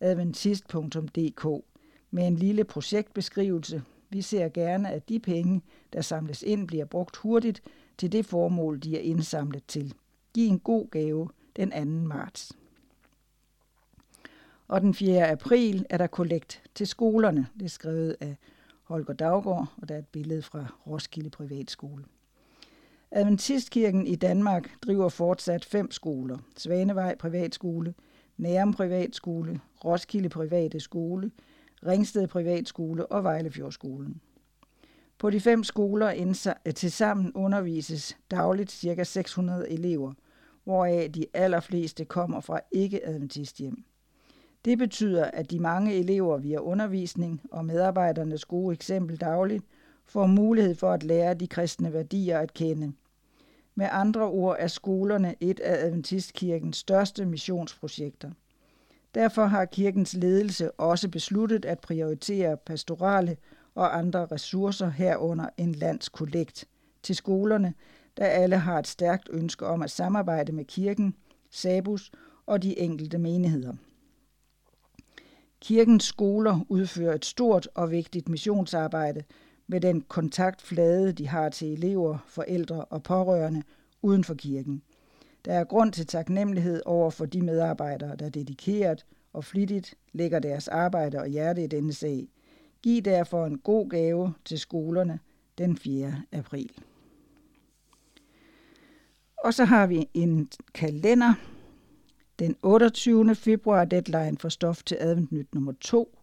[0.00, 1.64] adventist.dk
[2.10, 3.82] med en lille projektbeskrivelse.
[4.10, 7.62] Vi ser gerne, at de penge, der samles ind, bliver brugt hurtigt
[7.98, 9.94] til det formål, de er indsamlet til.
[10.34, 11.84] Giv en god gave den 2.
[12.08, 12.52] marts.
[14.68, 15.30] Og den 4.
[15.30, 17.46] april er der kollekt til skolerne.
[17.54, 18.36] Det er skrevet af
[18.82, 22.04] Holger Daggaard, og der er et billede fra Roskilde Privatskole.
[23.16, 26.38] Adventistkirken i Danmark driver fortsat fem skoler.
[26.56, 27.94] Svanevej Privatskole,
[28.36, 31.30] Nærum Privatskole, Roskilde Private Skole,
[31.86, 34.20] Ringsted Privatskole og Vejlefjordskolen.
[35.18, 36.34] På de fem skoler
[36.74, 39.04] tilsammen undervises dagligt ca.
[39.04, 40.12] 600 elever,
[40.64, 43.84] hvoraf de allerfleste kommer fra ikke-adventisthjem.
[44.64, 49.64] Det betyder, at de mange elever via undervisning og medarbejdernes gode eksempel dagligt
[50.04, 52.92] får mulighed for at lære de kristne værdier at kende.
[53.74, 58.30] Med andre ord er skolerne et af Adventistkirkens største missionsprojekter.
[59.14, 63.36] Derfor har kirkens ledelse også besluttet at prioritere pastorale
[63.74, 66.68] og andre ressourcer herunder en landskollekt
[67.02, 67.74] til skolerne,
[68.16, 71.14] der alle har et stærkt ønske om at samarbejde med kirken,
[71.50, 72.12] Sabus
[72.46, 73.72] og de enkelte menigheder.
[75.60, 79.24] Kirkens skoler udfører et stort og vigtigt missionsarbejde
[79.66, 83.62] med den kontaktflade, de har til elever, forældre og pårørende
[84.02, 84.82] uden for kirken.
[85.44, 90.68] Der er grund til taknemmelighed over for de medarbejdere, der dedikeret og flittigt lægger deres
[90.68, 92.28] arbejde og hjerte i denne sag.
[92.82, 95.18] Giv derfor en god gave til skolerne
[95.58, 96.22] den 4.
[96.32, 96.70] april.
[99.44, 101.34] Og så har vi en kalender,
[102.38, 103.34] den 28.
[103.34, 106.18] februar deadline for stof til adventnyt nummer 2.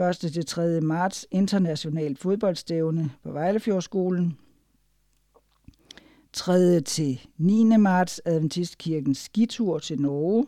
[0.00, 0.16] 1.
[0.16, 0.80] til 3.
[0.80, 4.38] marts international fodboldstævne på Vejlefjordskolen.
[6.32, 6.80] 3.
[6.80, 7.64] til 9.
[7.64, 10.46] marts Adventistkirkens skitur til Norge.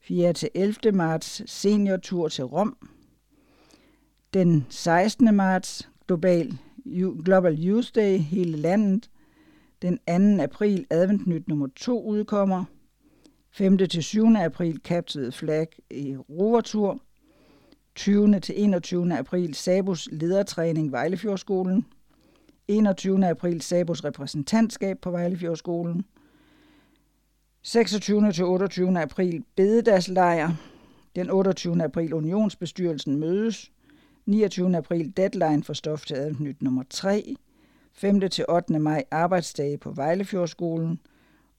[0.00, 0.32] 4.
[0.32, 0.92] til 11.
[0.92, 2.76] marts seniortur til Rom.
[4.34, 5.34] Den 16.
[5.34, 6.58] marts Global,
[7.24, 9.10] Global Youth Day hele landet.
[9.82, 9.98] Den
[10.38, 10.42] 2.
[10.42, 12.64] april Adventnyt nummer 2 udkommer.
[13.50, 13.78] 5.
[13.78, 14.26] til 7.
[14.36, 17.02] april Captured Flag øh, i rovertur.
[17.98, 18.40] 20.
[18.40, 19.18] til 21.
[19.18, 21.86] april Sabus ledertræning Vejlefjordskolen.
[22.68, 23.26] 21.
[23.26, 26.04] april Sabus repræsentantskab på Vejlefjordskolen.
[27.62, 28.32] 26.
[28.32, 29.00] til 28.
[29.00, 30.50] april bededagslejr.
[31.16, 31.84] Den 28.
[31.84, 33.72] april Unionsbestyrelsen mødes.
[34.26, 34.76] 29.
[34.76, 37.36] april deadline for stof til adventnyt nummer 3.
[37.92, 38.20] 5.
[38.20, 38.78] til 8.
[38.78, 41.00] maj arbejdsdage på Vejlefjordskolen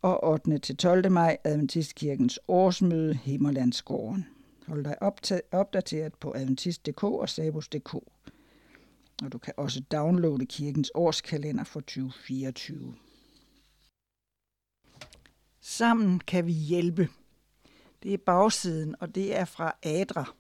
[0.02, 0.60] og 8.
[0.60, 1.12] til 12.
[1.12, 4.26] maj Adventistkirkens årsmøde Himmerlandsgården.
[4.70, 4.96] Hold dig
[5.52, 7.94] opdateret på adventist.dk og sabus.dk.
[9.24, 12.96] Og du kan også downloade kirkens årskalender for 2024.
[15.60, 17.10] Sammen kan vi hjælpe.
[18.04, 20.34] Det er bagsiden, og det er fra Adra.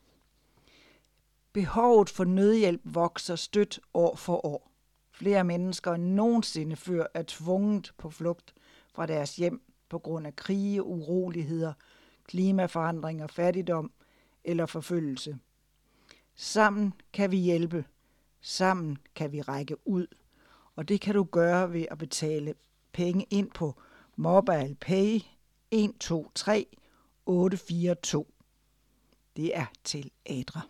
[1.53, 4.71] Behovet for nødhjælp vokser stødt år for år.
[5.11, 8.53] Flere mennesker end nogensinde før er tvunget på flugt
[8.93, 11.73] fra deres hjem på grund af krige, uroligheder,
[12.27, 13.91] klimaforandringer, fattigdom
[14.49, 15.37] eller forfølgelse.
[16.35, 17.85] Sammen kan vi hjælpe.
[18.41, 20.07] Sammen kan vi række ud.
[20.75, 22.53] Og det kan du gøre ved at betale
[22.91, 23.81] penge ind på
[24.15, 25.19] Mobile Pay
[25.71, 26.65] 123
[27.25, 28.25] 842.
[29.35, 30.61] Det er til Adra.